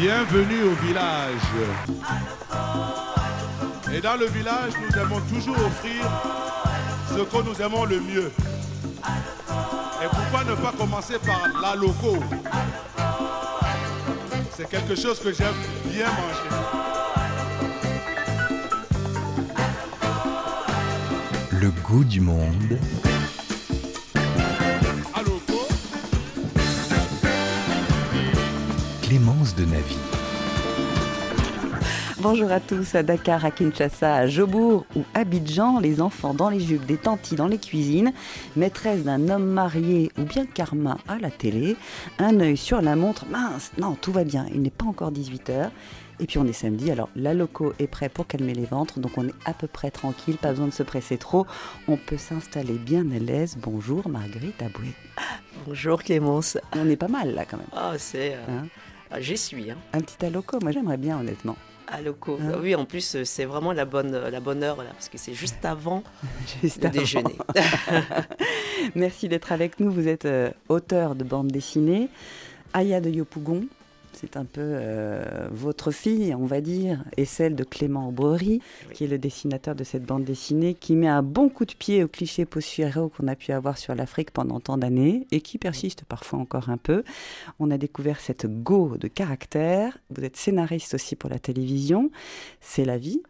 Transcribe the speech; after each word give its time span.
Bienvenue 0.00 0.62
au 0.62 0.74
village. 0.86 1.34
Et 3.92 4.00
dans 4.00 4.16
le 4.16 4.24
village, 4.28 4.72
nous 4.80 4.98
aimons 4.98 5.20
toujours 5.30 5.56
offrir 5.56 6.06
ce 7.10 7.20
que 7.20 7.42
nous 7.42 7.60
aimons 7.60 7.84
le 7.84 8.00
mieux. 8.00 8.32
Et 10.02 10.08
pourquoi 10.10 10.44
ne 10.44 10.54
pas 10.54 10.72
commencer 10.72 11.18
par 11.18 11.42
la 11.60 11.76
loco? 11.76 12.16
C'est 14.56 14.70
quelque 14.70 14.96
chose 14.96 15.20
que 15.20 15.34
j'aime 15.34 15.52
bien 15.84 16.06
manger. 16.06 16.48
Le 21.60 21.70
goût 21.82 22.04
du 22.04 22.22
monde. 22.22 22.78
Clémence 29.10 29.56
de 29.56 29.64
Navy. 29.64 29.96
Bonjour 32.20 32.52
à 32.52 32.60
tous, 32.60 32.94
à 32.94 33.02
Dakar, 33.02 33.44
à 33.44 33.50
Kinshasa, 33.50 34.14
à 34.14 34.26
Jobourg 34.28 34.86
ou 34.94 35.02
Abidjan, 35.14 35.80
les 35.80 36.00
enfants 36.00 36.32
dans 36.32 36.48
les 36.48 36.60
jupes, 36.60 36.86
des 36.86 36.96
tantis 36.96 37.34
dans 37.34 37.48
les 37.48 37.58
cuisines, 37.58 38.12
maîtresse 38.54 39.02
d'un 39.02 39.28
homme 39.28 39.46
marié 39.46 40.12
ou 40.16 40.22
bien 40.22 40.46
karma 40.46 40.96
à 41.08 41.18
la 41.18 41.32
télé, 41.32 41.74
un 42.20 42.38
œil 42.38 42.56
sur 42.56 42.80
la 42.82 42.94
montre, 42.94 43.26
mince, 43.28 43.72
non, 43.78 43.96
tout 44.00 44.12
va 44.12 44.22
bien, 44.22 44.46
il 44.54 44.62
n'est 44.62 44.70
pas 44.70 44.86
encore 44.86 45.10
18h. 45.10 45.70
Et 46.20 46.26
puis 46.26 46.38
on 46.38 46.46
est 46.46 46.52
samedi, 46.52 46.92
alors 46.92 47.08
la 47.16 47.34
loco 47.34 47.72
est 47.80 47.88
prêt 47.88 48.10
pour 48.10 48.28
calmer 48.28 48.54
les 48.54 48.66
ventres, 48.66 49.00
donc 49.00 49.18
on 49.18 49.26
est 49.26 49.34
à 49.44 49.54
peu 49.54 49.66
près 49.66 49.90
tranquille, 49.90 50.36
pas 50.36 50.50
besoin 50.50 50.68
de 50.68 50.72
se 50.72 50.84
presser 50.84 51.18
trop, 51.18 51.48
on 51.88 51.96
peut 51.96 52.18
s'installer 52.18 52.74
bien 52.74 53.04
à 53.10 53.18
l'aise. 53.18 53.56
Bonjour 53.60 54.08
Marguerite 54.08 54.62
Aboué. 54.62 54.92
Bonjour 55.66 56.00
Clémence. 56.00 56.56
On 56.76 56.88
est 56.88 56.96
pas 56.96 57.08
mal 57.08 57.34
là 57.34 57.44
quand 57.44 57.56
même. 57.56 57.66
Ah, 57.74 57.94
c'est. 57.98 58.34
euh, 58.34 58.44
Hein 58.48 58.66
ah, 59.10 59.20
J'y 59.20 59.36
suis, 59.36 59.70
hein, 59.70 59.76
un 59.92 60.00
petit 60.00 60.24
aloco, 60.24 60.58
moi 60.62 60.72
j'aimerais 60.72 60.96
bien 60.96 61.18
honnêtement. 61.18 61.56
à 61.88 62.00
loco. 62.00 62.38
Hein? 62.40 62.52
Oui, 62.62 62.74
en 62.74 62.84
plus, 62.84 63.16
euh, 63.16 63.24
c'est 63.24 63.44
vraiment 63.44 63.72
la 63.72 63.84
bonne, 63.84 64.14
euh, 64.14 64.30
la 64.30 64.40
bonne 64.40 64.62
heure, 64.62 64.76
là, 64.78 64.90
parce 64.92 65.08
que 65.08 65.18
c'est 65.18 65.34
juste 65.34 65.64
avant 65.64 66.02
Juste 66.62 66.82
le 66.82 66.88
avant. 66.88 66.98
déjeuner. 67.00 67.36
Merci 68.94 69.28
d'être 69.28 69.52
avec 69.52 69.80
nous. 69.80 69.90
Vous 69.90 70.08
êtes 70.08 70.24
euh, 70.24 70.50
auteur 70.68 71.14
de 71.14 71.24
bande 71.24 71.48
dessinée. 71.48 72.08
Aya 72.72 73.00
de 73.00 73.10
Yopougon, 73.10 73.64
c'est 74.20 74.36
un 74.36 74.44
peu 74.44 74.60
euh, 74.60 75.48
votre 75.50 75.90
fille, 75.92 76.34
on 76.34 76.44
va 76.44 76.60
dire, 76.60 77.02
et 77.16 77.24
celle 77.24 77.54
de 77.54 77.64
Clément 77.64 78.08
Aubry, 78.08 78.60
Oui. 78.88 78.94
qui 78.94 79.04
est 79.04 79.06
le 79.06 79.16
dessinateur 79.18 79.74
de 79.74 79.82
cette 79.82 80.04
bande 80.04 80.24
dessinée, 80.24 80.74
qui 80.74 80.94
met 80.94 81.08
un 81.08 81.22
bon 81.22 81.48
coup 81.48 81.64
de 81.64 81.72
pied 81.72 82.04
au 82.04 82.08
cliché 82.08 82.44
post-héros 82.44 83.08
qu'on 83.08 83.28
a 83.28 83.34
pu 83.36 83.52
avoir 83.52 83.78
sur 83.78 83.94
l'Afrique 83.94 84.30
pendant 84.30 84.60
tant 84.60 84.76
d'années 84.76 85.26
et 85.30 85.40
qui 85.40 85.56
persiste 85.56 86.04
parfois 86.04 86.38
encore 86.38 86.68
un 86.68 86.76
peu. 86.76 87.02
On 87.58 87.70
a 87.70 87.78
découvert 87.78 88.20
cette 88.20 88.46
go 88.62 88.96
de 88.98 89.08
caractère. 89.08 89.96
Vous 90.10 90.22
êtes 90.22 90.36
scénariste 90.36 90.94
aussi 90.94 91.16
pour 91.16 91.30
la 91.30 91.38
télévision. 91.38 92.10
C'est 92.60 92.84
la 92.84 92.98
vie. 92.98 93.22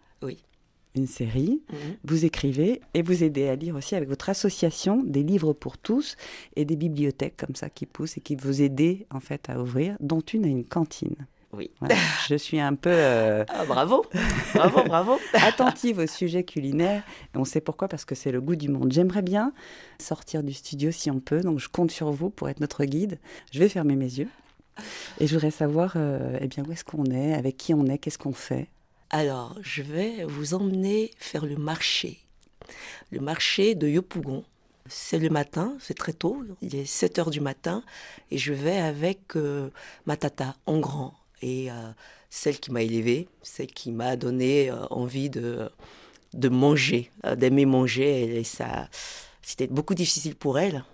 Une 0.96 1.06
série. 1.06 1.62
Mhm. 1.70 1.78
Vous 2.05 2.24
écrivez 2.24 2.80
et 2.94 3.02
vous 3.02 3.22
aidez 3.22 3.48
à 3.48 3.55
lire 3.55 3.77
aussi 3.77 3.94
avec 3.94 4.08
votre 4.08 4.28
association 4.28 5.02
des 5.05 5.22
livres 5.22 5.52
pour 5.52 5.78
tous 5.78 6.16
et 6.56 6.64
des 6.64 6.77
bibliothèques 6.77 7.36
comme 7.36 7.55
ça 7.55 7.70
qui 7.70 7.86
poussent 7.86 8.16
et 8.16 8.20
qui 8.20 8.34
vous 8.34 8.62
aident 8.62 9.06
en 9.10 9.20
fait 9.20 9.48
à 9.48 9.60
ouvrir, 9.60 9.97
dont 10.00 10.20
une 10.20 10.44
à 10.44 10.48
une 10.48 10.64
cantine. 10.64 11.27
Oui. 11.52 11.70
Voilà. 11.80 11.97
Je 12.28 12.36
suis 12.36 12.60
un 12.60 12.74
peu 12.74 12.91
euh, 12.92 13.44
Ah, 13.48 13.64
bravo, 13.64 14.05
bravo, 14.55 14.82
bravo. 14.84 15.19
attentive 15.34 15.98
au 15.98 16.06
sujet 16.06 16.44
culinaire 16.44 17.02
et 17.34 17.38
on 17.38 17.44
sait 17.44 17.60
pourquoi 17.60 17.88
parce 17.88 18.04
que 18.04 18.14
c'est 18.14 18.30
le 18.30 18.41
goût 18.41 18.56
du 18.56 18.69
monde. 18.69 18.92
J'aimerais 18.92 19.22
bien 19.22 19.52
sortir 19.98 20.42
du 20.42 20.52
studio 20.52 20.91
si 20.91 21.10
on 21.10 21.20
peut, 21.20 21.41
donc 21.41 21.58
je 21.58 21.69
compte 21.69 21.91
sur 21.91 22.10
vous 22.12 22.30
pour 22.30 22.48
être 22.48 22.60
notre 22.60 22.84
guide. 22.84 23.19
Je 23.52 23.58
vais 23.58 23.69
fermer 23.69 23.97
mes 23.97 24.19
yeux 24.19 24.28
et 25.19 25.27
je 25.27 25.34
voudrais 25.34 25.50
savoir 25.50 25.94
euh, 25.97 26.38
eh 26.41 26.47
bien 26.47 26.64
où 26.66 26.72
est-ce 26.72 26.84
qu'on 26.84 27.04
est, 27.06 27.34
avec 27.34 27.56
qui 27.56 27.75
on 27.75 27.86
est, 27.86 27.98
qu'est-ce 27.98 28.19
qu'on 28.19 28.32
fait? 28.32 28.69
Alors, 29.12 29.56
je 29.61 29.83
vais 29.83 30.25
vous 30.25 30.54
emmener 30.54 31.10
faire 31.19 31.44
le 31.44 31.56
marché. 31.56 32.21
Le 33.10 33.19
marché 33.19 33.75
de 33.75 33.88
Yopougon. 33.88 34.44
C'est 34.87 35.19
le 35.19 35.31
matin, 35.31 35.75
c'est 35.81 35.97
très 35.97 36.12
tôt, 36.12 36.44
il 36.62 36.75
est 36.76 36.84
7 36.84 37.19
heures 37.19 37.31
du 37.31 37.41
matin, 37.41 37.82
et 38.31 38.38
je 38.38 38.53
vais 38.53 38.78
avec 38.78 39.37
euh, 39.37 39.70
ma 40.06 40.16
tata 40.16 40.56
en 40.66 40.78
grand, 40.78 41.15
et 41.43 41.70
euh, 41.70 41.91
celle 42.28 42.59
qui 42.59 42.72
m'a 42.72 42.82
élevée, 42.82 43.28
celle 43.43 43.69
qui 43.69 43.93
m'a 43.93 44.16
donné 44.16 44.69
euh, 44.69 44.87
envie 44.91 45.31
de, 45.31 45.70
de 46.34 46.49
manger, 46.49 47.12
d'aimer 47.37 47.66
manger, 47.66 48.37
et 48.37 48.43
ça, 48.43 48.88
c'était 49.43 49.69
beaucoup 49.69 49.94
difficile 49.94 50.34
pour 50.34 50.59
elle 50.59 50.84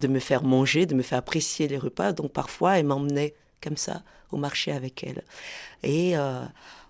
de 0.00 0.06
me 0.06 0.20
faire 0.20 0.44
manger, 0.44 0.86
de 0.86 0.94
me 0.94 1.02
faire 1.02 1.18
apprécier 1.18 1.66
les 1.66 1.78
repas, 1.78 2.12
donc 2.12 2.32
parfois 2.32 2.78
elle 2.78 2.86
m'emmenait 2.86 3.34
comme 3.60 3.76
ça 3.76 4.02
au 4.30 4.36
marché 4.36 4.70
avec 4.70 5.02
elle. 5.02 5.24
Et 5.82 6.16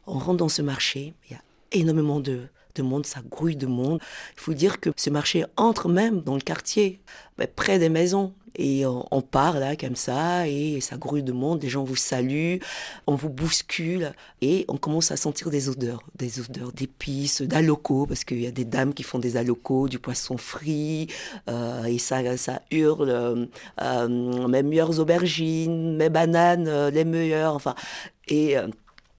on 0.07 0.19
rentre 0.19 0.39
dans 0.39 0.49
ce 0.49 0.63
marché, 0.63 1.15
il 1.29 1.33
y 1.33 1.37
a 1.37 1.43
énormément 1.73 2.21
de, 2.21 2.49
de 2.75 2.83
monde, 2.83 3.07
ça 3.07 3.21
grouille 3.29 3.57
de 3.57 3.67
monde. 3.67 4.01
Il 4.35 4.41
faut 4.41 4.55
dire 4.55 4.81
que 4.81 4.91
ce 4.97 5.11
marché 5.11 5.45
entre 5.57 5.89
même 5.89 6.21
dans 6.21 6.35
le 6.35 6.41
quartier, 6.41 7.01
ben, 7.39 7.49
près 7.55 7.79
des 7.79 7.89
maisons. 7.89 8.33
Et 8.57 8.85
on, 8.85 9.23
part 9.23 9.59
là 9.59 9.77
comme 9.77 9.97
ça, 9.97 10.47
et 10.47 10.83
ça 10.83 10.99
grouille 10.99 11.23
de 11.23 11.33
monde, 11.33 11.63
les 11.63 11.71
gens 11.71 11.85
vous 11.85 11.97
saluent, 11.97 12.59
on 13.07 13.15
vous 13.15 13.31
bouscule, 13.31 14.13
et 14.43 14.67
on 14.69 14.77
commence 14.77 15.11
à 15.11 15.17
sentir 15.17 15.49
des 15.49 15.71
odeurs, 15.71 16.03
des 16.19 16.39
odeurs 16.39 16.71
d'épices, 16.71 17.41
d'alocos, 17.41 18.07
parce 18.07 18.25
qu'il 18.25 18.43
y 18.43 18.47
a 18.47 18.51
des 18.51 18.67
dames 18.67 18.93
qui 18.93 19.05
font 19.05 19.19
des 19.19 19.39
alocos, 19.39 19.89
du 19.89 19.99
poisson 19.99 20.37
frit, 20.37 21.09
euh, 21.49 21.85
et 21.85 21.97
ça, 21.97 22.37
ça 22.37 22.61
hurle, 22.71 23.09
euh, 23.09 23.47
euh, 23.81 24.49
mes 24.49 24.63
meilleures 24.63 25.01
aubergines, 25.01 25.97
mes 25.97 26.11
bananes, 26.11 26.89
les 26.89 27.07
meilleures, 27.07 27.55
enfin, 27.55 27.75
et, 28.29 28.57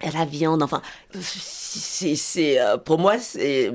la 0.01 0.25
viande, 0.25 0.63
enfin, 0.63 0.81
c'est, 1.21 2.15
c'est, 2.15 2.59
euh, 2.59 2.77
pour 2.77 2.99
moi, 2.99 3.17
c'est, 3.19 3.71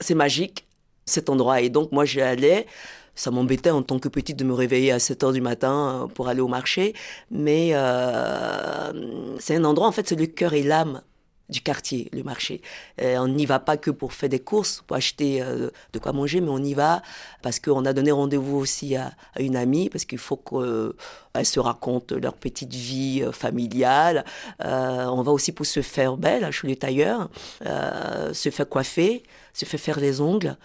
c'est 0.00 0.14
magique, 0.14 0.66
cet 1.04 1.28
endroit. 1.28 1.60
Et 1.60 1.70
donc, 1.70 1.92
moi, 1.92 2.04
j'y 2.04 2.20
allais. 2.20 2.66
Ça 3.14 3.30
m'embêtait 3.30 3.70
en 3.70 3.82
tant 3.82 3.98
que 3.98 4.08
petite 4.08 4.38
de 4.38 4.44
me 4.44 4.54
réveiller 4.54 4.90
à 4.92 4.98
7 4.98 5.24
heures 5.24 5.32
du 5.32 5.42
matin 5.42 6.04
euh, 6.04 6.06
pour 6.06 6.28
aller 6.28 6.40
au 6.40 6.48
marché. 6.48 6.94
Mais 7.30 7.70
euh, 7.74 9.36
c'est 9.38 9.56
un 9.56 9.64
endroit, 9.64 9.88
en 9.88 9.92
fait, 9.92 10.08
c'est 10.08 10.16
le 10.16 10.26
cœur 10.26 10.54
et 10.54 10.62
l'âme 10.62 11.02
du 11.52 11.60
quartier, 11.60 12.08
le 12.12 12.24
marché. 12.24 12.60
Euh, 13.00 13.16
on 13.18 13.28
n'y 13.28 13.46
va 13.46 13.60
pas 13.60 13.76
que 13.76 13.92
pour 13.92 14.12
faire 14.12 14.28
des 14.28 14.40
courses, 14.40 14.82
pour 14.86 14.96
acheter 14.96 15.40
euh, 15.40 15.70
de 15.92 15.98
quoi 16.00 16.12
manger, 16.12 16.40
mais 16.40 16.50
on 16.50 16.62
y 16.62 16.74
va 16.74 17.02
parce 17.42 17.60
qu'on 17.60 17.84
a 17.84 17.92
donné 17.92 18.10
rendez-vous 18.10 18.56
aussi 18.56 18.96
à, 18.96 19.12
une 19.38 19.56
amie, 19.56 19.88
parce 19.88 20.04
qu'il 20.04 20.18
faut 20.18 20.36
qu'elle 20.36 21.46
se 21.46 21.60
raconte 21.60 22.12
leur 22.12 22.34
petite 22.34 22.74
vie 22.74 23.22
euh, 23.22 23.30
familiale. 23.30 24.24
Euh, 24.64 25.04
on 25.06 25.22
va 25.22 25.30
aussi 25.30 25.52
pour 25.52 25.66
se 25.66 25.82
faire 25.82 26.16
belle 26.16 26.50
chez 26.50 26.66
le 26.66 26.76
tailleur, 26.76 27.30
euh, 27.66 28.32
se 28.32 28.50
faire 28.50 28.68
coiffer, 28.68 29.22
se 29.52 29.64
faire 29.64 29.80
faire 29.80 30.00
les 30.00 30.20
ongles, 30.20 30.56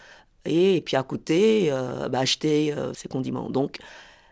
et, 0.47 0.81
puis 0.81 0.95
à 0.95 1.03
côté, 1.03 1.67
euh, 1.71 2.07
bah, 2.09 2.19
acheter 2.19 2.73
euh, 2.73 2.93
ses 2.93 3.07
condiments. 3.07 3.49
Donc, 3.49 3.77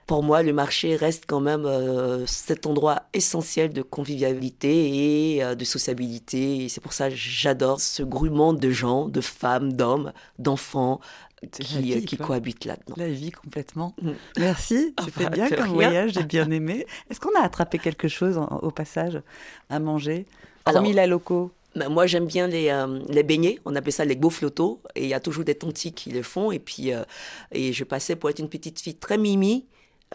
pour 0.07 0.21
moi, 0.23 0.43
le 0.43 0.53
marché 0.53 0.95
reste 0.95 1.23
quand 1.27 1.39
même 1.39 1.65
euh, 1.65 2.25
cet 2.27 2.65
endroit 2.65 3.03
essentiel 3.13 3.73
de 3.73 3.81
convivialité 3.81 5.35
et 5.35 5.43
euh, 5.43 5.55
de 5.55 5.65
sociabilité. 5.65 6.65
Et 6.65 6.69
c'est 6.69 6.81
pour 6.81 6.93
ça 6.93 7.09
que 7.09 7.15
j'adore 7.15 7.79
ce 7.81 8.03
grouillement 8.03 8.53
de 8.53 8.69
gens, 8.69 9.07
de 9.07 9.21
femmes, 9.21 9.73
d'hommes, 9.73 10.13
d'enfants 10.39 10.99
qui, 11.51 11.81
vie, 11.81 11.93
euh, 11.93 12.01
qui 12.01 12.17
cohabitent 12.17 12.65
là-dedans. 12.65 12.95
La 12.97 13.09
vie 13.09 13.31
complètement. 13.31 13.93
Mm. 14.01 14.11
Merci, 14.37 14.93
Ah 14.97 15.03
c'était 15.05 15.23
bah, 15.25 15.29
bien 15.31 15.49
comme 15.49 15.59
rien. 15.59 15.73
voyage, 15.73 16.11
j'ai 16.13 16.23
bien 16.23 16.49
aimé. 16.51 16.85
Est-ce 17.09 17.19
qu'on 17.19 17.33
a 17.39 17.43
attrapé 17.43 17.79
quelque 17.79 18.07
chose 18.07 18.37
en- 18.37 18.45
au 18.61 18.71
passage 18.71 19.21
à 19.69 19.79
manger? 19.79 20.25
Hormis 20.65 20.93
la 20.93 21.07
loco 21.07 21.51
Ben, 21.75 21.89
moi, 21.89 22.07
j'aime 22.07 22.25
bien 22.25 22.47
les, 22.47 22.69
euh, 22.69 22.99
les 23.09 23.23
beignets. 23.23 23.59
On 23.65 23.75
appelle 23.75 23.93
ça 23.93 24.05
les 24.05 24.19
flottos. 24.29 24.81
Et 24.95 25.03
il 25.03 25.09
y 25.09 25.13
a 25.13 25.19
toujours 25.19 25.43
des 25.43 25.55
tantis 25.55 25.93
qui 25.93 26.09
le 26.11 26.23
font. 26.23 26.51
Et 26.51 26.59
puis, 26.59 26.93
euh, 26.93 27.03
et 27.51 27.73
je 27.73 27.83
passais 27.83 28.15
pour 28.15 28.29
être 28.29 28.39
une 28.39 28.49
petite 28.49 28.79
fille 28.79 28.95
très 28.95 29.17
mimi. 29.17 29.65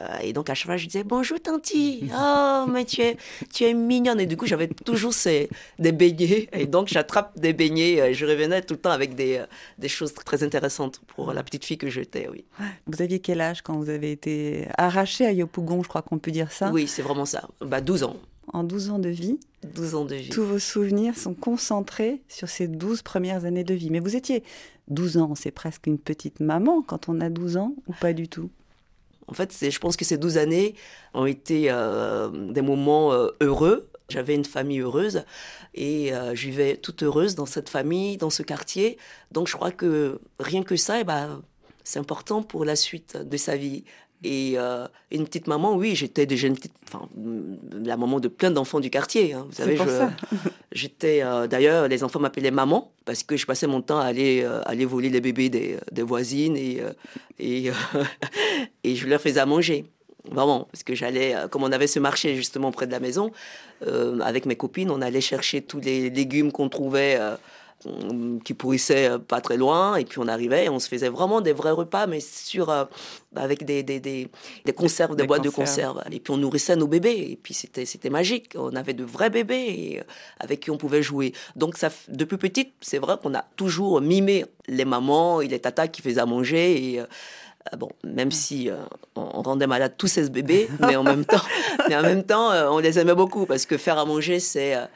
Euh, 0.01 0.19
et 0.23 0.33
donc, 0.33 0.51
à 0.51 0.55
chaque 0.55 0.67
fois, 0.67 0.77
je 0.77 0.87
disais 0.87 1.05
Bonjour, 1.05 1.41
tanti. 1.41 2.11
Oh, 2.17 2.65
mais 2.69 2.85
tu 2.85 3.01
es, 3.03 3.17
tu 3.53 3.65
es 3.65 3.75
mignonne. 3.75 4.21
Et 4.21 4.27
du 4.27 4.37
coup, 4.37 4.47
j'avais 4.47 4.69
toujours 4.69 5.13
ces, 5.13 5.49
des 5.79 5.93
beignets. 5.93 6.49
Et 6.53 6.67
donc, 6.67 6.89
j'attrape 6.89 7.39
des 7.39 7.53
beignets. 7.53 8.01
Euh, 8.01 8.13
Je 8.13 8.27
revenais 8.27 8.63
tout 8.63 8.75
le 8.75 8.81
temps 8.81 8.91
avec 8.91 9.15
des, 9.15 9.39
euh, 9.39 9.47
des 9.79 9.89
choses 9.89 10.15
très 10.15 10.43
intéressantes 10.43 11.01
pour 11.09 11.33
la 11.33 11.43
petite 11.43 11.65
fille 11.65 11.79
que 11.79 11.91
j'étais, 11.91 12.29
oui. 12.31 12.45
Vous 12.87 13.03
aviez 13.03 13.21
quel 13.21 13.41
âge 13.41 13.63
quand 13.63 13.75
vous 13.77 13.89
avez 13.91 14.13
été 14.13 14.67
arraché 14.79 15.27
à 15.27 15.33
Yopougon, 15.33 15.83
je 15.83 15.89
crois 15.89 16.03
qu'on 16.03 16.19
peut 16.19 16.31
dire 16.31 16.51
ça? 16.53 16.71
Oui, 16.71 16.87
c'est 16.87 17.03
vraiment 17.03 17.27
ça. 17.27 17.49
Bah, 17.61 17.81
12 17.81 18.05
ans. 18.05 18.17
En 18.53 18.65
12 18.65 18.91
ans 18.91 18.99
de 18.99 19.09
vie, 19.09 19.39
12 19.75 19.95
ans 19.95 20.05
de 20.05 20.17
vie. 20.17 20.31
tous 20.31 20.43
vos 20.43 20.59
souvenirs 20.59 21.17
sont 21.17 21.35
concentrés 21.35 22.21
sur 22.27 22.49
ces 22.49 22.67
12 22.67 23.03
premières 23.03 23.45
années 23.45 23.63
de 23.63 23.75
vie. 23.75 23.91
Mais 23.91 24.01
vous 24.01 24.17
étiez 24.17 24.43
12 24.89 25.19
ans, 25.19 25.35
c'est 25.37 25.53
presque 25.53 25.87
une 25.87 25.99
petite 25.99 26.41
maman 26.41 26.83
quand 26.83 27.09
on 27.09 27.21
a 27.21 27.31
12 27.31 27.59
ans 27.59 27.75
ou 27.87 27.93
pas 28.01 28.13
du 28.13 28.27
tout? 28.29 28.51
En 29.31 29.35
fait, 29.35 29.55
je 29.71 29.79
pense 29.79 29.97
que 29.97 30.05
ces 30.05 30.19
12 30.19 30.39
années 30.39 30.75
ont 31.15 31.27
été 31.27 31.71
euh, 31.71 32.29
des 32.31 32.63
moments 32.63 33.13
euh, 33.13 33.29
heureux. 33.41 33.89
J'avais 34.09 34.35
une 34.35 34.45
famille 34.45 34.81
heureuse 34.81 35.25
et 35.75 36.13
euh, 36.13 36.35
je 36.35 36.47
vivais 36.47 36.77
toute 36.77 37.05
heureuse 37.05 37.37
dans 37.37 37.47
cette 37.47 37.69
famille, 37.69 38.17
dans 38.17 38.31
ce 38.31 38.43
quartier. 38.43 38.99
Donc 39.31 39.47
je 39.47 39.55
crois 39.55 39.71
que 39.71 40.21
rien 40.41 40.65
que 40.65 40.75
ça, 40.75 41.01
eh 41.01 41.05
ben, 41.05 41.43
c'est 41.85 42.01
important 42.01 42.43
pour 42.43 42.65
la 42.65 42.75
suite 42.75 43.17
de 43.17 43.37
sa 43.37 43.57
vie. 43.57 43.85
Et 44.23 44.53
euh, 44.57 44.87
une 45.11 45.25
petite 45.25 45.47
maman, 45.47 45.75
oui, 45.75 45.95
j'étais 45.97 46.27
déjà 46.27 46.47
une 46.47 46.55
petite, 46.55 46.75
enfin, 46.89 47.09
la 47.83 47.97
maman 47.97 48.21
de 48.21 48.29
plein 48.29 48.51
d'enfants 48.51 48.81
du 48.81 48.91
quartier. 48.91 49.33
hein. 49.33 49.47
Vous 49.49 49.55
savez, 49.57 49.79
j'étais, 50.73 51.23
euh, 51.23 51.47
d'ailleurs, 51.47 51.89
les 51.89 52.05
enfants 52.05 52.21
m'appelaient 52.21 52.51
maman 52.51 52.93
parce 53.07 53.23
que 53.23 53.37
je 53.37 53.47
passais 53.47 53.67
mon 53.67 53.81
temps 53.81 53.99
à 53.99 54.05
aller, 54.05 54.43
euh, 54.43 54.61
aller 54.67 54.85
voler 54.85 55.09
les 55.09 55.23
bébés 55.23 55.49
des, 55.49 55.79
des 55.91 56.03
voisines 56.03 56.57
et, 56.57 56.83
et, 57.39 57.71
et 58.85 58.95
je 58.95 59.07
leur 59.07 59.21
faisais 59.21 59.41
à 59.41 59.47
manger. 59.47 59.87
Vraiment, 60.31 60.69
parce 60.71 60.83
que 60.83 60.95
j'allais, 60.95 61.35
comme 61.51 61.63
on 61.63 61.73
avait 61.73 61.87
ce 61.87 61.99
marché 61.99 62.37
justement 62.37 62.71
près 62.73 62.87
de 62.87 62.93
la 62.93 63.01
maison, 63.01 63.33
avec 64.23 64.45
mes 64.45 64.55
copines, 64.55 64.91
on 64.91 65.01
allait 65.01 65.23
chercher 65.23 65.63
tous 65.63 65.81
les 65.81 66.11
légumes 66.11 66.53
qu'on 66.53 66.69
trouvait 66.69 67.19
qui 68.45 68.55
pourrissaient 68.55 69.11
euh, 69.11 69.19
pas 69.19 69.41
très 69.41 69.57
loin, 69.57 69.97
et 69.97 70.05
puis 70.05 70.19
on 70.19 70.29
arrivait 70.29 70.67
et 70.67 70.69
on 70.69 70.79
se 70.79 70.89
faisait 70.89 71.09
vraiment 71.09 71.41
des 71.41 71.53
vrais 71.53 71.71
repas, 71.71 72.07
mais 72.07 72.21
sur, 72.21 72.71
euh, 72.71 72.85
avec 73.35 73.65
des, 73.65 73.83
des, 73.83 74.01
des, 74.01 74.29
des 74.65 74.73
conserves, 74.73 75.17
des, 75.17 75.27
boîtes 75.27 75.43
conserves. 75.43 75.95
de 75.95 76.01
conserves. 76.01 76.03
Et 76.13 76.21
puis 76.21 76.33
on 76.33 76.37
nourrissait 76.37 76.77
nos 76.77 76.87
bébés, 76.87 77.29
et 77.31 77.39
puis 77.43 77.55
c'était, 77.55 77.87
c'était 77.87 78.11
magique. 78.11 78.53
On 78.57 78.75
avait 78.77 78.95
de 78.95 79.05
vrais 79.05 79.31
bébés 79.31 79.67
et, 79.69 80.01
euh, 80.01 80.05
avec 80.39 80.61
qui 80.61 80.71
on 80.71 80.77
pouvait 80.77 81.03
jouer. 81.03 81.33
Donc 81.57 81.77
ça, 81.77 81.89
depuis 82.09 82.37
petite, 82.37 82.73
c'est 82.81 82.99
vrai 82.99 83.17
qu'on 83.23 83.35
a 83.35 83.45
toujours 83.57 84.01
mimé 84.01 84.45
les 84.69 84.85
mamans 84.85 85.41
et 85.41 85.49
les 85.49 85.59
tatas 85.59 85.89
qui 85.89 86.03
faisaient 86.03 86.21
à 86.21 86.27
manger. 86.27 86.95
Et, 86.95 87.01
euh, 87.01 87.07
bon, 87.77 87.91
même 88.05 88.31
si 88.31 88.71
euh, 88.71 88.77
on 89.17 89.43
rendait 89.43 89.67
malade 89.67 89.95
tous 89.99 90.07
ces 90.07 90.31
bébés, 90.31 90.69
mais 90.81 90.97
en 90.97 91.03
même 91.03 91.25
temps, 91.25 91.43
mais 91.89 91.97
en 91.97 92.03
même 92.03 92.25
temps, 92.25 92.51
euh, 92.53 92.69
on 92.71 92.79
les 92.79 92.99
aimait 92.99 93.15
beaucoup 93.15 93.47
parce 93.47 93.67
que 93.67 93.77
faire 93.77 93.99
à 93.99 94.05
manger, 94.05 94.41
c'est 94.41 94.75
euh, 94.75 94.87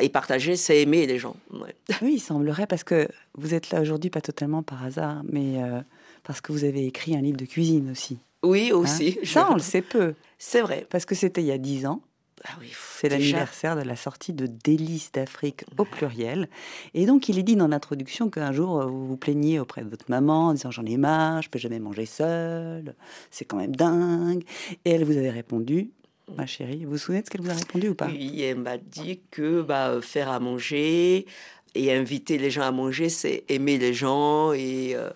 et 0.00 0.08
partager, 0.08 0.56
c'est 0.56 0.80
aimer 0.80 1.06
les 1.06 1.18
gens. 1.18 1.36
Ouais. 1.52 1.74
Oui, 2.02 2.14
il 2.14 2.20
semblerait, 2.20 2.66
parce 2.66 2.84
que 2.84 3.08
vous 3.34 3.54
êtes 3.54 3.70
là 3.70 3.80
aujourd'hui, 3.80 4.10
pas 4.10 4.20
totalement 4.20 4.62
par 4.62 4.82
hasard, 4.84 5.22
mais 5.30 5.62
euh, 5.62 5.80
parce 6.24 6.40
que 6.40 6.52
vous 6.52 6.64
avez 6.64 6.86
écrit 6.86 7.16
un 7.16 7.20
livre 7.20 7.36
de 7.36 7.44
cuisine 7.44 7.90
aussi. 7.90 8.18
Oui, 8.42 8.70
hein. 8.72 8.76
aussi. 8.76 9.18
Ça, 9.24 9.48
on 9.50 9.54
le 9.54 9.60
sait 9.60 9.82
peu, 9.82 10.14
C'est 10.38 10.60
vrai. 10.60 10.86
parce 10.90 11.04
que 11.04 11.14
c'était 11.14 11.42
il 11.42 11.46
y 11.46 11.52
a 11.52 11.58
dix 11.58 11.86
ans. 11.86 12.00
Ah 12.44 12.54
oui, 12.60 12.72
C'est 12.74 13.08
l'anniversaire 13.08 13.76
de 13.76 13.82
la 13.82 13.94
sortie 13.94 14.32
de 14.32 14.46
Délices 14.46 15.12
d'Afrique 15.12 15.64
au 15.78 15.84
pluriel. 15.84 16.48
Et 16.92 17.06
donc, 17.06 17.28
il 17.28 17.38
est 17.38 17.44
dit 17.44 17.54
dans 17.54 17.68
l'introduction 17.68 18.30
qu'un 18.30 18.50
jour, 18.50 18.80
euh, 18.80 18.86
vous 18.86 19.06
vous 19.06 19.16
plaigniez 19.16 19.60
auprès 19.60 19.82
de 19.82 19.88
votre 19.88 20.06
maman 20.08 20.48
en 20.48 20.52
disant 20.54 20.72
J'en 20.72 20.84
ai 20.84 20.96
marre, 20.96 21.42
je 21.42 21.50
peux 21.50 21.60
jamais 21.60 21.78
manger 21.78 22.06
seule, 22.06 22.96
c'est 23.30 23.44
quand 23.44 23.58
même 23.58 23.76
dingue. 23.76 24.42
Et 24.84 24.90
elle 24.90 25.04
vous 25.04 25.16
avait 25.16 25.30
répondu 25.30 25.90
Ma 26.36 26.46
chérie, 26.46 26.84
vous 26.84 26.92
vous 26.92 26.98
souvenez 26.98 27.20
de 27.20 27.26
ce 27.26 27.30
qu'elle 27.30 27.42
vous 27.42 27.50
a 27.50 27.54
répondu 27.54 27.88
ou 27.90 27.94
pas? 27.94 28.06
Oui, 28.06 28.42
elle 28.42 28.58
m'a 28.58 28.78
dit 28.78 29.20
que 29.30 29.62
bah, 29.62 30.00
faire 30.00 30.30
à 30.30 30.40
manger 30.40 31.26
et 31.74 31.92
inviter 31.92 32.38
les 32.38 32.50
gens 32.50 32.62
à 32.62 32.70
manger, 32.70 33.08
c'est 33.08 33.44
aimer 33.48 33.78
les 33.78 33.94
gens 33.94 34.52
et, 34.52 34.94
euh, 34.94 35.10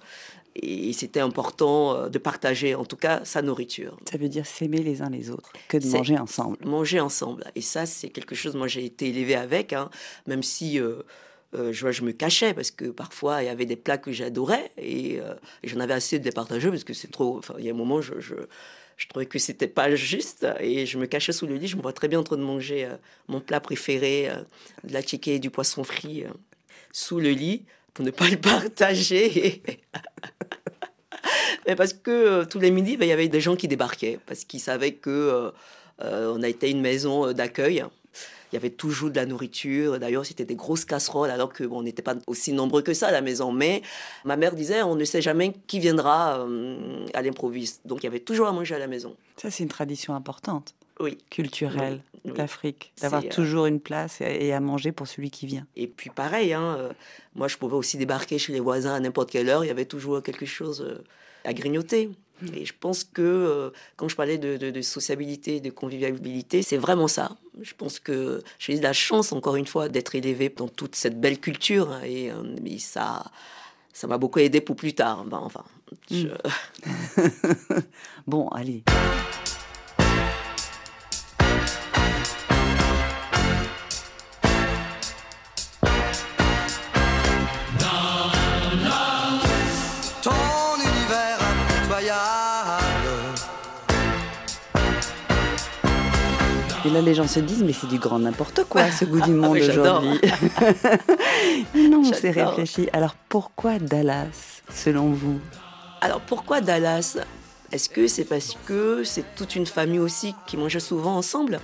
et 0.54 0.92
c'était 0.92 1.20
important 1.20 1.94
euh, 1.94 2.08
de 2.08 2.18
partager, 2.18 2.74
en 2.74 2.84
tout 2.84 2.96
cas, 2.96 3.20
sa 3.24 3.42
nourriture. 3.42 3.96
Ça 4.10 4.18
veut 4.18 4.28
dire 4.28 4.46
s'aimer 4.46 4.82
les 4.82 5.02
uns 5.02 5.10
les 5.10 5.30
autres, 5.30 5.52
que 5.68 5.76
de 5.76 5.86
manger 5.88 6.18
ensemble. 6.18 6.56
Manger 6.64 7.00
ensemble. 7.00 7.44
Et 7.54 7.60
ça, 7.60 7.86
c'est 7.86 8.08
quelque 8.08 8.34
chose, 8.34 8.54
moi 8.56 8.68
j'ai 8.68 8.84
été 8.84 9.08
élevée 9.08 9.36
avec, 9.36 9.72
hein, 9.72 9.90
même 10.26 10.42
si 10.42 10.80
euh, 10.80 11.02
euh, 11.54 11.72
je, 11.72 12.02
me 12.02 12.12
cachais, 12.12 12.54
parce 12.54 12.70
que 12.70 12.86
parfois 12.86 13.42
il 13.42 13.46
y 13.46 13.48
avait 13.48 13.66
des 13.66 13.76
plats 13.76 13.98
que 13.98 14.12
j'adorais 14.12 14.72
et, 14.76 15.20
euh, 15.20 15.34
et 15.62 15.68
j'en 15.68 15.80
avais 15.80 15.94
assez 15.94 16.18
de 16.18 16.24
les 16.24 16.32
partager, 16.32 16.68
parce 16.68 16.84
que 16.84 16.92
c'est 16.92 17.10
trop. 17.10 17.38
Enfin, 17.38 17.54
il 17.58 17.64
y 17.64 17.68
a 17.68 17.72
un 17.72 17.76
moment, 17.76 18.00
je, 18.00 18.18
je, 18.20 18.34
je 18.96 19.06
trouvais 19.08 19.26
que 19.26 19.38
c'était 19.38 19.68
pas 19.68 19.94
juste 19.94 20.46
et 20.60 20.86
je 20.86 20.98
me 20.98 21.06
cachais 21.06 21.32
sous 21.32 21.46
le 21.46 21.56
lit. 21.56 21.68
Je 21.68 21.76
me 21.76 21.82
vois 21.82 21.92
très 21.92 22.08
bien 22.08 22.18
en 22.18 22.22
train 22.22 22.36
de 22.36 22.42
manger 22.42 22.86
euh, 22.86 22.96
mon 23.28 23.40
plat 23.40 23.60
préféré, 23.60 24.30
euh, 24.30 24.36
de 24.84 24.92
la 24.92 25.02
chiquée 25.02 25.34
et 25.34 25.38
du 25.38 25.50
poisson 25.50 25.84
frit, 25.84 26.24
euh, 26.24 26.30
sous 26.92 27.20
le 27.20 27.30
lit 27.30 27.64
pour 27.92 28.04
ne 28.04 28.10
pas 28.10 28.28
le 28.28 28.36
partager. 28.40 29.62
Mais 31.66 31.76
parce 31.76 31.92
que 31.92 32.44
tous 32.44 32.58
les 32.58 32.70
midis, 32.70 32.96
ben, 32.96 33.04
il 33.04 33.08
y 33.08 33.12
avait 33.12 33.28
des 33.28 33.40
gens 33.40 33.56
qui 33.56 33.68
débarquaient 33.68 34.18
parce 34.26 34.44
qu'ils 34.44 34.60
savaient 34.60 34.94
que 34.94 35.52
on 35.98 36.42
a 36.42 36.48
été 36.48 36.70
une 36.70 36.82
maison 36.82 37.32
d'accueil. 37.32 37.82
Il 38.52 38.54
y 38.54 38.58
avait 38.58 38.70
toujours 38.70 39.10
de 39.10 39.16
la 39.16 39.26
nourriture. 39.26 39.98
D'ailleurs, 39.98 40.24
c'était 40.24 40.44
des 40.44 40.54
grosses 40.54 40.84
casseroles, 40.84 41.30
alors 41.30 41.52
que 41.52 41.64
bon, 41.64 41.78
on 41.78 41.82
n'était 41.82 42.02
pas 42.02 42.14
aussi 42.26 42.52
nombreux 42.52 42.82
que 42.82 42.94
ça 42.94 43.08
à 43.08 43.12
la 43.12 43.20
maison. 43.20 43.52
Mais 43.52 43.82
ma 44.24 44.36
mère 44.36 44.54
disait, 44.54 44.82
on 44.82 44.94
ne 44.94 45.04
sait 45.04 45.22
jamais 45.22 45.54
qui 45.66 45.80
viendra 45.80 46.40
euh, 46.40 47.06
à 47.14 47.22
l'improviste. 47.22 47.80
Donc, 47.86 48.02
il 48.02 48.04
y 48.04 48.08
avait 48.08 48.20
toujours 48.20 48.46
à 48.46 48.52
manger 48.52 48.74
à 48.74 48.78
la 48.78 48.86
maison. 48.86 49.16
Ça, 49.36 49.50
c'est 49.50 49.62
une 49.62 49.68
tradition 49.68 50.14
importante, 50.14 50.74
Oui. 51.00 51.18
culturelle 51.30 52.00
Oui, 52.24 52.32
d'Afrique, 52.32 52.92
d'avoir 53.00 53.24
euh, 53.24 53.28
toujours 53.28 53.66
une 53.66 53.80
place 53.80 54.20
et, 54.20 54.52
à 54.52 54.60
manger 54.60 54.92
pour 54.92 55.06
celui 55.06 55.30
qui 55.30 55.46
vient. 55.46 55.66
Et 55.76 55.86
puis 55.86 56.10
pareil, 56.10 56.52
hein, 56.52 56.76
euh, 56.78 56.92
moi 57.36 57.46
je 57.46 57.56
pouvais 57.56 57.76
aussi 57.76 57.98
débarquer 57.98 58.38
chez 58.38 58.52
les 58.52 58.58
voisins 58.58 58.94
à 58.94 59.00
n'importe 59.00 59.30
quelle 59.30 59.48
heure, 59.48 59.64
il 59.64 59.68
y 59.68 59.70
avait 59.70 59.84
toujours 59.84 60.20
quelque 60.24 60.46
chose 60.46 60.98
à 61.44 61.52
grignoter. 61.52 62.10
Et 62.54 62.64
je 62.66 62.74
pense 62.78 63.02
que 63.04 63.22
euh, 63.22 63.70
quand 63.96 64.08
je 64.08 64.16
parlais 64.16 64.36
de, 64.38 64.56
de, 64.56 64.70
de 64.70 64.82
sociabilité, 64.82 65.60
de 65.60 65.70
convivialité, 65.70 66.62
c'est 66.62 66.76
vraiment 66.76 67.08
ça. 67.08 67.36
Je 67.62 67.72
pense 67.74 67.98
que 67.98 68.42
j'ai 68.58 68.76
eu 68.76 68.80
la 68.80 68.92
chance, 68.92 69.32
encore 69.32 69.56
une 69.56 69.66
fois, 69.66 69.88
d'être 69.88 70.14
élevée 70.14 70.50
dans 70.54 70.68
toute 70.68 70.94
cette 70.96 71.18
belle 71.20 71.40
culture. 71.40 71.90
hein, 71.92 72.00
et, 72.04 72.30
euh, 72.30 72.42
et 72.64 72.78
ça 72.78 73.24
ça 73.92 74.06
m'a 74.06 74.18
beaucoup 74.18 74.40
aidé 74.40 74.60
pour 74.60 74.76
plus 74.76 74.92
tard. 74.94 75.24
Ben, 75.24 75.38
enfin, 75.42 75.64
je- 76.10 76.28
Bon, 78.26 78.48
allez. 78.48 78.82
Et 96.86 96.90
là, 96.90 97.00
les 97.00 97.14
gens 97.14 97.26
se 97.26 97.40
disent, 97.40 97.64
mais 97.64 97.72
c'est 97.72 97.88
du 97.88 97.98
grand 97.98 98.20
n'importe 98.20 98.62
quoi, 98.68 98.90
ce 98.92 99.04
goût 99.04 99.20
du 99.20 99.32
monde 99.42 99.54
mais 99.54 99.62
j'adore. 99.62 100.02
aujourd'hui. 100.04 100.20
Non, 101.90 102.04
c'est 102.12 102.32
J'adore. 102.32 102.50
réfléchi. 102.50 102.88
Alors, 102.92 103.14
pourquoi 103.28 103.78
Dallas, 103.80 104.62
selon 104.72 105.10
vous? 105.10 105.40
Alors 106.00 106.20
pourquoi 106.20 106.60
Dallas? 106.60 107.16
Est-ce 107.72 107.88
que 107.88 108.06
c'est 108.06 108.24
parce 108.24 108.56
que 108.66 109.02
c'est 109.02 109.24
toute 109.34 109.56
une 109.56 109.66
famille 109.66 109.98
aussi 109.98 110.34
qui 110.46 110.56
mangeait 110.56 110.78
souvent 110.78 111.16
ensemble? 111.16 111.58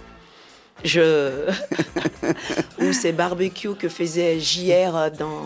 Je 0.85 1.49
ou 2.81 2.93
ces 2.93 3.13
barbecues 3.13 3.75
que 3.79 3.89
faisait 3.89 4.41
JR 4.41 5.11
dans 5.17 5.43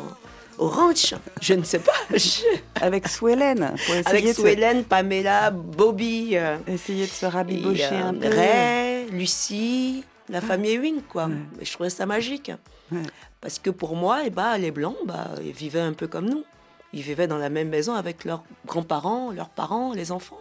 au 0.58 0.68
ranch 0.68 1.14
Je 1.40 1.54
ne 1.54 1.62
sais 1.64 1.78
pas. 1.78 1.92
Je- 2.12 2.42
Avec 2.80 3.08
Swellen, 3.08 3.74
Avec 4.06 4.24
de, 4.24 4.84
Pamela, 4.84 5.50
Bobby, 5.50 6.30
euh, 6.36 6.56
essayer 6.66 7.04
de 7.06 7.10
se 7.10 7.26
rabibocher 7.26 7.88
euh, 7.92 8.08
un 8.08 8.14
peu. 8.14 8.28
Ray, 8.28 9.06
Lucie, 9.10 10.04
la 10.28 10.40
famille 10.40 10.72
Ewing, 10.72 11.02
quoi. 11.02 11.26
Ouais. 11.26 11.34
Je 11.62 11.72
trouvais 11.72 11.90
ça 11.90 12.06
magique. 12.06 12.50
Ouais. 12.92 12.98
Parce 13.40 13.58
que 13.58 13.70
pour 13.70 13.96
moi, 13.96 14.20
eh 14.24 14.30
ben, 14.30 14.56
les 14.58 14.70
Blancs, 14.70 14.96
bah, 15.04 15.30
ils 15.44 15.52
vivaient 15.52 15.80
un 15.80 15.92
peu 15.92 16.06
comme 16.06 16.28
nous. 16.28 16.44
Ils 16.92 17.02
vivaient 17.02 17.26
dans 17.26 17.38
la 17.38 17.50
même 17.50 17.68
maison 17.68 17.94
avec 17.94 18.24
leurs 18.24 18.42
grands-parents, 18.64 19.30
leurs 19.32 19.50
parents, 19.50 19.92
les 19.92 20.12
enfants. 20.12 20.40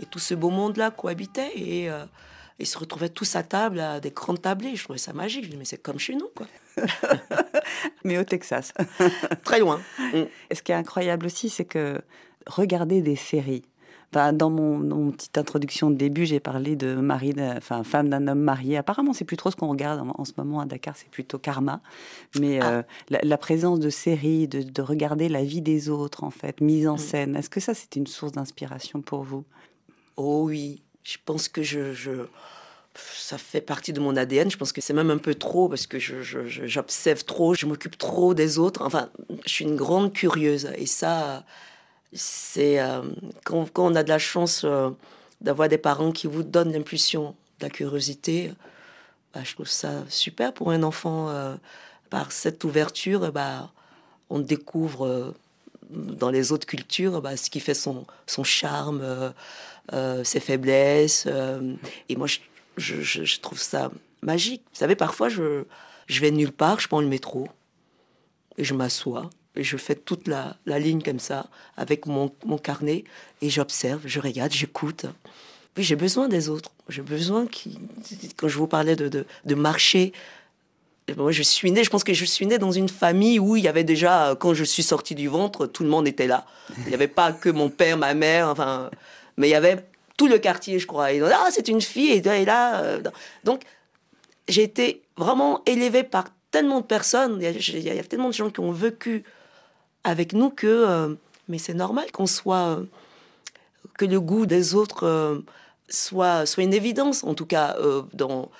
Et 0.00 0.06
tout 0.06 0.18
ce 0.18 0.34
beau 0.34 0.50
monde-là 0.50 0.90
cohabitait. 0.90 1.52
Et 1.54 1.88
euh, 1.90 2.04
ils 2.62 2.66
se 2.66 2.78
retrouvaient 2.78 3.08
tous 3.10 3.36
à 3.36 3.42
table, 3.42 3.80
à 3.80 4.00
des 4.00 4.10
grandes 4.10 4.40
tablées. 4.40 4.74
Je 4.76 4.84
trouvais 4.84 4.98
ça 4.98 5.12
magique. 5.12 5.42
Je 5.42 5.48
me 5.48 5.52
dis, 5.52 5.58
mais 5.58 5.64
c'est 5.64 5.82
comme 5.82 5.98
chez 5.98 6.14
nous, 6.14 6.28
quoi. 6.34 6.46
Mais 8.04 8.18
au 8.18 8.24
Texas. 8.24 8.72
Très 9.44 9.60
loin. 9.60 9.80
Mm. 9.98 10.22
Et 10.50 10.54
ce 10.54 10.62
qui 10.62 10.72
est 10.72 10.74
incroyable 10.76 11.26
aussi, 11.26 11.48
c'est 11.50 11.64
que 11.64 12.00
regarder 12.46 13.02
des 13.02 13.16
séries. 13.16 13.62
Enfin, 14.14 14.32
dans 14.34 14.50
mon, 14.50 14.78
dans 14.78 14.96
mon 14.96 15.10
petite 15.10 15.38
introduction 15.38 15.90
de 15.90 15.96
début, 15.96 16.26
j'ai 16.26 16.38
parlé 16.40 16.76
de 16.76 16.94
mari, 16.96 17.34
enfin 17.56 17.82
femme 17.82 18.10
d'un 18.10 18.28
homme 18.28 18.40
marié. 18.40 18.76
Apparemment, 18.76 19.14
c'est 19.14 19.24
plus 19.24 19.38
trop 19.38 19.50
ce 19.50 19.56
qu'on 19.56 19.68
regarde 19.68 20.00
en, 20.00 20.14
en 20.18 20.24
ce 20.26 20.32
moment 20.36 20.60
à 20.60 20.66
Dakar, 20.66 20.96
c'est 20.98 21.08
plutôt 21.08 21.38
Karma. 21.38 21.80
Mais 22.38 22.60
Ah. 22.60 22.70
euh, 22.70 22.82
la, 23.08 23.20
la 23.22 23.38
présence 23.38 23.80
de 23.80 23.88
séries, 23.88 24.48
de, 24.48 24.62
de 24.62 24.82
regarder 24.82 25.28
la 25.30 25.42
vie 25.44 25.62
des 25.62 25.88
autres, 25.88 26.24
en 26.24 26.30
fait, 26.30 26.60
mise 26.60 26.86
en 26.88 26.94
Mm. 26.96 26.98
scène. 26.98 27.36
Est-ce 27.36 27.48
que 27.50 27.60
ça, 27.60 27.72
c'est 27.74 27.96
une 27.96 28.06
source 28.06 28.32
d'inspiration 28.32 29.00
pour 29.00 29.22
vous? 29.22 29.44
Oh 30.18 30.44
oui, 30.46 30.82
je 31.04 31.16
pense 31.24 31.48
que 31.48 31.62
je, 31.62 32.26
ça 32.94 33.38
fait 33.38 33.60
partie 33.60 33.92
de 33.92 34.00
mon 34.00 34.16
ADN. 34.16 34.50
Je 34.50 34.56
pense 34.56 34.72
que 34.72 34.80
c'est 34.80 34.92
même 34.92 35.10
un 35.10 35.18
peu 35.18 35.34
trop 35.34 35.68
parce 35.68 35.86
que 35.86 35.98
j'observe 35.98 37.24
trop, 37.24 37.54
je 37.54 37.66
m'occupe 37.66 37.98
trop 37.98 38.34
des 38.34 38.58
autres. 38.58 38.82
Enfin, 38.84 39.08
je 39.46 39.52
suis 39.52 39.64
une 39.64 39.76
grande 39.76 40.12
curieuse 40.12 40.70
et 40.76 40.86
ça, 40.86 41.44
c'est 42.12 42.80
euh, 42.80 43.02
quand, 43.44 43.78
on 43.78 43.94
a 43.94 44.02
de 44.02 44.08
la 44.08 44.18
chance 44.18 44.62
euh, 44.64 44.90
d'avoir 45.40 45.68
des 45.68 45.78
parents 45.78 46.12
qui 46.12 46.26
vous 46.26 46.42
donnent 46.42 46.72
l'impulsion 46.72 47.34
de 47.58 47.66
la 47.66 47.70
curiosité. 47.70 48.52
bah, 49.34 49.40
je 49.44 49.54
trouve 49.54 49.68
ça 49.68 50.04
super 50.08 50.52
pour 50.52 50.70
un 50.70 50.82
enfant. 50.82 51.28
euh, 51.30 51.56
par 52.10 52.30
cette 52.30 52.62
ouverture, 52.64 53.32
bah, 53.32 53.72
on 54.28 54.38
découvre. 54.38 55.34
dans 55.90 56.30
les 56.30 56.52
autres 56.52 56.66
cultures, 56.66 57.22
bah, 57.22 57.38
ce 57.38 57.48
qui 57.48 57.60
fait 57.60 57.74
son, 57.74 58.04
charme, 58.44 59.32
ses 60.24 60.40
faiblesses. 60.40 61.24
euh, 61.26 61.74
et 62.08 62.16
moi, 62.16 62.26
je, 62.26 62.38
je- 63.02 63.40
trouve 63.40 63.58
ça 63.58 63.90
magique. 64.22 64.62
Vous 64.72 64.78
savez, 64.78 64.96
parfois, 64.96 65.28
je, 65.28 65.64
je 66.06 66.20
vais 66.20 66.30
nulle 66.30 66.52
part, 66.52 66.80
je 66.80 66.88
prends 66.88 67.00
le 67.00 67.08
métro 67.08 67.48
et 68.58 68.64
je 68.64 68.74
m'assois 68.74 69.30
et 69.56 69.64
je 69.64 69.76
fais 69.76 69.94
toute 69.94 70.28
la, 70.28 70.56
la 70.66 70.78
ligne 70.78 71.02
comme 71.02 71.18
ça 71.18 71.46
avec 71.76 72.06
mon, 72.06 72.32
mon 72.46 72.58
carnet 72.58 73.04
et 73.42 73.50
j'observe, 73.50 74.00
je 74.06 74.20
regarde, 74.20 74.52
j'écoute. 74.52 75.04
oui, 75.76 75.82
j'ai 75.84 75.96
besoin 75.96 76.28
des 76.28 76.48
autres. 76.48 76.70
J'ai 76.88 77.02
besoin 77.02 77.46
qui, 77.46 77.78
quand 78.36 78.48
je 78.48 78.56
vous 78.58 78.66
parlais 78.66 78.96
de, 78.96 79.08
de, 79.08 79.54
marcher, 79.54 80.12
moi, 81.16 81.32
je 81.32 81.42
suis 81.42 81.70
née, 81.70 81.84
je 81.84 81.90
pense 81.90 82.04
que 82.04 82.14
je 82.14 82.24
suis 82.24 82.46
née 82.46 82.58
dans 82.58 82.72
une 82.72 82.88
famille 82.88 83.38
où 83.38 83.56
il 83.56 83.64
y 83.64 83.68
avait 83.68 83.84
déjà, 83.84 84.36
quand 84.38 84.54
je 84.54 84.64
suis 84.64 84.82
sortie 84.82 85.14
du 85.14 85.28
ventre, 85.28 85.66
tout 85.66 85.82
le 85.82 85.88
monde 85.90 86.06
était 86.08 86.26
là. 86.26 86.46
Il 86.78 86.88
n'y 86.88 86.94
avait 86.94 87.08
pas 87.08 87.32
que 87.32 87.48
mon 87.50 87.68
père, 87.68 87.96
ma 87.98 88.14
mère, 88.14 88.48
enfin, 88.48 88.90
mais 89.36 89.48
il 89.48 89.50
y 89.50 89.54
avait 89.54 89.84
tout 90.16 90.28
le 90.28 90.38
quartier, 90.38 90.78
je 90.78 90.86
crois. 90.86 91.12
Et 91.12 91.20
ah, 91.20 91.48
c'est 91.50 91.68
une 91.68 91.80
fille, 91.80 92.12
et 92.12 92.44
là. 92.44 92.82
Euh, 92.82 93.02
donc, 93.44 93.62
j'ai 94.48 94.62
été 94.62 95.02
vraiment 95.16 95.62
élevée 95.66 96.02
par 96.02 96.24
tellement 96.50 96.80
de 96.80 96.86
personnes, 96.86 97.38
il 97.40 97.82
y, 97.82 97.90
a, 97.90 98.02
tellement 98.04 98.28
de 98.28 98.34
gens 98.34 98.50
qui 98.50 98.60
ont 98.60 98.72
vécu 98.72 99.24
avec 100.04 100.34
nous 100.34 100.50
que, 100.50 100.66
euh, 100.66 101.14
mais 101.48 101.56
c'est 101.56 101.72
normal 101.74 102.12
qu'on 102.12 102.26
soit, 102.26 102.76
euh, 102.76 102.84
que 103.96 104.04
le 104.04 104.20
goût 104.20 104.44
des 104.44 104.74
autres 104.74 105.42
soit, 105.88 106.44
soit 106.44 106.62
une 106.62 106.74
évidence, 106.74 107.24
en 107.24 107.34
tout 107.34 107.46
cas, 107.46 107.76
dans 108.12 108.50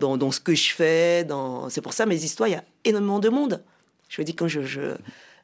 dans, 0.00 0.30
ce 0.30 0.40
que 0.40 0.54
je 0.54 0.72
fais. 0.72 1.26
C'est 1.70 1.80
pour 1.80 1.92
ça, 1.92 2.06
mes 2.06 2.22
histoires, 2.24 2.48
il 2.48 2.52
y 2.52 2.56
a 2.56 2.64
énormément 2.84 3.18
de 3.18 3.28
monde. 3.28 3.62
Je 4.08 4.20
me 4.20 4.24
dis, 4.24 4.34
quand 4.34 4.48
je 4.48 4.62
je, 4.62 4.94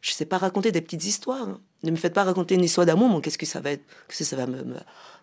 je, 0.00 0.12
sais 0.12 0.26
pas 0.26 0.38
raconter 0.38 0.72
des 0.72 0.80
petites 0.80 1.04
histoires, 1.04 1.48
hein. 1.48 1.60
Ne 1.82 1.90
me 1.90 1.96
faites 1.96 2.14
pas 2.14 2.24
raconter 2.24 2.54
une 2.54 2.64
histoire 2.64 2.86
d'amour, 2.86 3.22
qu'est-ce 3.22 3.38
que 3.38 3.46
ça 3.46 3.60
va 3.60 3.72
être, 3.72 3.84
que 4.08 4.14
ça 4.24 4.36
va 4.36 4.46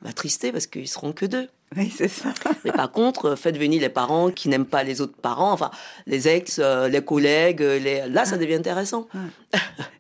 m'attrister 0.02 0.52
parce 0.52 0.68
qu'ils 0.68 0.88
seront 0.88 1.14
que 1.14 1.26
deux? 1.26 1.48
Oui, 1.76 1.94
c'est 1.94 2.08
ça. 2.08 2.34
Mais 2.66 2.72
par 2.72 2.92
contre, 2.92 3.26
euh, 3.26 3.36
faites 3.36 3.58
venir 3.58 3.82
les 3.82 3.90
parents 3.90 4.32
qui 4.32 4.48
n'aiment 4.48 4.66
pas 4.66 4.84
les 4.84 5.02
autres 5.02 5.18
parents, 5.18 5.52
enfin, 5.52 5.70
les 6.06 6.30
ex, 6.30 6.60
euh, 6.64 6.88
les 6.88 7.02
collègues, 7.02 7.62
euh, 7.62 7.78
les... 7.78 8.08
là, 8.08 8.24
ça 8.24 8.38
devient 8.38 8.56
intéressant. 8.56 9.08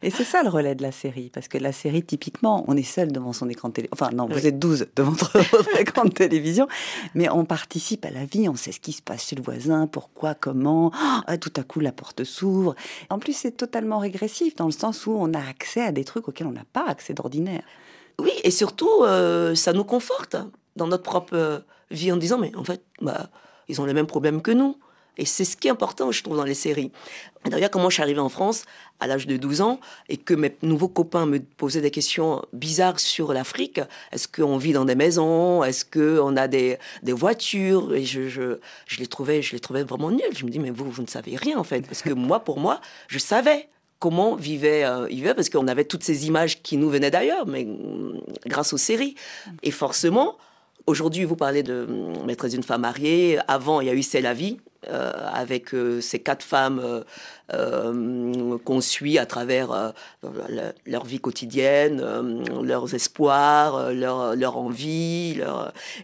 Et 0.01 0.09
c'est 0.09 0.23
ça 0.23 0.43
le 0.43 0.49
relais 0.49 0.75
de 0.75 0.81
la 0.81 0.93
série, 0.93 1.29
parce 1.33 1.49
que 1.49 1.57
la 1.57 1.73
série, 1.73 2.03
typiquement, 2.03 2.63
on 2.67 2.77
est 2.77 2.83
seul 2.83 3.11
devant 3.11 3.33
son 3.33 3.49
écran 3.49 3.67
de 3.67 3.73
télé. 3.73 3.89
Enfin, 3.91 4.11
non, 4.13 4.27
vous 4.27 4.47
êtes 4.47 4.57
12 4.57 4.87
devant 4.95 5.11
votre 5.51 5.79
écran 5.79 6.05
de 6.05 6.11
télévision, 6.11 6.67
mais 7.15 7.29
on 7.29 7.43
participe 7.43 8.05
à 8.05 8.11
la 8.11 8.23
vie, 8.23 8.47
on 8.47 8.55
sait 8.55 8.71
ce 8.71 8.79
qui 8.79 8.93
se 8.93 9.01
passe 9.01 9.27
chez 9.27 9.35
le 9.35 9.43
voisin, 9.43 9.87
pourquoi, 9.87 10.35
comment. 10.35 10.91
Ah, 11.27 11.37
tout 11.37 11.53
à 11.57 11.63
coup, 11.63 11.81
la 11.81 11.91
porte 11.91 12.23
s'ouvre. 12.23 12.75
En 13.09 13.19
plus, 13.19 13.33
c'est 13.33 13.51
totalement 13.51 13.99
régressif, 13.99 14.55
dans 14.55 14.67
le 14.67 14.71
sens 14.71 15.05
où 15.05 15.17
on 15.19 15.33
a 15.33 15.39
accès 15.39 15.81
à 15.81 15.91
des 15.91 16.05
trucs 16.05 16.29
auxquels 16.29 16.46
on 16.47 16.51
n'a 16.51 16.65
pas 16.73 16.85
accès 16.87 17.13
d'ordinaire. 17.13 17.63
Oui, 18.19 18.31
et 18.43 18.51
surtout, 18.51 19.03
euh, 19.03 19.53
ça 19.55 19.73
nous 19.73 19.83
conforte 19.83 20.37
dans 20.75 20.87
notre 20.87 21.03
propre 21.03 21.35
euh, 21.35 21.59
vie 21.91 22.11
en 22.11 22.17
disant, 22.17 22.37
mais 22.37 22.55
en 22.55 22.63
fait, 22.63 22.81
bah, 23.01 23.29
ils 23.67 23.79
ont 23.81 23.85
les 23.85 23.93
mêmes 23.93 24.07
problèmes 24.07 24.41
que 24.41 24.51
nous. 24.51 24.77
Et 25.19 25.25
c'est 25.25 25.45
ce 25.45 25.57
qui 25.57 25.67
est 25.67 25.71
important, 25.71 26.11
je 26.11 26.21
trouve, 26.21 26.37
dans 26.37 26.43
les 26.43 26.53
séries. 26.53 26.91
D'ailleurs, 27.45 27.71
comment 27.71 27.89
je 27.89 27.95
suis 27.95 28.03
arrivée 28.03 28.19
en 28.19 28.29
France 28.29 28.65
à 28.99 29.07
l'âge 29.07 29.25
de 29.25 29.35
12 29.35 29.61
ans 29.61 29.79
et 30.09 30.17
que 30.17 30.33
mes 30.33 30.55
nouveaux 30.61 30.87
copains 30.87 31.25
me 31.25 31.39
posaient 31.39 31.81
des 31.81 31.91
questions 31.91 32.43
bizarres 32.53 32.99
sur 32.99 33.33
l'Afrique. 33.33 33.81
Est-ce 34.11 34.27
qu'on 34.27 34.57
vit 34.57 34.73
dans 34.73 34.85
des 34.85 34.93
maisons 34.95 35.63
Est-ce 35.63 35.85
qu'on 35.85 36.37
a 36.37 36.47
des, 36.47 36.77
voitures 37.03 37.95
Et 37.95 38.05
je, 38.05 38.27
je, 38.27 38.59
je, 38.85 38.99
les 38.99 39.07
trouvais, 39.07 39.41
je 39.41 39.53
les 39.53 39.59
trouvais 39.59 39.83
vraiment 39.83 40.11
nuls. 40.11 40.35
Je 40.35 40.45
me 40.45 40.51
dis, 40.51 40.59
mais 40.59 40.69
vous, 40.69 40.89
vous 40.89 41.01
ne 41.01 41.07
savez 41.07 41.35
rien, 41.35 41.57
en 41.57 41.63
fait. 41.63 41.81
Parce 41.81 42.03
que 42.03 42.11
moi, 42.11 42.41
pour 42.41 42.59
moi, 42.59 42.79
je 43.07 43.17
savais 43.17 43.69
comment 43.99 44.35
vivait 44.35 44.83
euh, 44.83 45.33
parce 45.35 45.49
qu'on 45.49 45.67
avait 45.67 45.85
toutes 45.85 46.03
ces 46.03 46.27
images 46.27 46.61
qui 46.61 46.77
nous 46.77 46.89
venaient 46.89 47.11
d'ailleurs, 47.11 47.47
mais 47.47 47.65
mm, 47.65 48.21
grâce 48.45 48.73
aux 48.73 48.77
séries. 48.77 49.15
Et 49.63 49.71
forcément, 49.71 50.37
aujourd'hui, 50.85 51.23
vous 51.23 51.35
parlez 51.35 51.63
de 51.63 51.85
mm, 51.85 52.25
Maîtresse 52.25 52.51
d'une 52.51 52.63
femme 52.63 52.81
mariée. 52.81 53.39
Avant, 53.47 53.81
il 53.81 53.87
y 53.87 53.89
a 53.89 53.93
eu 53.93 54.03
C'est 54.03 54.21
la 54.21 54.33
vie, 54.33 54.57
euh, 54.89 55.11
avec 55.33 55.73
euh, 55.73 55.99
ces 55.99 56.19
quatre 56.19 56.43
femmes 56.43 57.03
euh, 57.51 58.57
qu'on 58.63 58.79
suit 58.79 59.17
à 59.17 59.25
travers 59.25 59.93
leur 60.85 61.03
vie 61.03 61.19
quotidienne, 61.19 62.01
leurs 62.63 62.93
espoirs, 62.93 63.91
leur, 63.91 64.35
leur 64.35 64.57
envie. 64.57 65.41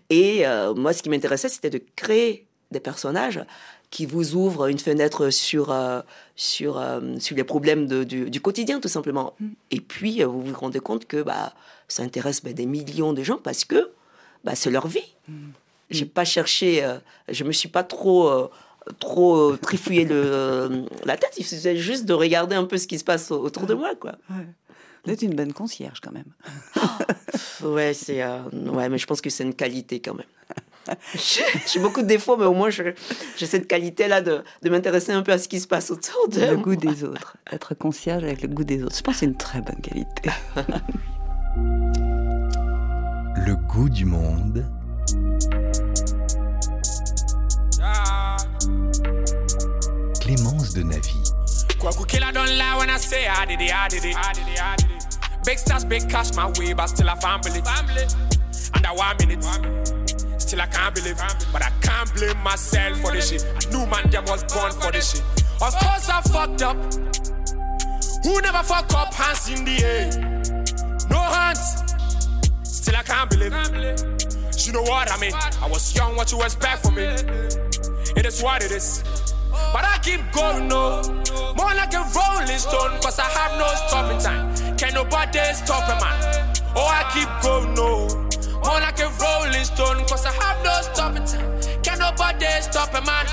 Et 0.09 0.43
moi, 0.75 0.93
ce 0.93 1.03
qui 1.03 1.09
m'intéressait, 1.09 1.49
c'était 1.49 1.69
de 1.69 1.81
créer 1.95 2.47
des 2.71 2.79
personnages 2.79 3.41
qui 3.89 4.05
vous 4.05 4.35
ouvre 4.35 4.67
une 4.67 4.79
fenêtre 4.79 5.29
sur, 5.29 5.73
sur, 6.35 6.77
euh, 6.77 7.19
sur 7.19 7.35
les 7.35 7.43
problèmes 7.43 7.87
de, 7.87 8.03
du, 8.03 8.41
quotidien, 8.41 8.79
tout 8.79 8.87
simplement. 8.87 9.33
Mm. 9.39 9.47
Et 9.71 9.81
puis, 9.81 10.23
euh, 10.23 10.27
vous 10.27 10.41
vous 10.41 10.53
rendez 10.53 10.79
compte 10.79 11.05
que 11.05 11.21
bah, 11.21 11.53
ça 11.87 12.03
intéresse 12.03 12.43
bah, 12.43 12.53
des 12.53 12.65
millions 12.65 13.13
de 13.13 13.23
gens 13.23 13.37
parce 13.37 13.65
que 13.65 13.91
bah, 14.43 14.55
c'est 14.55 14.71
leur 14.71 14.87
vie. 14.87 15.13
Je 15.27 15.33
mm. 15.33 15.51
J'ai 15.89 16.05
pas 16.05 16.25
cherché, 16.25 16.83
je 17.29 17.43
me 17.43 17.51
suis 17.51 17.69
pas 17.69 17.83
trop 17.83 18.49
trop 18.99 19.55
trifouillé 19.57 20.05
le, 20.05 20.85
la 21.05 21.17
tête. 21.17 21.33
Il 21.37 21.45
suffisait 21.45 21.77
juste 21.77 22.05
de 22.05 22.13
regarder 22.13 22.55
un 22.55 22.63
peu 22.63 22.77
ce 22.77 22.87
qui 22.87 22.97
se 22.97 23.03
passe 23.03 23.29
autour 23.29 23.67
de 23.67 23.75
moi, 23.75 23.93
quoi. 23.93 24.13
Vous 25.05 25.11
êtes 25.11 25.21
une 25.21 25.35
bonne 25.35 25.53
concierge, 25.53 25.99
quand 26.01 26.11
même. 26.11 26.31
ouais, 27.61 27.93
c'est, 27.93 28.25
ouais, 28.25 28.89
mais 28.89 28.97
je 28.97 29.05
pense 29.05 29.21
que 29.21 29.29
c'est 29.29 29.43
une 29.43 29.53
qualité, 29.53 29.99
quand 29.99 30.15
même. 30.15 30.25
j'ai 31.15 31.79
beaucoup 31.79 32.01
de 32.01 32.07
défauts, 32.07 32.37
mais 32.37 32.45
au 32.45 32.53
moins 32.53 32.69
j'ai 32.69 32.95
cette 33.45 33.67
qualité-là 33.67 34.21
de, 34.21 34.43
de 34.61 34.69
m'intéresser 34.69 35.11
un 35.11 35.21
peu 35.21 35.31
à 35.31 35.37
ce 35.37 35.47
qui 35.47 35.59
se 35.59 35.67
passe 35.67 35.91
autour 35.91 36.27
de 36.29 36.41
Le 36.41 36.57
goût 36.57 36.75
des 36.75 37.03
autres. 37.03 37.37
Être 37.51 37.73
concierge 37.73 38.23
avec 38.23 38.41
le 38.41 38.47
goût 38.47 38.63
des 38.63 38.83
autres. 38.83 38.95
Je 38.95 39.01
pense 39.01 39.15
que 39.15 39.19
c'est 39.21 39.25
une 39.25 39.37
très 39.37 39.61
bonne 39.61 39.81
qualité. 39.81 40.29
le 43.45 43.55
goût 43.67 43.89
du 43.89 44.05
monde. 44.05 44.65
Clémence 50.19 50.73
de 50.73 50.83
Navy. 50.83 51.17
Big 55.45 55.59
stars, 55.59 55.83
big 55.83 56.09
cash, 56.09 56.33
my 56.35 56.45
way, 56.57 56.73
but 56.73 56.87
still 56.87 57.09
a 57.09 57.17
family. 57.17 57.61
family. 57.61 58.07
Under 58.73 58.93
one 58.93 59.17
minute. 59.19 60.02
Still 60.53 60.61
I 60.61 60.67
can't 60.67 60.93
believe, 60.93 61.17
but 61.51 61.63
I 61.63 61.71
can't 61.81 62.13
blame 62.13 62.37
myself 62.43 62.99
for 62.99 63.11
this 63.11 63.31
shit. 63.31 63.43
I 63.43 63.71
knew 63.71 63.87
man 63.87 64.07
them 64.11 64.23
was 64.25 64.43
born 64.53 64.71
for 64.71 64.91
this 64.91 65.13
shit. 65.13 65.23
Of 65.59 65.73
course 65.73 66.07
I 66.07 66.21
fucked 66.21 66.61
up. 66.61 66.77
Who 68.21 68.39
never 68.39 68.61
fuck 68.61 68.93
up? 68.93 69.11
Hands 69.15 69.49
in 69.49 69.65
the 69.65 69.83
air. 69.83 70.11
No 71.09 71.17
hands. 71.17 71.81
Still 72.61 72.95
I 72.95 73.01
can't 73.01 73.31
believe. 73.31 73.51
You 74.63 74.73
know 74.73 74.83
what 74.83 75.11
I 75.11 75.17
mean? 75.19 75.33
I 75.33 75.67
was 75.67 75.95
young, 75.95 76.15
what 76.15 76.31
you 76.31 76.39
expect 76.43 76.85
from 76.85 76.93
me? 76.97 77.05
It 78.15 78.23
is 78.23 78.43
what 78.43 78.63
it 78.63 78.69
is. 78.69 79.03
But 79.49 79.83
I 79.83 79.97
keep 80.03 80.21
going, 80.33 80.67
no. 80.67 81.01
More 81.57 81.73
like 81.73 81.95
a 81.95 82.05
rolling 82.13 82.59
stone, 82.59 83.01
cause 83.01 83.17
I 83.17 83.25
have 83.25 83.57
no 83.57 83.65
stopping 83.87 84.19
time. 84.19 84.77
Can 84.77 84.93
nobody 84.93 85.39
stop 85.55 85.89
a 85.89 85.99
man? 85.99 86.53
Oh, 86.75 86.85
I 86.85 87.09
keep 87.11 87.41
going, 87.41 87.73
no. 87.73 88.29
More 88.63 88.79
like 88.79 88.99
a 88.99 89.09
rolling 89.19 89.63
stone, 89.63 90.05
cause 90.07 90.25
I 90.25 90.31
have 90.31 90.63
no 90.63 90.71
stopping 90.81 91.25
time. 91.25 91.61
Can 91.83 91.99
nobody 91.99 92.45
stop 92.61 92.93
a 92.93 93.01
man? 93.05 93.25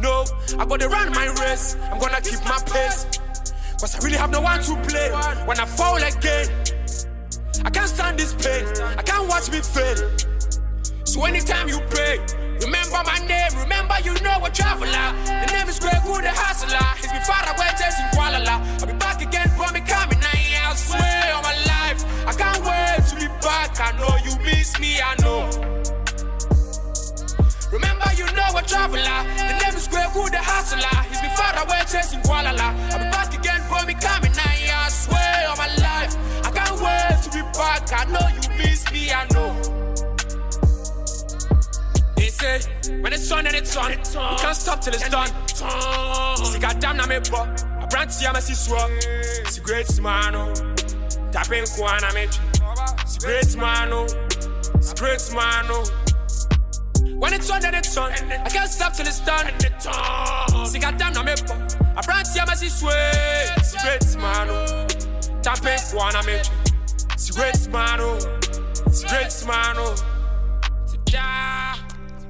No, 0.00 0.24
I 0.58 0.64
gotta 0.64 0.88
run 0.88 1.10
my 1.12 1.26
race. 1.42 1.76
I'm 1.90 1.98
gonna 1.98 2.20
keep 2.20 2.42
my 2.44 2.58
pace. 2.66 3.06
Cause 3.80 3.96
I 3.96 4.04
really 4.04 4.16
have 4.16 4.30
no 4.30 4.40
one 4.40 4.62
to 4.62 4.76
play. 4.86 5.10
When 5.46 5.58
I 5.58 5.66
fall 5.66 5.96
again, 5.96 6.46
I 7.64 7.70
can't 7.70 7.88
stand 7.88 8.18
this 8.18 8.34
pain. 8.34 8.64
I 8.98 9.02
can't 9.02 9.28
watch 9.28 9.50
me 9.50 9.60
fail. 9.60 10.10
So 11.04 11.24
anytime 11.24 11.68
you 11.68 11.80
pray, 11.90 12.18
remember 12.62 13.02
my 13.04 13.18
name. 13.26 13.52
Remember 13.58 13.96
you 14.04 14.14
know 14.22 14.38
a 14.44 14.50
traveler. 14.50 15.08
The 15.26 15.52
name 15.52 15.68
is 15.68 15.78
Greg 15.78 16.02
Wood, 16.06 16.24
the 16.24 16.30
hustler. 16.30 16.78
He's 17.02 17.10
been 17.10 17.22
far 17.22 17.42
away 17.50 17.68
chasing 17.78 18.06
Kuala 18.14 18.40
I'll 18.46 18.86
be 18.86 18.94
back 18.94 19.20
again, 19.20 19.50
me 19.74 19.80
coming. 19.80 20.22
I 20.72 20.74
swear 20.74 21.34
on 21.36 21.42
my 21.42 21.52
life. 21.68 22.00
I 22.26 22.32
can't 22.32 22.51
miss 24.62 24.78
me, 24.78 25.00
I 25.02 25.14
know. 25.22 25.42
Remember, 27.72 28.08
you 28.14 28.26
know 28.38 28.50
a 28.54 28.62
traveler. 28.62 29.18
The 29.50 29.58
name 29.58 29.74
is 29.74 29.88
Greg 29.88 30.14
Wood, 30.14 30.32
the 30.32 30.38
hustler. 30.38 30.98
He's 31.10 31.20
been 31.20 31.34
far 31.34 31.54
away 31.64 31.82
chasing 31.90 32.20
Kuala 32.20 32.54
I'll 32.54 32.98
be 33.02 33.10
back 33.10 33.34
again, 33.34 33.60
for 33.66 33.84
me 33.86 33.94
coming. 33.94 34.30
I 34.30 34.88
swear 34.88 35.50
on 35.50 35.58
my 35.58 35.70
life. 35.82 36.14
I 36.46 36.50
can't 36.54 36.78
wait 36.78 37.16
to 37.24 37.30
be 37.34 37.42
back. 37.58 37.90
I 37.90 38.04
know 38.14 38.26
you 38.36 38.42
miss 38.56 38.80
me, 38.92 39.10
I 39.10 39.26
know. 39.34 39.50
They 42.14 42.28
say, 42.28 42.60
when 43.02 43.12
it's 43.12 43.32
on 43.32 43.48
and 43.48 43.56
it's 43.56 43.74
on, 43.74 43.90
we 43.90 44.36
can't 44.44 44.56
stop 44.56 44.80
till 44.80 44.94
it's 44.94 45.08
done. 45.08 45.30
See, 46.46 46.58
goddamn, 46.60 47.00
I'm 47.00 47.10
a 47.10 47.20
Branti 47.90 48.24
ama 48.26 48.40
si 48.40 48.54
swa 48.54 48.88
Si 49.50 49.60
great 49.60 50.00
man 50.00 50.34
oh 50.34 50.52
Tapen 51.32 51.66
kwa 51.76 52.00
na 52.00 52.12
mechi 52.12 52.40
Si 53.06 53.18
great 53.18 53.54
man 53.56 53.92
oh 53.92 54.31
Si 54.80 54.94
great 54.94 55.22
man 55.34 55.66
oh. 55.70 55.84
When 57.18 57.32
it's 57.32 57.50
on 57.50 57.60
then 57.60 57.74
it's 57.74 57.96
on 57.96 58.12
I 58.12 58.48
can't 58.48 58.70
stop 58.70 58.94
till 58.94 59.06
it's 59.06 59.20
done. 59.20 59.46
Si 60.66 60.78
goddamn 60.78 61.12
na 61.14 61.22
me 61.22 61.34
po 61.46 61.54
A 61.96 62.02
branti 62.02 62.38
ama 62.40 62.56
si 62.56 62.68
swa 62.68 62.92
Si 63.62 63.76
great 63.82 64.16
man 64.20 64.48
oh. 64.50 64.86
Tapen 65.42 65.78
kwa 65.90 66.12
na 66.12 66.22
mechi 66.22 66.50
Si 67.16 67.32
great 67.32 67.68
man 67.70 68.00
oh. 68.00 68.18
Si 68.90 69.06
great 69.06 69.44
man 69.46 69.76
oh 69.78 69.94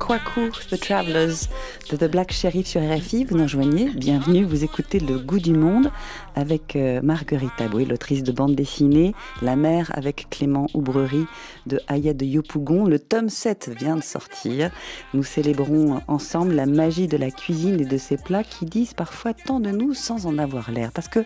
Kwaku, 0.02 0.50
The 0.68 0.80
Travelers 0.80 1.48
de 1.88 1.96
The 1.96 2.10
Black 2.10 2.32
Sheriff 2.32 2.66
sur 2.66 2.80
RFI. 2.80 3.24
Vous 3.24 3.36
nous 3.36 3.44
rejoignez, 3.44 3.88
bienvenue, 3.90 4.42
vous 4.42 4.64
écoutez 4.64 4.98
Le 4.98 5.16
Goût 5.16 5.38
du 5.38 5.52
Monde 5.52 5.92
avec 6.34 6.74
euh, 6.74 7.00
Marguerite 7.02 7.60
Aboué, 7.60 7.84
l'autrice 7.84 8.24
de 8.24 8.32
bande 8.32 8.56
dessinée, 8.56 9.14
La 9.42 9.54
mère 9.54 9.92
avec 9.94 10.26
Clément 10.28 10.66
Oubrerie 10.74 11.26
de 11.66 11.80
Aya 11.86 12.14
de 12.14 12.24
Yopougon. 12.24 12.84
Le 12.86 12.98
tome 12.98 13.28
7 13.28 13.70
vient 13.78 13.94
de 13.94 14.02
sortir. 14.02 14.72
Nous 15.14 15.22
célébrons 15.22 16.02
ensemble 16.08 16.52
la 16.52 16.66
magie 16.66 17.06
de 17.06 17.16
la 17.16 17.30
cuisine 17.30 17.80
et 17.80 17.86
de 17.86 17.96
ces 17.96 18.16
plats 18.16 18.42
qui 18.42 18.64
disent 18.64 18.94
parfois 18.94 19.34
tant 19.34 19.60
de 19.60 19.70
nous 19.70 19.94
sans 19.94 20.26
en 20.26 20.36
avoir 20.36 20.72
l'air. 20.72 20.90
Parce 20.90 21.08
que 21.08 21.20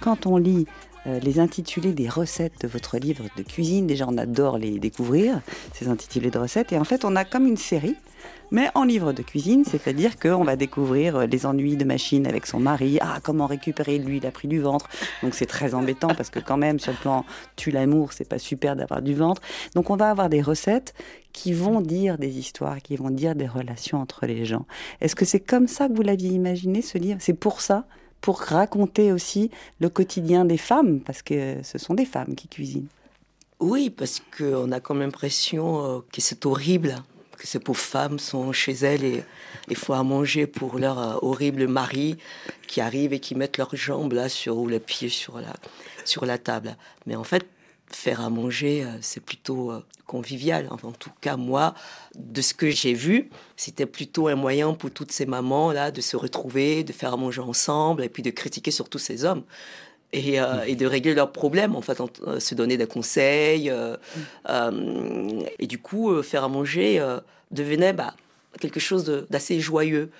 quand 0.00 0.26
on 0.26 0.38
lit 0.38 0.66
euh, 1.06 1.20
les 1.20 1.38
intitulés 1.38 1.92
des 1.92 2.08
recettes 2.08 2.60
de 2.62 2.68
votre 2.68 2.98
livre 2.98 3.24
de 3.36 3.42
cuisine. 3.42 3.86
Déjà, 3.86 4.06
on 4.08 4.16
adore 4.16 4.58
les 4.58 4.78
découvrir, 4.78 5.40
ces 5.72 5.88
intitulés 5.88 6.30
de 6.30 6.38
recettes. 6.38 6.72
Et 6.72 6.78
en 6.78 6.84
fait, 6.84 7.04
on 7.04 7.16
a 7.16 7.24
comme 7.24 7.46
une 7.46 7.56
série, 7.56 7.96
mais 8.50 8.70
en 8.74 8.84
livre 8.84 9.12
de 9.12 9.22
cuisine, 9.22 9.64
c'est-à-dire 9.64 10.18
qu'on 10.18 10.44
va 10.44 10.56
découvrir 10.56 11.16
euh, 11.16 11.26
les 11.26 11.46
ennuis 11.46 11.76
de 11.76 11.84
machine 11.84 12.26
avec 12.26 12.46
son 12.46 12.60
mari. 12.60 12.98
Ah, 13.00 13.18
comment 13.22 13.46
récupérer 13.46 13.98
l'huile 13.98 14.26
a 14.26 14.30
pris 14.30 14.48
du 14.48 14.60
ventre. 14.60 14.88
Donc 15.22 15.34
c'est 15.34 15.46
très 15.46 15.74
embêtant 15.74 16.08
parce 16.08 16.30
que 16.30 16.38
quand 16.38 16.56
même, 16.56 16.78
sur 16.78 16.92
le 16.92 16.98
plan 16.98 17.24
tue 17.56 17.70
l'amour, 17.70 18.12
c'est 18.12 18.28
pas 18.28 18.38
super 18.38 18.76
d'avoir 18.76 19.02
du 19.02 19.14
ventre. 19.14 19.42
Donc 19.74 19.90
on 19.90 19.96
va 19.96 20.10
avoir 20.10 20.28
des 20.28 20.40
recettes 20.42 20.94
qui 21.32 21.52
vont 21.52 21.80
dire 21.80 22.16
des 22.16 22.38
histoires, 22.38 22.80
qui 22.80 22.96
vont 22.96 23.10
dire 23.10 23.34
des 23.34 23.48
relations 23.48 24.00
entre 24.00 24.26
les 24.26 24.44
gens. 24.44 24.66
Est-ce 25.00 25.16
que 25.16 25.24
c'est 25.24 25.40
comme 25.40 25.66
ça 25.66 25.88
que 25.88 25.94
vous 25.94 26.02
l'aviez 26.02 26.30
imaginé 26.30 26.80
ce 26.80 26.96
livre? 26.96 27.18
C'est 27.20 27.34
pour 27.34 27.60
ça 27.60 27.86
pour 28.24 28.40
raconter 28.40 29.12
aussi 29.12 29.50
le 29.80 29.90
quotidien 29.90 30.46
des 30.46 30.56
femmes, 30.56 31.00
parce 31.00 31.20
que 31.20 31.56
ce 31.62 31.76
sont 31.76 31.92
des 31.92 32.06
femmes 32.06 32.34
qui 32.34 32.48
cuisinent. 32.48 32.86
Oui, 33.60 33.90
parce 33.90 34.22
qu'on 34.38 34.72
a 34.72 34.80
comme 34.80 35.00
l'impression 35.00 35.84
euh, 35.84 36.00
que 36.10 36.22
c'est 36.22 36.46
horrible, 36.46 36.94
que 37.36 37.46
ces 37.46 37.58
pauvres 37.58 37.78
femmes 37.78 38.18
sont 38.18 38.50
chez 38.50 38.72
elles 38.72 39.04
et 39.04 39.24
il 39.68 39.76
faut 39.76 39.92
à 39.92 40.02
manger 40.02 40.46
pour 40.46 40.78
leur 40.78 40.98
euh, 40.98 41.18
horrible 41.20 41.68
mari 41.68 42.16
qui 42.66 42.80
arrive 42.80 43.12
et 43.12 43.20
qui 43.20 43.34
mettent 43.34 43.58
leurs 43.58 43.76
jambes 43.76 44.14
là 44.14 44.30
sur 44.30 44.56
ou 44.56 44.68
les 44.68 44.80
pieds 44.80 45.10
sur 45.10 45.38
la, 45.38 45.52
sur 46.06 46.24
la 46.24 46.38
table. 46.38 46.78
Mais 47.04 47.16
en 47.16 47.24
fait, 47.24 47.46
faire 47.90 48.20
à 48.20 48.30
manger, 48.30 48.84
euh, 48.84 48.88
c'est 49.00 49.20
plutôt 49.20 49.70
euh, 49.70 49.84
convivial. 50.06 50.68
en 50.70 50.92
tout 50.92 51.10
cas, 51.20 51.36
moi, 51.36 51.74
de 52.14 52.40
ce 52.40 52.54
que 52.54 52.70
j'ai 52.70 52.94
vu, 52.94 53.30
c'était 53.56 53.86
plutôt 53.86 54.28
un 54.28 54.34
moyen 54.34 54.74
pour 54.74 54.90
toutes 54.90 55.12
ces 55.12 55.26
mamans-là 55.26 55.90
de 55.90 56.00
se 56.00 56.16
retrouver, 56.16 56.84
de 56.84 56.92
faire 56.92 57.14
à 57.14 57.16
manger 57.16 57.40
ensemble 57.40 58.02
et 58.04 58.08
puis 58.08 58.22
de 58.22 58.30
critiquer 58.30 58.70
surtout 58.70 58.98
ces 58.98 59.24
hommes. 59.24 59.42
Et, 60.12 60.40
euh, 60.40 60.74
de 60.74 60.86
régler 60.86 61.14
leurs 61.14 61.32
problèmes, 61.32 61.74
en 61.74 61.80
fait, 61.82 62.00
se 62.38 62.54
donner 62.54 62.76
des 62.76 62.86
conseils. 62.86 63.72
et 65.58 65.66
du 65.66 65.78
coup, 65.78 66.22
faire 66.22 66.44
à 66.44 66.48
manger 66.48 67.04
devenait 67.50 67.92
bah, 67.92 68.14
quelque 68.60 68.78
chose 68.78 69.26
d'assez 69.28 69.58
joyeux. 69.58 70.10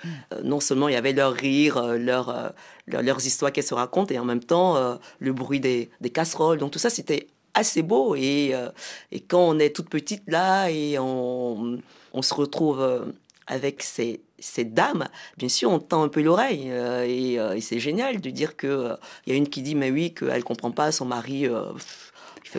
non 0.42 0.58
seulement 0.58 0.88
il 0.88 0.94
y 0.94 0.96
avait 0.96 1.12
leur 1.12 1.32
rire, 1.32 1.80
leur, 1.96 2.52
leurs 2.88 3.24
histoires 3.24 3.52
qu'elles 3.52 3.62
se 3.62 3.74
racontent, 3.74 4.12
et 4.12 4.18
en 4.18 4.24
même 4.24 4.42
temps 4.42 4.98
le 5.20 5.32
bruit 5.32 5.60
des, 5.60 5.90
des 6.00 6.10
casseroles. 6.10 6.58
Donc 6.58 6.72
tout 6.72 6.80
ça, 6.80 6.90
c'était 6.90 7.28
assez 7.54 7.82
beau. 7.82 8.14
Et, 8.16 8.50
euh, 8.54 8.68
et, 9.12 9.20
quand 9.20 9.48
on 9.48 9.58
est 9.58 9.74
toute 9.74 9.88
petite 9.88 10.24
là 10.26 10.68
et 10.70 10.98
on, 10.98 11.78
on 12.12 12.22
se 12.22 12.34
retrouve 12.34 12.80
euh, 12.80 13.00
avec 13.46 13.82
ces, 13.82 14.20
ces, 14.38 14.64
dames, 14.64 15.08
bien 15.36 15.48
sûr, 15.48 15.70
on 15.70 15.78
tend 15.78 16.02
un 16.02 16.08
peu 16.08 16.22
l'oreille. 16.22 16.66
Euh, 16.70 17.06
et, 17.06 17.60
c'est 17.60 17.78
génial 17.78 18.20
de 18.20 18.30
dire 18.30 18.56
qu'il 18.56 18.96
il 19.26 19.32
y 19.32 19.34
a 19.34 19.38
une 19.38 19.48
qui 19.48 19.62
dit, 19.62 19.74
mais 19.74 19.90
oui, 19.90 20.12
qu'elle 20.12 20.44
comprend 20.44 20.70
pas 20.70 20.92
son 20.92 21.06
mari 21.06 21.46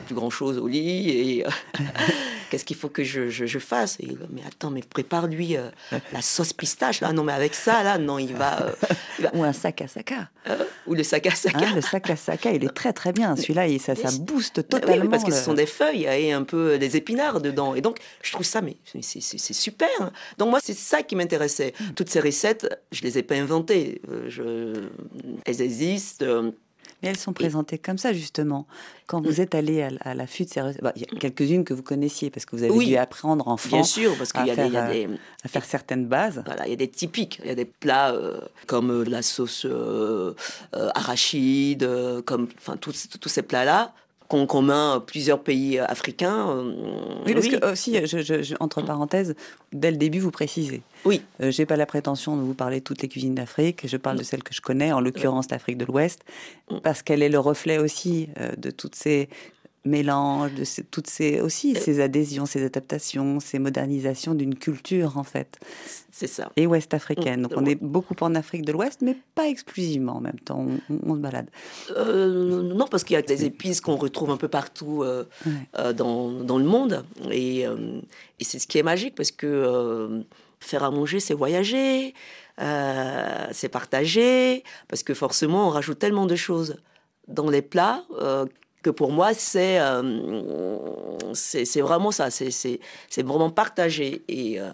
plus 0.02 0.16
grand 0.16 0.30
chose 0.30 0.58
au 0.58 0.68
lit 0.68 1.10
et 1.10 1.46
euh, 1.46 1.50
qu'est-ce 2.50 2.66
qu'il 2.66 2.76
faut 2.76 2.90
que 2.90 3.04
je, 3.04 3.30
je, 3.30 3.60
fasse 3.60 3.98
et, 4.00 4.18
Mais 4.32 4.42
attends, 4.48 4.72
mais 4.72 4.82
prépare-lui 4.82 5.58
euh, 5.58 5.70
la 6.12 6.22
sauce 6.22 6.54
pistache 6.54 7.02
là. 7.02 7.14
Non, 7.14 7.24
mais 7.24 7.34
avec 7.34 7.54
ça 7.54 7.84
là, 7.84 7.98
non, 7.98 8.20
il 8.20 8.34
va. 8.34 8.64
Euh, 8.64 8.72
ou 9.34 9.44
un 9.44 9.54
sac 9.54 9.82
à 9.82 9.88
saka. 9.88 10.30
ou 10.88 10.94
le 10.94 11.04
sac 11.04 11.28
à 11.28 11.36
saka. 11.36 11.60
Hein, 11.60 11.76
le 11.76 11.82
sac 11.82 12.10
à 12.10 12.16
saka, 12.16 12.52
il 12.52 12.64
est 12.64 12.74
très 12.74 12.94
très 12.94 13.14
bien. 13.14 13.36
Celui-là, 13.36 13.68
ça, 13.80 13.96
ça 13.96 14.10
booste 14.20 14.68
totalement. 14.68 15.10
parce 15.10 15.24
que 15.24 15.32
ce 15.32 15.44
sont 15.44 15.54
des 15.54 15.66
feuilles 15.66 16.04
et 16.04 16.32
un 16.32 16.44
peu 16.44 16.78
des 16.78 16.98
épinards 16.98 17.42
dedans. 17.42 17.76
Et 17.76 17.82
donc, 17.82 18.00
je 18.22 18.32
trouve 18.32 18.46
ça, 18.46 18.62
mais 18.62 18.78
c'est 19.02 19.54
super. 19.54 19.90
Donc 20.38 20.50
moi, 20.50 20.60
c'est 20.64 20.78
ça 20.78 21.04
qui 21.04 21.16
m'intéressait. 21.16 21.74
Hmm. 21.80 21.94
Toutes 21.96 22.10
ces 22.10 22.20
recettes, 22.20 22.68
je 22.92 23.02
les 23.02 23.18
ai 23.18 23.24
pas 23.24 23.36
inventées. 23.36 24.02
Je... 24.28 24.90
Elles 25.46 25.62
existent 25.62 26.26
elles 27.02 27.18
sont 27.18 27.34
présentées 27.34 27.78
comme 27.78 27.98
ça, 27.98 28.14
justement. 28.14 28.66
Quand 29.08 29.22
vous 29.22 29.40
êtes 29.40 29.54
allé 29.54 29.84
à, 30.02 30.16
la 30.16 30.26
recettes, 30.26 30.82
bah, 30.82 30.92
il 30.96 31.04
y 31.04 31.06
a 31.06 31.20
quelques-unes 31.20 31.64
que 31.64 31.74
vous 31.74 31.84
connaissiez 31.84 32.30
parce 32.30 32.46
que 32.46 32.56
vous 32.56 32.64
avez 32.64 32.86
dû 32.86 32.96
apprendre 32.98 33.48
enfant. 33.48 33.78
Bien 33.78 33.84
sûr, 33.84 34.18
parce 34.18 34.34
qu'il 34.34 34.46
y, 34.46 34.52
a 34.52 34.56
des, 34.56 35.06
euh, 35.06 35.16
à 35.44 35.48
faire 35.48 35.66
certaines 35.66 36.08
bases. 36.08 36.42
Voilà, 36.46 36.66
il 36.66 36.72
y 36.72 36.74
a 36.74 36.78
des 36.78 36.88
typiques. 36.88 37.40
Il 37.44 37.48
y 37.48 37.52
a 37.52 37.56
des 37.56 37.66
plats 37.66 38.14
euh, 38.14 38.40
comme 38.66 38.92
euh, 38.92 39.04
la 39.04 39.22
sauce 39.22 39.68
arachide, 40.74 41.88
comme 42.26 42.48
enfin 42.58 42.78
tous 42.78 42.94
ces 43.30 43.42
plats-là 43.44 43.94
qu'ont 44.28 44.46
commun 44.48 45.04
plusieurs 45.06 45.40
pays 45.40 45.80
africains. 45.80 46.50
Euh, 46.50 46.74
oui, 47.26 47.34
parce 47.34 47.48
que 47.48 47.72
aussi, 47.72 47.98
entre 48.60 48.82
parenthèses, 48.82 49.36
dès 49.72 49.92
le 49.92 49.98
début, 49.98 50.20
vous 50.20 50.32
précisez. 50.32 50.82
Oui. 51.06 51.22
Euh, 51.42 51.52
j'ai 51.52 51.66
pas 51.66 51.76
la 51.76 51.86
prétention 51.86 52.36
de 52.36 52.42
vous 52.42 52.54
parler 52.54 52.80
de 52.80 52.84
toutes 52.84 53.02
les 53.02 53.08
cuisines 53.08 53.36
d'Afrique. 53.36 53.88
Je 53.88 53.98
parle 53.98 54.18
de 54.18 54.24
celles 54.24 54.44
que 54.44 54.54
je 54.54 54.62
connais, 54.62 54.92
en 54.92 55.00
l'occurrence 55.00 55.50
l'Afrique 55.52 55.78
de 55.78 55.86
l'Ouest, 55.86 56.22
mm. 56.72 56.78
parce 56.80 57.02
qu'elle 57.02 57.22
est 57.22 57.30
le 57.30 57.40
reflet 57.40 57.78
aussi 57.78 58.30
euh, 58.40 58.52
de 58.58 58.72
toutes 58.72 58.96
ces 58.96 59.30
mélange 59.86 60.54
de 60.54 60.64
toutes 60.90 61.08
ces 61.08 61.40
aussi 61.40 61.76
ces 61.76 62.00
adhésions, 62.00 62.46
ces 62.46 62.66
adaptations, 62.66 63.40
ces 63.40 63.60
modernisations 63.60 64.34
d'une 64.34 64.56
culture 64.56 65.18
en 65.18 65.24
fait. 65.24 65.60
C'est 66.12 66.28
ça. 66.28 66.52
Et 66.56 66.66
ouest 66.66 66.94
africaine. 66.94 67.44
Donc 67.44 67.54
on 67.56 67.66
est 67.66 67.76
beaucoup 67.76 68.16
en 68.22 68.36
Afrique 68.36 68.66
de 68.66 68.72
l'Ouest, 68.72 69.02
mais 69.02 69.18
pas 69.36 69.48
exclusivement 69.48 70.18
en 70.18 70.22
même 70.22 70.40
temps. 70.40 70.66
On, 70.90 71.16
se 71.16 71.20
balade. 71.20 71.50
Euh, 71.92 72.74
non, 72.74 72.88
parce 72.88 73.04
qu'il 73.04 73.16
y 73.16 73.18
a 73.18 73.22
des 73.22 73.46
épices 73.46 73.82
qu'on 73.82 73.96
retrouve 73.96 74.32
un 74.32 74.38
peu 74.38 74.48
partout 74.48 75.04
euh, 75.04 75.26
euh, 75.78 75.94
dans, 75.94 76.32
dans, 76.32 76.58
le 76.58 76.66
monde, 76.66 77.06
et, 77.32 77.62
et 77.62 78.44
c'est 78.44 78.60
ce 78.60 78.68
qui 78.68 78.78
est 78.78 78.84
magique 78.84 79.16
parce 79.16 79.32
que 79.32 80.24
faire 80.60 80.84
à 80.84 80.92
manger, 80.92 81.20
c'est 81.20 81.34
voyager, 81.34 82.14
c'est 82.58 83.70
partager, 83.70 84.64
parce 84.88 85.04
que 85.04 85.14
forcément 85.14 85.68
on 85.68 85.70
rajoute 85.70 86.00
tellement 86.00 86.26
de 86.26 86.36
choses 86.36 86.78
dans 87.28 87.50
les 87.50 87.62
plats 87.62 88.06
que 88.86 88.92
pour 88.92 89.12
moi, 89.12 89.34
c'est 89.34 89.80
euh, 89.80 91.34
c'est 91.34 91.82
vraiment 91.82 92.12
ça, 92.12 92.30
c'est 92.30 92.80
vraiment 93.24 93.50
partagé. 93.50 94.22
Et, 94.28 94.62
euh, 94.62 94.70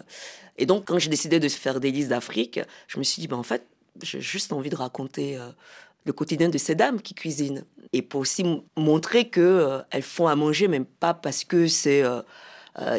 et 0.58 0.66
donc, 0.66 0.84
quand 0.84 0.98
j'ai 0.98 1.08
décidé 1.08 1.40
de 1.40 1.48
faire 1.48 1.80
des 1.80 1.90
listes 1.90 2.10
d'Afrique, 2.10 2.60
je 2.88 2.98
me 2.98 3.04
suis 3.04 3.22
dit, 3.22 3.26
ben, 3.26 3.38
en 3.38 3.42
fait, 3.42 3.66
j'ai 4.02 4.20
juste 4.20 4.52
envie 4.52 4.68
de 4.68 4.76
raconter 4.76 5.38
euh, 5.38 5.48
le 6.04 6.12
quotidien 6.12 6.50
de 6.50 6.58
ces 6.58 6.74
dames 6.74 7.00
qui 7.00 7.14
cuisinent. 7.14 7.64
Et 7.94 8.02
pour 8.02 8.20
aussi 8.20 8.44
montrer 8.76 9.30
qu'elles 9.30 9.86
elles 9.90 10.02
font 10.02 10.26
à 10.26 10.36
manger, 10.36 10.68
même 10.68 10.84
pas 10.84 11.14
parce 11.14 11.44
que 11.44 11.66
c'est... 11.66 12.02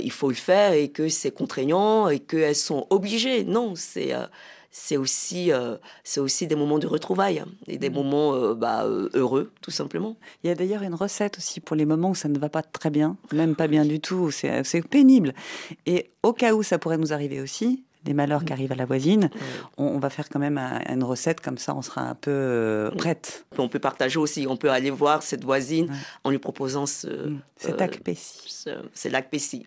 il 0.01 0.11
faut 0.11 0.29
le 0.29 0.35
faire 0.35 0.73
et 0.73 0.89
que 0.89 1.09
c'est 1.09 1.31
contraignant 1.31 2.09
et 2.09 2.19
qu'elles 2.19 2.55
sont 2.55 2.87
obligées. 2.89 3.43
Non, 3.43 3.75
c'est 3.75 4.13
c'est 4.75 4.97
aussi, 4.97 5.51
euh, 5.51 5.77
c'est 6.03 6.19
aussi 6.19 6.47
des 6.47 6.55
moments 6.55 6.79
de 6.79 6.87
retrouvailles 6.87 7.43
et 7.67 7.77
des 7.77 7.91
mmh. 7.91 7.93
moments 7.93 8.33
euh, 8.33 8.55
bah, 8.55 8.85
euh, 8.85 9.07
heureux, 9.13 9.51
tout 9.61 9.69
simplement. 9.69 10.17
Il 10.43 10.47
y 10.47 10.49
a 10.49 10.55
d'ailleurs 10.55 10.81
une 10.81 10.95
recette 10.95 11.37
aussi 11.37 11.59
pour 11.59 11.75
les 11.75 11.85
moments 11.85 12.09
où 12.09 12.15
ça 12.15 12.27
ne 12.27 12.39
va 12.39 12.49
pas 12.49 12.63
très 12.63 12.89
bien, 12.89 13.15
même 13.31 13.55
pas 13.55 13.67
bien 13.67 13.85
du 13.85 13.99
tout, 13.99 14.31
c'est 14.31 14.81
pénible. 14.89 15.35
Et 15.85 16.09
au 16.23 16.33
cas 16.33 16.55
où 16.55 16.63
ça 16.63 16.79
pourrait 16.79 16.97
nous 16.97 17.13
arriver 17.13 17.39
aussi, 17.39 17.83
des 18.03 18.13
malheurs 18.13 18.43
qui 18.43 18.53
arrivent 18.53 18.71
à 18.71 18.75
la 18.75 18.85
voisine, 18.85 19.29
on, 19.77 19.97
va 19.99 20.09
faire 20.09 20.29
quand 20.29 20.39
même 20.39 20.57
une 20.89 21.03
recette 21.03 21.39
comme 21.41 21.57
ça, 21.57 21.75
on 21.75 21.81
sera 21.81 22.01
un 22.01 22.15
peu 22.15 22.31
euh, 22.31 22.91
prête. 22.91 23.45
On 23.57 23.69
peut 23.69 23.79
partager 23.79 24.17
aussi, 24.19 24.45
on 24.47 24.57
peut 24.57 24.69
aller 24.69 24.89
voir 24.89 25.23
cette 25.23 25.43
voisine 25.43 25.93
en 26.23 26.29
lui 26.29 26.39
proposant 26.39 26.85
ce. 26.85 27.07
Mm. 27.07 27.39
C'est 27.55 27.81
euh, 27.81 28.81
C'est 28.93 29.09
l'Akpessi. 29.09 29.65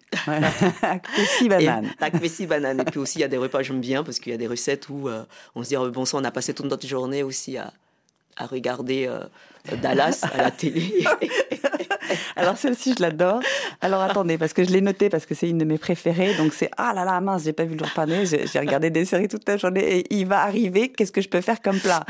Akpessi 0.82 1.48
banane. 1.48 1.90
L'Akpessi 2.00 2.46
banane. 2.46 2.80
Et 2.80 2.84
puis 2.84 3.00
aussi, 3.00 3.18
il 3.18 3.22
y 3.22 3.24
a 3.24 3.28
des 3.28 3.38
repas, 3.38 3.62
j'aime 3.62 3.80
bien, 3.80 4.04
parce 4.04 4.18
qu'il 4.18 4.32
y 4.32 4.34
a 4.34 4.38
des 4.38 4.46
recettes 4.46 4.88
où 4.90 5.08
euh, 5.08 5.24
on 5.54 5.62
se 5.62 5.68
dit, 5.70 5.76
oh, 5.76 5.90
bon 5.90 6.04
sang, 6.04 6.20
on 6.20 6.24
a 6.24 6.30
passé 6.30 6.52
toute 6.52 6.66
notre 6.66 6.86
journée 6.86 7.22
aussi 7.22 7.56
à, 7.56 7.72
à 8.36 8.46
regarder 8.46 9.08
Dallas 9.74 10.24
à 10.34 10.42
la 10.42 10.50
télé. 10.50 11.04
Alors 12.36 12.56
celle-ci, 12.56 12.94
je 12.96 13.02
l'adore. 13.02 13.40
Alors 13.80 14.00
attendez, 14.00 14.38
parce 14.38 14.52
que 14.52 14.64
je 14.64 14.70
l'ai 14.70 14.80
noté 14.80 15.08
parce 15.08 15.26
que 15.26 15.34
c'est 15.34 15.48
une 15.48 15.58
de 15.58 15.64
mes 15.64 15.78
préférées. 15.78 16.34
Donc 16.34 16.52
c'est 16.52 16.70
ah 16.76 16.92
là 16.94 17.04
là 17.04 17.20
mince, 17.20 17.44
j'ai 17.44 17.52
pas 17.52 17.64
vu 17.64 17.76
le 17.76 17.84
jour 17.84 17.88
J'ai 18.24 18.58
regardé 18.58 18.90
des 18.90 19.04
séries 19.04 19.28
toute 19.28 19.48
la 19.48 19.56
journée 19.56 19.98
et 19.98 20.14
il 20.14 20.26
va 20.26 20.42
arriver. 20.42 20.90
Qu'est-ce 20.90 21.12
que 21.12 21.20
je 21.20 21.28
peux 21.28 21.40
faire 21.40 21.60
comme 21.60 21.78
plat 21.78 22.04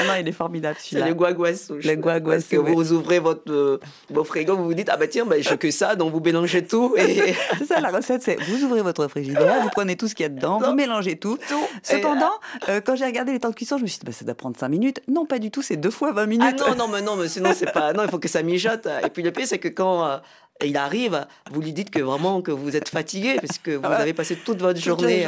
ah 0.00 0.04
non, 0.04 0.12
il 0.20 0.28
est 0.28 0.32
formidable 0.32 0.76
celui-là. 0.80 1.02
C'est 1.04 1.08
le 1.08 1.14
guaguassou. 1.14 1.74
Le 1.74 1.94
guaguassou. 1.94 2.30
Parce 2.30 2.44
que 2.44 2.56
vous 2.56 2.92
ouvrez 2.92 3.18
votre, 3.18 3.50
euh, 3.50 4.24
frigo, 4.24 4.56
vous 4.56 4.64
vous 4.64 4.74
dites, 4.74 4.88
ah 4.90 4.96
bah 4.96 5.06
tiens, 5.06 5.24
bah, 5.24 5.40
je 5.40 5.54
que 5.54 5.70
ça, 5.70 5.96
donc 5.96 6.12
vous 6.12 6.20
mélangez 6.20 6.64
tout. 6.64 6.94
Et... 6.98 7.34
c'est 7.58 7.64
ça 7.66 7.80
la 7.80 7.90
recette, 7.90 8.22
c'est 8.22 8.40
vous 8.42 8.64
ouvrez 8.64 8.82
votre 8.82 9.08
frigidaire, 9.08 9.62
vous 9.62 9.70
prenez 9.70 9.96
tout 9.96 10.08
ce 10.08 10.14
qu'il 10.14 10.24
y 10.24 10.26
a 10.26 10.30
dedans, 10.30 10.58
vous 10.58 10.74
mélangez 10.74 11.16
tout. 11.16 11.38
tout. 11.48 11.66
Cependant, 11.82 12.32
euh, 12.68 12.80
quand 12.84 12.96
j'ai 12.96 13.06
regardé 13.06 13.32
les 13.32 13.40
temps 13.40 13.50
de 13.50 13.54
cuisson, 13.54 13.78
je 13.78 13.82
me 13.82 13.88
suis 13.88 13.98
dit, 13.98 14.06
bah, 14.06 14.12
ça 14.12 14.24
doit 14.24 14.34
prendre 14.34 14.56
5 14.56 14.68
minutes. 14.68 15.00
Non, 15.08 15.26
pas 15.26 15.38
du 15.38 15.50
tout, 15.50 15.62
c'est 15.62 15.76
deux 15.76 15.90
fois 15.90 16.12
20 16.12 16.26
minutes. 16.26 16.62
Ah 16.64 16.70
non, 16.70 16.76
non, 16.76 16.88
mais 16.88 17.02
non, 17.02 17.16
mais 17.16 17.28
sinon, 17.28 17.50
c'est 17.54 17.72
pas. 17.72 17.92
Non, 17.92 18.04
il 18.04 18.10
faut 18.10 18.18
que 18.18 18.28
ça 18.28 18.42
mijote. 18.42 18.86
Et 19.04 19.10
puis 19.10 19.22
le 19.22 19.32
pire, 19.32 19.46
c'est 19.46 19.58
que 19.58 19.68
quand. 19.68 20.04
Euh, 20.04 20.18
il 20.64 20.76
arrive, 20.76 21.26
vous 21.52 21.60
lui 21.60 21.72
dites 21.72 21.90
que 21.90 22.00
vraiment 22.00 22.42
que 22.42 22.50
vous 22.50 22.74
êtes 22.76 22.88
fatigué 22.88 23.36
parce 23.40 23.58
que 23.58 23.70
vous 23.72 23.82
Ah 23.84 23.96
avez 23.96 24.12
passé 24.12 24.34
toute 24.36 24.58
votre 24.60 24.74
Toute 24.74 24.84
journée, 24.84 25.24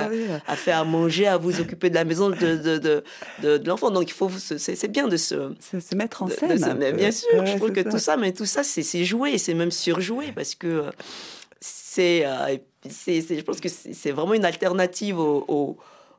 à- 0.47 0.57
faire 0.57 0.79
à 0.79 0.85
manger, 0.85 1.27
à 1.29 1.37
vous 1.37 1.61
occuper 1.61 1.89
de 1.91 1.95
la 1.95 2.05
maison 2.05 2.31
de, 2.31 2.35
de, 2.37 2.79
de, 2.79 3.05
de- 3.43 3.59
de 3.59 3.69
l'enfant. 3.69 3.91
Donc 3.91 4.09
il 4.09 4.13
faut, 4.13 4.29
c'est 4.39 4.89
bien 4.89 5.07
de 5.09 5.17
se, 5.17 5.53
Se, 5.61 5.95
mettre 5.95 6.23
en 6.25 6.29
scène. 6.29 6.59
se- 6.59 6.93
bien 6.93 7.11
sûr, 7.13 7.29
Ouais, 7.35 7.47
je 7.47 7.57
trouve 7.57 7.73
que 7.73 7.81
tout 7.81 7.99
ça, 7.99 8.17
mais 8.17 8.33
tout 8.33 8.47
ça, 8.47 8.63
c'est 8.65 9.05
joué, 9.05 9.39
c'est 9.39 9.55
même 9.55 9.71
surjoué 9.71 10.33
parce 10.35 10.55
que 10.55 10.67
euh, 10.67 10.91
c'est, 11.61 12.25
euh, 12.27 12.57
c'est, 12.89 13.21
je 13.21 13.43
pense 13.43 13.61
que 13.61 13.69
c'est 13.69 14.11
vraiment 14.11 14.35
une 14.35 14.45
alternative 14.45 15.19
au, 15.19 15.77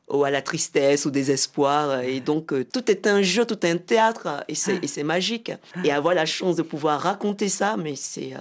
au- 0.08 0.24
à 0.24 0.30
la 0.30 0.42
tristesse, 0.42 1.06
au 1.06 1.10
désespoir. 1.10 2.00
Et 2.00 2.20
donc, 2.20 2.52
euh, 2.52 2.64
tout 2.70 2.90
est 2.90 3.06
un 3.06 3.22
jeu, 3.22 3.44
tout 3.46 3.64
est 3.66 3.70
un 3.70 3.78
théâtre, 3.78 4.44
et 4.48 4.54
c'est, 4.54 4.78
et 4.82 4.86
c'est 4.86 5.04
magique. 5.04 5.52
Et 5.84 5.90
avoir 5.92 6.14
la 6.14 6.26
chance 6.26 6.56
de 6.56 6.62
pouvoir 6.62 7.00
raconter 7.00 7.48
ça, 7.48 7.76
mais 7.78 7.94
c'est. 7.96 8.32
euh, 8.34 8.38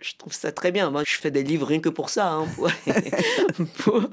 je 0.00 0.16
trouve 0.16 0.32
ça 0.32 0.52
très 0.52 0.72
bien. 0.72 0.90
Moi, 0.90 1.02
je 1.04 1.16
fais 1.16 1.30
des 1.30 1.42
livres 1.42 1.66
rien 1.66 1.80
que 1.80 1.88
pour 1.88 2.10
ça, 2.10 2.32
hein, 2.32 2.46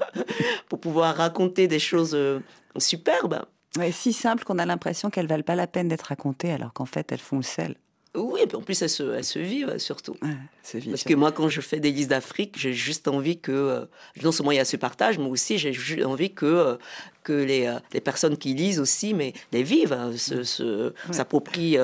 pour, 0.68 0.80
pouvoir 0.80 1.16
raconter 1.16 1.68
des 1.68 1.78
choses 1.78 2.14
euh, 2.14 2.40
superbes. 2.76 3.44
Ouais, 3.76 3.92
si 3.92 4.12
simple 4.12 4.44
qu'on 4.44 4.58
a 4.58 4.66
l'impression 4.66 5.10
qu'elles 5.10 5.26
valent 5.26 5.42
pas 5.42 5.54
la 5.54 5.66
peine 5.66 5.88
d'être 5.88 6.02
racontées, 6.02 6.52
alors 6.52 6.72
qu'en 6.72 6.86
fait 6.86 7.12
elles 7.12 7.18
font 7.18 7.36
le 7.36 7.42
sel. 7.42 7.76
Oui, 8.14 8.40
et 8.42 8.46
puis 8.46 8.56
en 8.56 8.62
plus, 8.62 8.80
elles 8.82 8.88
se, 8.88 9.02
elles 9.14 9.24
se 9.24 9.38
vivent 9.38 9.78
surtout. 9.78 10.16
Ouais, 10.22 10.80
Parce 10.90 11.04
que 11.04 11.14
moi, 11.14 11.30
quand 11.30 11.48
je 11.48 11.60
fais 11.60 11.78
des 11.78 11.90
listes 11.92 12.10
d'Afrique, 12.10 12.56
j'ai 12.58 12.72
juste 12.72 13.06
envie 13.06 13.38
que, 13.38 13.52
euh, 13.52 13.84
non 14.22 14.32
seulement 14.32 14.50
il 14.52 14.56
y 14.56 14.60
a 14.60 14.64
ce 14.64 14.76
partage, 14.76 15.18
mais 15.18 15.26
aussi 15.26 15.58
j'ai 15.58 16.04
envie 16.04 16.32
que, 16.32 16.46
euh, 16.46 16.76
que 17.22 17.32
les, 17.32 17.66
euh, 17.66 17.78
les 17.92 18.00
personnes 18.00 18.36
qui 18.36 18.54
lisent 18.54 18.80
aussi, 18.80 19.14
mais 19.14 19.34
les 19.52 19.62
vivent, 19.62 19.92
hein, 19.92 20.10
s'approprient 21.10 21.78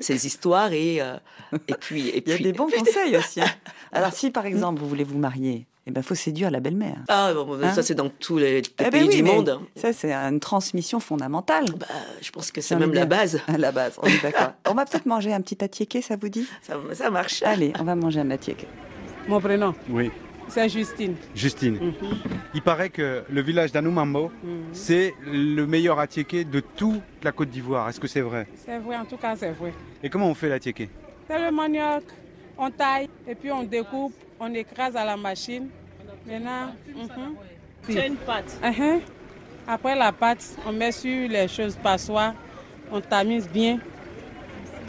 ces 0.00 0.26
histoires 0.26 0.72
et, 0.72 0.96
et 0.96 1.74
puis. 1.78 2.08
Et 2.08 2.22
Il 2.26 2.30
y 2.30 2.32
a 2.32 2.34
puis 2.36 2.44
des 2.44 2.52
bons 2.52 2.68
conseils 2.78 3.16
aussi. 3.16 3.40
hein. 3.40 3.46
Alors 3.92 4.12
si 4.12 4.30
par 4.30 4.46
exemple 4.46 4.80
vous 4.80 4.88
voulez 4.88 5.04
vous 5.04 5.18
marier, 5.18 5.66
eh 5.86 5.90
ben 5.92 6.02
faut 6.02 6.14
séduire 6.16 6.50
la 6.50 6.58
belle-mère. 6.60 6.96
Ah, 7.08 7.32
bon, 7.32 7.58
Hein 7.62 7.72
ça, 7.72 7.82
c'est 7.82 7.94
dans 7.94 8.08
tous 8.08 8.38
les, 8.38 8.60
les 8.60 8.68
Eh 8.80 8.82
ben 8.84 8.90
pays 8.90 9.08
oui, 9.08 9.16
du 9.16 9.22
monde. 9.22 9.60
Ça 9.76 9.92
c'est 9.92 10.12
une 10.12 10.40
transmission 10.40 10.98
fondamentale. 11.00 11.64
Bah, 11.78 11.86
je 12.20 12.30
pense 12.30 12.50
que 12.50 12.60
c'est 12.60 12.76
même 12.76 12.92
la 12.92 13.06
base. 13.06 13.40
La 13.58 13.72
base, 13.72 13.96
on 14.02 14.06
est 14.06 14.22
d'accord. 14.22 14.52
on 14.68 14.74
va 14.74 14.84
peut-être 14.84 15.06
manger 15.06 15.32
un 15.32 15.40
petit 15.40 15.62
attiéké, 15.64 16.02
ça 16.02 16.16
vous 16.16 16.28
dit? 16.28 16.46
Ça, 16.62 16.74
ça 16.92 17.10
marche. 17.10 17.42
Allez, 17.42 17.72
on 17.78 17.84
va 17.84 17.94
manger 17.94 18.20
un 18.20 18.30
attiéké. 18.30 18.66
Mon 19.28 19.40
prénom, 19.40 19.74
Oui, 19.90 20.10
c'est 20.48 20.68
Justine. 20.68 21.14
Justine. 21.34 21.74
Mhm. 21.80 21.94
Il 22.54 22.62
paraît 22.62 22.90
que 22.90 23.22
le 23.28 23.40
village 23.42 23.72
d'Anoumambo, 23.72 24.30
Mhm. 24.42 24.64
c'est 24.72 25.14
le 25.24 25.64
meilleur 25.66 25.98
attiéké 26.00 26.44
de 26.44 26.60
toute 26.60 27.00
la 27.22 27.32
Côte 27.32 27.50
d'Ivoire. 27.50 27.88
Est-ce 27.88 28.00
que 28.00 28.06
c'est 28.08 28.20
vrai? 28.20 28.46
C'est 28.64 28.78
vrai, 28.78 28.96
en 28.96 29.04
tout 29.04 29.16
cas, 29.16 29.34
c'est 29.36 29.52
vrai. 29.52 29.72
Et 30.02 30.08
comment 30.10 30.28
on 30.28 30.34
fait 30.34 30.48
l'attiéké? 30.48 30.88
C'est 31.28 31.38
le 31.44 31.50
manioc, 31.50 32.04
on 32.58 32.70
taille 32.70 33.08
et 33.28 33.34
puis 33.34 33.50
on 33.50 33.62
découpe, 33.64 34.14
on 34.40 34.52
écrase 34.54 34.96
à 34.96 35.04
la 35.04 35.16
machine. 35.16 35.68
Maintenant, 36.26 36.72
mhm. 36.94 37.34
C'est 37.88 38.06
une 38.08 38.16
pâte. 38.16 38.58
Mhm. 38.62 39.00
après 39.68 39.94
la 39.96 40.12
pâte, 40.12 40.56
on 40.66 40.72
met 40.72 40.92
sur 40.92 41.28
les 41.28 41.46
choses 41.48 41.76
passoires, 41.76 42.34
on 42.90 43.00
tamise 43.00 43.48
bien. 43.48 43.78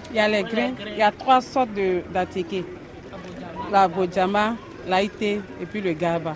Il 0.09 0.15
y 0.15 0.19
a 0.19 0.27
les 0.27 0.43
grains, 0.43 0.71
il 0.93 0.97
y 0.97 1.01
a 1.01 1.11
trois 1.11 1.41
sortes 1.41 1.73
de- 1.73 2.01
d'attiqués. 2.13 2.63
La 3.71 3.87
bojama, 3.87 4.55
l'aïté 4.87 5.41
et 5.61 5.65
puis 5.65 5.81
le 5.81 5.93
gaba. 5.93 6.35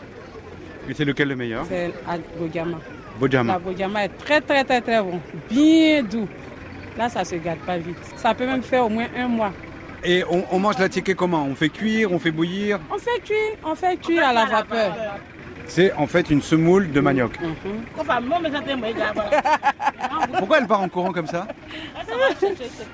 Et 0.90 0.94
c'est 0.94 1.06
lequel 1.06 1.30
le 1.30 1.36
meilleur? 1.36 1.66
C'est 1.68 1.88
la 2.08 2.18
bojama. 2.38 2.78
La 2.78 3.20
Bojama. 3.20 3.60
bojama 3.60 4.06
est 4.06 4.10
très 4.18 4.42
très 4.42 4.64
très 4.64 4.82
très 4.82 5.02
bon, 5.02 5.20
bien 5.50 6.02
doux. 6.04 6.28
Là, 6.98 7.08
ça 7.08 7.24
se 7.24 7.36
gâte 7.36 7.60
pas 7.60 7.78
vite. 7.78 7.98
Ça 8.18 8.34
peut 8.34 8.46
même 8.46 8.64
faire 8.64 8.86
au 8.86 8.90
moins 8.90 9.08
un 9.16 9.28
mois. 9.28 9.54
Et 10.04 10.24
on, 10.30 10.44
on 10.52 10.60
mange 10.60 10.80
l'attiéké 10.80 11.14
comment? 11.16 11.46
On 11.50 11.56
fait 11.56 11.70
cuire, 11.70 12.12
on 12.12 12.20
fait 12.20 12.32
bouillir? 12.32 12.80
On 12.92 12.98
fait 12.98 13.20
cuire, 13.24 13.58
on 13.64 13.76
fait 13.76 13.98
cuire 13.98 14.28
à 14.28 14.34
la 14.34 14.46
vapeur. 14.46 14.96
C'est 15.68 15.94
en 15.94 16.08
fait 16.08 16.30
une 16.30 16.42
semoule 16.42 16.92
de 16.92 17.00
manioc. 17.00 17.40
Mhm. 17.40 17.56
Enfin, 17.98 18.20
moi, 18.20 18.40
mais 18.42 18.52
ça 18.52 18.60
t'aime, 18.62 18.84
regarde. 18.84 19.22
Pourquoi 20.38 20.58
elle 20.58 20.68
part 20.68 20.82
en 20.82 20.90
courant 20.90 21.12
comme 21.14 21.28
ça? 21.28 21.48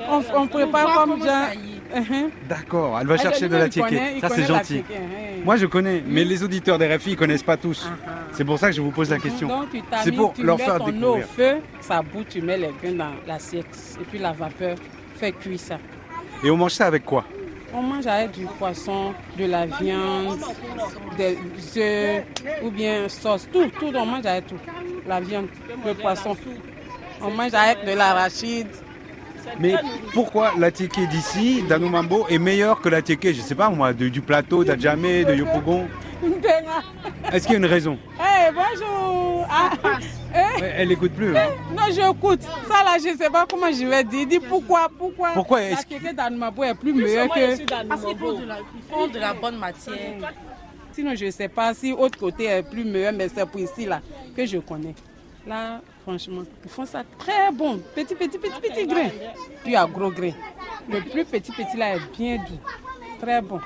On, 0.08 0.22
on 0.36 0.48
prépare 0.48 1.06
comme 1.06 1.22
ça. 1.22 1.50
Mhm. 1.96 2.30
D'accord, 2.50 2.98
elle 3.00 3.08
va 3.08 3.16
Ah, 3.18 3.22
chercher 3.22 3.48
de 3.48 3.58
connaît, 3.80 4.16
il 4.16 4.22
Ça 4.22 4.30
c'est 4.30 4.44
gentil. 4.44 4.84
hein. 4.92 5.00
Moi 5.46 5.56
je 5.56 5.66
connais, 5.66 6.04
mais 6.06 6.26
les 6.26 6.44
auditeurs 6.44 6.78
des 6.78 6.94
RFI 6.94 7.12
ils 7.12 7.16
connaissent 7.16 7.42
pas 7.44 7.56
tous. 7.56 7.88
Ah, 7.90 7.96
ah. 8.06 8.12
C'est 8.34 8.44
pour 8.44 8.60
ça 8.60 8.68
que 8.70 8.76
je 8.76 8.82
vous 8.82 8.92
pose 8.92 9.10
la 9.10 9.20
question. 9.20 9.48
Tu 9.72 9.82
C'est 10.04 10.12
pour 10.12 10.34
tu 10.34 10.44
leur 10.44 10.58
mets 10.58 10.66
faire 10.66 10.78
ton 10.80 10.88
eau 10.88 10.88
au 10.88 11.16
découvrir. 11.18 11.28
feu, 11.28 11.56
ça 11.80 12.02
bout, 12.02 12.26
tu 12.30 12.42
mets 12.42 12.58
les 12.58 12.72
grains 12.84 12.92
dans 12.98 13.12
l'assiette. 13.26 13.98
Et 14.02 14.04
puis 14.04 14.20
la 14.20 14.34
vapeur 14.34 14.76
fait 15.16 15.32
cuire 15.32 15.60
ça. 15.60 15.78
Et 16.44 16.50
on 16.52 16.58
mange 16.58 16.72
ça 16.74 16.86
avec 16.88 17.04
quoi? 17.06 17.26
On 17.74 17.82
mange 17.82 18.08
avec 18.08 18.32
du 18.32 18.46
poisson, 18.46 19.14
de 19.38 19.46
la 19.46 19.66
viande, 19.66 20.40
des 21.18 21.38
œufs 21.78 22.24
ou 22.64 22.72
bien 22.72 23.08
sauce. 23.10 23.48
Tout, 23.52 23.66
tout, 23.80 23.92
on 23.96 24.06
mange 24.06 24.26
avec 24.26 24.48
tout. 24.48 24.56
La 25.08 25.20
viande, 25.20 25.48
le 25.86 25.94
poisson. 25.94 26.36
On 27.22 27.30
mange 27.32 27.54
avec 27.54 27.86
de 27.86 27.92
l'arachide. 27.96 28.68
Mais 29.60 29.76
pourquoi 30.14 30.54
l'attiéké 30.58 31.08
d'ici, 31.08 31.64
d'Anoumambo, 31.68 32.26
est 32.30 32.38
meilleur 32.38 32.82
que 32.82 32.90
l'attiéké, 32.90 33.34
je 33.34 33.42
sais 33.42 33.56
pas 33.56 33.70
moi, 33.70 33.94
de- 33.94 34.10
du 34.10 34.22
plateau, 34.22 34.64
d'Adjamé, 34.64 35.24
de 35.26 35.34
Yopougon? 35.36 35.88
Est-ce 37.32 37.44
qu'il 37.44 37.54
y 37.54 37.56
a 37.56 37.58
une 37.60 37.66
raison 37.66 37.98
Hey, 38.20 38.52
bonjour. 38.54 39.46
Ah, 39.50 39.72
Ouais, 40.34 40.74
Elle 40.78 40.90
n'écoute 40.90 41.14
plus. 41.14 41.36
hein. 41.36 41.48
non, 41.72 41.84
j'écoute. 41.92 42.42
Ça 42.42 42.84
là, 42.84 42.98
je 43.02 43.10
ne 43.14 43.18
sais 43.18 43.30
pas 43.30 43.46
comment 43.50 43.72
je 43.72 43.86
vais 43.86 44.04
dire. 44.04 44.28
Dis 44.28 44.40
pourquoi, 44.40 44.88
pourquoi. 44.98 45.30
Pourquoi 45.34 45.62
est-ce 45.64 45.86
kéké 45.86 46.14
d'Anmabo 46.14 46.64
est 46.64 46.76
plus 46.76 46.94
meilleur 46.94 47.28
que. 47.30 47.64
Parce 47.88 48.04
qu'ils 48.06 48.18
font 48.18 48.34
de 48.40 48.46
la, 48.46 48.58
ils 48.60 48.94
font 48.94 49.08
de 49.08 49.20
la 49.20 49.34
bonne 49.34 49.58
matière. 49.58 49.96
Sinon, 50.92 51.16
je 51.16 51.26
ne 51.26 51.32
sais 51.32 51.48
pas 51.48 51.74
si 51.74 51.94
autre 51.94 52.18
côté 52.20 52.46
est 52.46 52.64
plus 52.64 52.84
meilleur, 52.84 53.14
mais 53.14 53.30
c'est 53.30 53.46
pour 53.46 53.60
ici 53.62 53.86
là 53.86 54.02
que 54.36 54.46
je 54.46 54.58
connais. 54.58 54.96
Là, 55.48 55.82
franchement, 56.04 56.42
ils 56.64 56.70
font 56.70 56.86
ça 56.86 57.04
très 57.18 57.52
bon. 57.54 57.80
Petit, 57.96 58.16
petit, 58.16 58.38
petit, 58.38 58.60
petit 58.62 58.86
grain. 58.86 59.10
Puis 59.64 59.76
à 59.76 59.86
gros 59.86 60.12
grain. 60.12 60.32
Le 60.90 61.02
plus 61.02 61.26
petit, 61.26 61.52
petit 61.52 61.78
là 61.78 61.96
est 61.96 62.18
bien 62.18 62.38
doux. 62.38 62.60
Très 63.22 63.42
bon. 63.42 63.60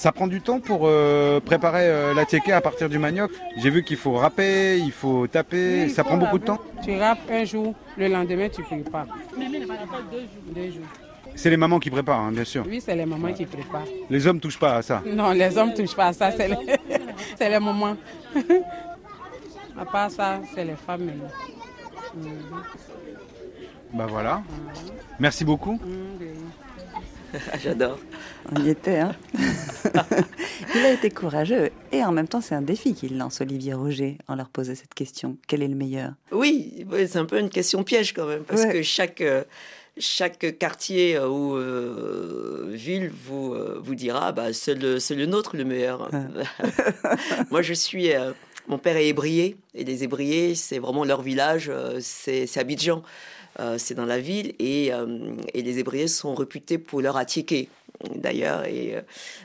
Ça 0.00 0.12
prend 0.12 0.26
du 0.26 0.40
temps 0.40 0.60
pour 0.60 0.84
euh, 0.84 1.40
préparer 1.40 1.86
euh, 1.86 2.14
l'attiéké 2.14 2.52
à 2.52 2.62
partir 2.62 2.88
du 2.88 2.98
manioc. 2.98 3.30
J'ai 3.58 3.68
vu 3.68 3.84
qu'il 3.84 3.98
faut 3.98 4.14
râper, 4.14 4.78
il 4.78 4.92
faut 4.92 5.26
taper, 5.26 5.82
Oui, 5.84 5.90
ça 5.90 6.02
faut 6.02 6.08
prend 6.08 6.16
beaucoup 6.16 6.38
de 6.38 6.44
temps. 6.46 6.58
Tu 6.82 6.98
râpes 6.98 7.18
un 7.30 7.44
jour, 7.44 7.74
le 7.98 8.08
lendemain, 8.08 8.48
tu 8.48 8.62
prépares. 8.62 9.04
Deux 9.36 10.70
jours. 10.70 10.86
C'est 11.34 11.50
les 11.50 11.58
mamans 11.58 11.78
qui 11.78 11.90
préparent, 11.90 12.20
hein, 12.20 12.32
bien 12.32 12.44
sûr. 12.44 12.64
Oui, 12.66 12.80
c'est 12.82 12.96
les 12.96 13.04
mamans 13.04 13.34
qui 13.34 13.44
préparent. 13.44 13.84
Les 14.08 14.26
hommes 14.26 14.40
touchent 14.40 14.58
pas 14.58 14.76
à 14.76 14.80
ça. 14.80 15.02
Non, 15.04 15.32
les 15.32 15.58
hommes 15.58 15.72
ne 15.72 15.76
touchent 15.76 15.94
pas 15.94 16.06
à 16.06 16.12
ça, 16.14 16.30
c'est 16.30 16.48
les, 16.48 16.56
c'est 17.36 17.50
les 17.50 17.60
mamans. 17.60 17.98
à 19.78 19.84
part 19.84 20.10
ça, 20.10 20.40
c'est 20.54 20.64
les 20.64 20.76
femmes 20.76 21.04
maintenant. 21.04 22.24
Bah 23.92 24.06
voilà. 24.08 24.40
Merci 25.18 25.44
beaucoup. 25.44 25.78
Ah, 25.82 26.59
J'adore. 27.62 27.98
On 28.54 28.62
y 28.64 28.70
était, 28.70 28.98
hein 28.98 29.14
Il 30.74 30.80
a 30.84 30.92
été 30.92 31.10
courageux 31.10 31.70
et 31.92 32.04
en 32.04 32.12
même 32.12 32.28
temps 32.28 32.40
c'est 32.40 32.54
un 32.54 32.62
défi 32.62 32.94
qu'il 32.94 33.16
lance 33.18 33.40
Olivier 33.40 33.74
Roger 33.74 34.18
en 34.28 34.34
leur 34.34 34.48
posant 34.48 34.74
cette 34.74 34.94
question. 34.94 35.36
Quel 35.48 35.62
est 35.62 35.68
le 35.68 35.74
meilleur? 35.74 36.12
Oui, 36.32 36.86
c'est 37.06 37.16
un 37.18 37.24
peu 37.24 37.38
une 37.38 37.50
question 37.50 37.82
piège 37.84 38.12
quand 38.12 38.26
même, 38.26 38.42
parce 38.44 38.62
Ouais. 38.62 38.72
que 38.72 38.82
chaque, 38.82 39.20
euh, 39.20 39.44
chaque 39.98 40.58
quartier 40.58 41.16
euh, 41.16 41.28
ou 41.28 41.56
euh, 41.56 42.70
ville 42.72 43.10
vous, 43.10 43.54
vous 43.82 43.94
dira 43.94 44.32
bah, 44.32 44.52
c'est 44.52 44.74
le, 44.74 44.98
le 45.14 45.26
nôtre 45.26 45.56
le 45.56 45.64
meilleur. 45.64 46.10
Moi, 47.50 47.62
je 47.62 47.74
suis. 47.74 48.12
euh, 48.12 48.32
mon 48.68 48.78
père 48.78 48.96
est 48.96 49.08
ébrié, 49.08 49.56
et 49.74 49.82
les 49.84 50.04
ébriés, 50.04 50.54
c'est 50.54 50.78
vraiment 50.78 51.04
leur 51.04 51.22
village, 51.22 51.72
c'est 52.00 52.46
c'est 52.46 52.60
Abidjan. 52.60 53.02
Euh, 53.60 53.76
c'est 53.78 53.94
dans 53.94 54.06
la 54.06 54.18
ville, 54.18 54.54
et, 54.58 54.92
euh, 54.92 55.34
et 55.54 55.60
les 55.62 55.78
ébriés 55.78 56.08
sont 56.08 56.34
réputés 56.34 56.78
pour 56.78 57.00
leur 57.02 57.16
attiéké. 57.18 57.68
D'ailleurs, 58.14 58.64
et, 58.64 58.96
euh, 58.96 59.02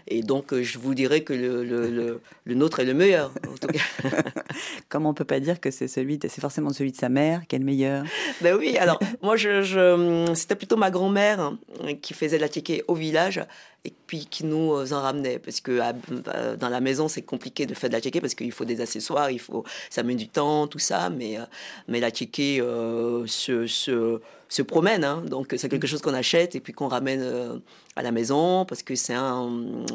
et 0.08 0.21
donc 0.23 0.56
je 0.56 0.78
vous 0.80 0.93
dirais 0.95 1.21
que 1.21 1.34
le, 1.34 1.65
le, 1.65 1.89
le, 1.89 2.21
le 2.45 2.56
nôtre 2.56 2.80
est 2.80 2.86
le 2.86 2.93
meilleur. 2.93 3.34
En 3.51 3.58
tout 3.58 3.67
cas. 3.67 3.82
Comme 4.89 5.06
on 5.06 5.13
peut 5.13 5.25
pas 5.25 5.41
dire 5.41 5.60
que 5.60 5.71
c'est 5.71 5.89
celui, 5.89 6.17
c'est 6.21 6.39
forcément 6.39 6.71
celui 6.71 6.93
de 6.93 6.97
sa 6.97 7.10
mère 7.10 7.41
qui 7.47 7.58
est 7.58 7.60
le 7.60 7.65
meilleur 7.65 8.06
Ben 8.41 8.56
oui, 8.56 8.78
alors 8.78 8.99
moi, 9.21 9.36
je, 9.36 9.62
je- 9.63 10.32
c'était 10.36 10.56
plutôt 10.56 10.78
ma 10.78 10.89
grand-mère 10.91 11.39
hein, 11.41 11.60
qui 12.01 12.13
faisait 12.13 12.38
la 12.38 12.47
ticket 12.47 12.84
au 12.88 12.95
village 12.95 13.41
et 13.86 13.93
puis 14.08 14.26
qui 14.26 14.43
nous 14.45 14.74
euh, 14.74 14.91
en 14.93 15.02
ramenait. 15.02 15.39
Parce 15.39 15.62
que 15.62 15.80
à- 15.80 15.93
euh, 16.34 16.56
dans 16.58 16.69
la 16.69 16.82
maison, 16.82 17.08
c'est 17.08 17.21
compliqué 17.21 17.65
de 17.65 17.74
faire 17.74 17.89
de 17.89 17.95
la 17.95 18.02
ticket 18.02 18.19
parce 18.21 18.34
qu'il 18.36 18.52
faut 18.52 18.65
des 18.65 18.82
accessoires, 18.82 19.30
il 19.32 19.39
faut, 19.39 19.63
ça 19.89 20.04
met 20.04 20.15
du 20.15 20.28
temps, 20.28 20.67
tout 20.67 20.80
ça. 20.80 21.10
Mais, 21.10 21.38
euh, 21.38 21.43
mais 21.88 22.00
la 22.00 22.12
ticket 22.12 22.60
euh, 22.62 23.26
se, 23.28 23.67
se, 23.67 24.19
se 24.50 24.62
promène. 24.62 25.04
hein. 25.04 25.24
donc 25.28 25.54
c'est 25.58 25.69
quelque 25.69 25.88
chose 25.88 26.02
qu'on 26.02 26.13
achète 26.13 26.56
et 26.56 26.60
puis 26.60 26.74
qu'on 26.74 26.88
ramène 26.88 27.21
euh, 27.24 27.58
à 27.95 28.02
la 28.04 28.12
maison 28.12 28.65
parce 28.65 28.84
que 28.84 28.95
c'est 28.95 29.13
un, 29.13 29.50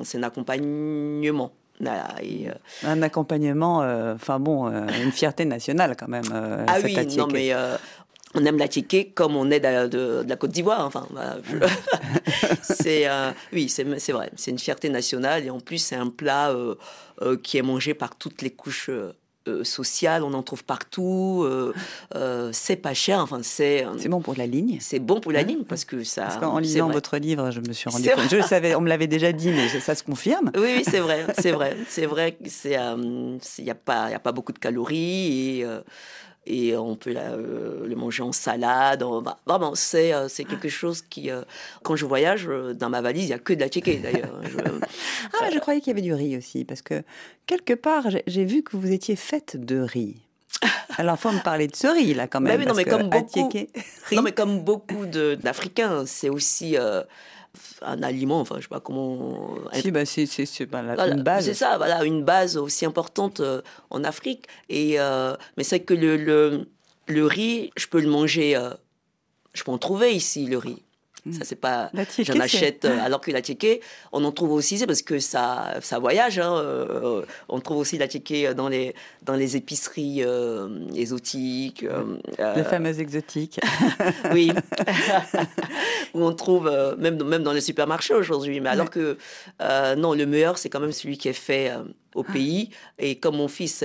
c'est 0.04 0.18
un 0.18 0.22
accompagnement. 0.22 1.52
Voilà, 1.82 2.08
et, 2.22 2.48
euh, 2.50 2.52
Un 2.84 3.00
accompagnement, 3.00 3.80
euh, 3.82 4.14
enfin 4.14 4.38
bon, 4.38 4.66
euh, 4.68 4.86
une 5.02 5.12
fierté 5.12 5.46
nationale 5.46 5.96
quand 5.98 6.08
même. 6.08 6.24
ah 6.68 6.76
oui, 6.84 6.94
non 7.16 7.26
mais 7.32 7.52
on 8.34 8.44
aime 8.44 8.58
la 8.58 8.68
tchéké 8.68 9.10
comme 9.10 9.34
on 9.36 9.50
est 9.50 9.60
de, 9.60 9.88
de- 9.88 10.22
de 10.22 10.28
la 10.28 10.36
Côte 10.36 10.50
d'Ivoire. 10.52 10.84
Enfin, 10.86 11.06
je- 11.44 11.56
c'est 12.62 13.08
euh, 13.08 13.30
oui, 13.52 13.68
c'est 13.68 13.84
vrai. 14.12 14.30
C'est 14.36 14.50
une 14.50 14.58
fierté 14.58 14.88
nationale 14.88 15.44
et 15.44 15.50
en 15.50 15.60
plus 15.60 15.78
c'est 15.78 15.96
un 15.96 16.08
plat 16.08 16.50
euh, 16.50 16.74
euh, 17.22 17.36
qui 17.36 17.58
est 17.58 17.62
mangé 17.62 17.94
par 17.94 18.16
toutes 18.16 18.42
les 18.42 18.50
couches. 18.50 18.90
sociales, 19.64 20.22
on 20.22 20.32
en 20.34 20.44
trouve 20.44 20.62
partout, 20.62 21.44
c'est 22.52 22.76
pas 22.76 22.94
cher, 22.94 23.18
enfin 23.20 23.40
c'est 23.42 23.84
C'est 23.98 24.08
bon 24.08 24.20
pour 24.20 24.34
la 24.36 24.46
ligne. 24.46 24.78
c'est 24.80 25.00
bon 25.00 25.18
pour 25.18 25.32
la 25.32 25.42
ligne 25.42 25.64
parce 25.64 25.84
que 25.84 26.04
ça. 26.04 26.22
Parce 26.26 26.38
c'est 26.54 26.60
lisant 26.60 26.84
vrai. 26.84 26.94
votre 26.94 27.16
livre, 27.16 27.50
je 27.50 27.60
me 27.60 27.72
suis 27.72 27.90
rendu 27.90 28.08
compte. 28.10 28.30
Je 28.30 28.36
le 28.36 28.42
savais, 28.42 28.74
on 28.76 28.80
me 28.80 28.88
l'avait 28.88 29.08
déjà 29.08 29.32
dit, 29.32 29.48
mais 29.50 29.66
ça, 29.68 29.80
ça 29.80 29.94
se 29.96 30.04
confirme. 30.04 30.52
Oui, 30.54 30.74
oui, 30.76 30.82
c'est 30.88 31.00
vrai, 31.00 31.26
c'est 31.38 31.50
vrai, 31.50 31.76
c'est 31.88 32.06
vrai 32.06 32.32
que 32.32 32.48
c'est, 32.48 32.78
euh, 32.78 33.38
c'est- 33.40 33.62
y 33.64 33.70
a 33.70 33.74
pas, 33.74 34.10
y 34.10 34.14
a 34.14 34.20
pas 34.20 34.30
beaucoup 34.30 34.52
de 34.52 34.58
calories 34.60 35.60
et 35.60 35.64
et 36.52 36.76
on 36.76 36.96
peut 36.96 37.12
la- 37.12 37.32
euh, 37.32 37.86
le 37.86 37.94
manger 37.96 38.22
en 38.22 38.32
salade. 38.32 39.02
en- 39.02 39.22
bah, 39.22 39.38
vraiment, 39.46 39.74
c'est 39.74 40.12
euh, 40.12 40.28
quelque 40.28 40.68
chose 40.68 41.02
qui, 41.02 41.30
euh, 41.30 41.42
quand 41.82 41.96
je 41.96 42.04
voyage, 42.06 42.46
euh, 42.48 42.74
dans 42.74 42.90
ma 42.90 43.00
valise, 43.00 43.24
il 43.24 43.30
y 43.30 43.32
a 43.32 43.38
que 43.38 43.52
de 43.52 43.60
la 43.60 43.68
tchéké 43.68 43.96
d'ailleurs. 43.98 44.40
Je- 44.42 44.58
Ah, 45.40 45.48
je 45.52 45.58
croyais 45.58 45.80
qu'il 45.80 45.88
y 45.88 45.92
avait 45.92 46.00
du 46.02 46.12
riz 46.14 46.36
aussi, 46.36 46.64
parce 46.64 46.82
que 46.82 47.02
quelque 47.46 47.74
part, 47.74 48.04
j'ai- 48.26 48.44
vu 48.44 48.62
que 48.62 48.76
vous 48.76 48.90
étiez 48.90 49.16
faite 49.16 49.56
de 49.64 49.78
riz. 49.80 50.16
Alors, 50.98 51.18
faut 51.18 51.30
me 51.30 51.42
parler 51.42 51.66
de 51.68 51.76
ce 51.76 51.86
riz 51.86 52.14
là 52.14 52.26
quand 52.26 52.40
Bah 52.40 52.50
même. 52.50 52.60
oui, 52.60 52.66
non, 52.66 52.74
parce 52.74 52.84
mais 52.84 52.90
comme 52.90 53.08
beaucoup- 53.08 53.50
Non, 54.12 54.22
mais 54.22 54.32
comme 54.32 54.60
beaucoup 54.64 55.06
d'Africains, 55.06 56.04
c'est 56.06 56.28
aussi 56.28 56.76
un 57.82 58.02
aliment. 58.02 58.40
Enfin, 58.40 58.56
je 58.58 58.62
sais 58.62 58.68
pas 58.68 58.80
comment. 58.80 59.54
Si, 59.72 59.90
bah, 59.90 60.04
c'est 60.06 60.66
bah, 60.66 60.82
la- 60.82 60.94
Voilà, 60.94 61.14
une 61.14 61.22
base. 61.22 61.44
C'est 61.46 61.54
ça, 61.54 61.76
voilà, 61.76 62.04
une 62.04 62.24
base 62.24 62.56
aussi 62.56 62.84
importante 62.86 63.40
euh, 63.40 63.62
en 63.90 64.04
Afrique. 64.04 64.46
Et, 64.68 65.00
euh, 65.00 65.34
mais 65.56 65.64
c'est 65.64 65.80
que 65.80 65.94
le, 65.94 66.16
le, 66.16 66.68
le 67.06 67.26
riz, 67.26 67.70
je 67.76 67.86
peux 67.86 68.00
le 68.00 68.08
manger, 68.08 68.56
euh, 68.56 68.70
je 69.52 69.62
peux 69.64 69.72
en 69.72 69.78
trouver 69.78 70.14
ici, 70.14 70.46
le 70.46 70.58
riz. 70.58 70.82
Ça, 71.32 71.40
c'est 71.44 71.56
pas. 71.56 71.90
J'en 72.24 72.34
achète, 72.40 72.84
euh, 72.86 72.98
alors 73.04 73.20
que 73.20 73.30
la 73.30 73.42
tiéké, 73.42 73.80
on 74.12 74.24
en 74.24 74.32
trouve 74.32 74.52
aussi, 74.52 74.78
c'est 74.78 74.86
parce 74.86 75.02
que 75.02 75.18
ça, 75.18 75.74
ça 75.82 75.98
voyage. 75.98 76.38
hein, 76.38 76.54
euh, 76.56 77.22
on 77.48 77.60
trouve 77.60 77.78
aussi 77.78 77.98
la 77.98 78.08
tiéké 78.08 78.54
dans 78.54 78.68
les, 78.68 78.94
dans 79.22 79.34
les 79.34 79.54
épiceries 79.56 80.22
euh, 80.24 80.68
exotiques. 80.94 81.84
euh, 81.84 82.16
Les 82.56 82.64
fameuses 82.64 83.00
exotiques. 83.00 83.60
oui. 84.32 84.50
Où 86.14 86.24
on 86.24 86.32
trouve, 86.34 86.70
même, 86.98 87.16
dans- 87.16 87.24
même 87.26 87.42
dans 87.42 87.52
les 87.52 87.60
supermarchés 87.60 88.14
aujourd'hui. 88.14 88.60
Mais 88.60 88.70
alors 88.70 88.90
que, 88.90 89.16
non, 89.96 90.14
le 90.14 90.26
meilleur, 90.26 90.58
c'est 90.58 90.68
quand 90.68 90.80
même 90.80 90.92
celui 90.92 91.18
qui 91.18 91.28
est 91.28 91.32
fait 91.32 91.72
au 92.14 92.22
pays. 92.24 92.70
Et 92.98 93.18
comme 93.18 93.36
mon 93.36 93.48
fils, 93.48 93.84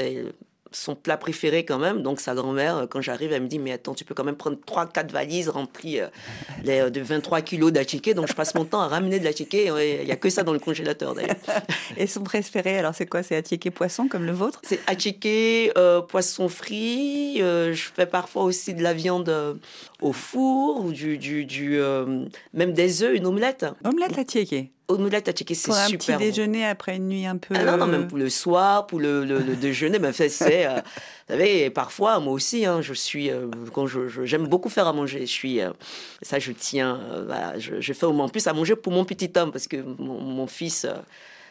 son 0.76 0.96
plat 0.96 1.18
préféré 1.18 1.66
quand 1.66 1.80
même. 1.80 2.02
Donc 2.02 2.20
sa 2.20 2.36
grand-mère, 2.36 2.78
euh, 2.78 2.88
quand 2.88 3.02
j'arrive, 3.02 3.32
elle 3.32 3.44
me 3.44 3.48
dit, 3.48 3.60
mais 3.60 3.72
attends, 3.72 3.94
tu 3.94 4.04
peux 4.04 4.14
quand 4.14 4.24
même 4.24 4.36
prendre 4.36 4.58
3-4 4.68 5.12
valises 5.12 5.50
remplies 5.50 6.00
euh, 6.02 6.08
les, 6.64 6.82
euh, 6.82 6.90
de 6.90 7.02
23 7.02 7.42
kilos 7.42 7.72
d'atchiké. 7.72 8.14
Donc 8.14 8.28
je 8.28 8.34
passe 8.34 8.54
mon 8.56 8.66
temps 8.66 8.82
à 8.82 8.88
ramener 8.88 9.20
de 9.20 9.24
l'atchiké. 9.24 9.66
Il 9.66 10.06
n'y 10.06 10.12
a 10.12 10.16
que 10.16 10.30
ça 10.30 10.44
dans 10.44 10.54
le 10.54 10.60
congélateur 10.60 11.16
d'ailleurs. 11.16 11.36
Et 11.98 12.08
son 12.08 12.22
préféré, 12.24 12.78
alors 12.78 12.94
c'est 12.94 13.06
quoi? 13.06 13.24
C'est 13.24 13.36
Atiéké 13.36 13.72
poisson 13.72 14.08
comme 14.08 14.26
le 14.26 14.32
vôtre? 14.32 14.62
C'est 14.64 14.80
atchiké, 14.88 15.72
euh, 15.78 16.02
poisson 16.02 16.50
frit. 16.50 17.42
euh, 17.42 17.74
je 17.74 17.84
fais 17.94 18.06
parfois 18.06 18.44
aussi 18.44 18.74
de 18.74 18.84
la 18.84 18.94
viande 18.94 19.60
au 20.02 20.14
four 20.14 20.84
ou 20.86 20.92
du, 20.92 21.18
du, 21.18 21.46
du 21.46 21.80
euh, 21.80 22.26
même 22.54 22.74
des 22.74 23.04
œufs, 23.04 23.16
une 23.16 23.26
omelette. 23.26 23.66
Omelette 23.84 24.18
Atiéké. 24.18 24.72
Omelette 24.88 25.28
atchiké, 25.30 25.56
c'est 25.56 25.68
Pour 25.70 25.76
un 25.78 25.86
super. 25.88 25.98
petit 26.00 26.12
bon. 26.14 26.18
déjeuner 26.20 26.66
après 26.66 26.98
une 26.98 27.08
nuit 27.08 27.26
un 27.26 27.38
peu. 27.38 27.56
Ah 27.58 27.64
non, 27.64 27.78
non, 27.78 27.88
même 27.88 28.08
pour 28.08 28.18
le 28.20 28.30
soir, 28.30 28.86
pour 28.86 29.00
le, 29.00 29.26
le- 29.26 29.40
le 29.40 29.56
déjeuner, 29.56 29.98
ben, 30.00 30.14
c'est, 30.14 30.68
euh, 30.68 30.76
vous 30.76 30.82
savez, 31.34 31.70
parfois, 31.72 32.20
moi 32.20 32.34
aussi, 32.34 32.66
hein, 32.66 32.82
je 32.82 32.94
suis, 32.94 33.32
euh, 33.32 33.48
quand 33.74 33.88
je, 33.88 34.26
j'aime 34.26 34.48
beaucoup 34.48 34.70
faire 34.70 34.88
à 34.88 34.94
manger. 34.94 35.22
Je 35.22 35.32
suis, 35.32 35.60
euh, 35.62 35.72
ça, 36.22 36.38
je 36.40 36.52
tiens, 36.52 37.00
euh, 37.12 37.24
voilà, 37.26 37.58
je, 37.58 37.82
je 37.82 37.94
fais 37.94 38.06
en 38.06 38.30
plus 38.30 38.46
à 38.48 38.54
manger 38.54 38.76
pour 38.76 38.94
mon 38.94 39.06
petit 39.06 39.32
homme, 39.38 39.52
parce 39.52 39.68
que 39.68 39.78
mon, 39.78 40.22
mon 40.22 40.46
fils, 40.48 40.86
euh, 40.86 40.94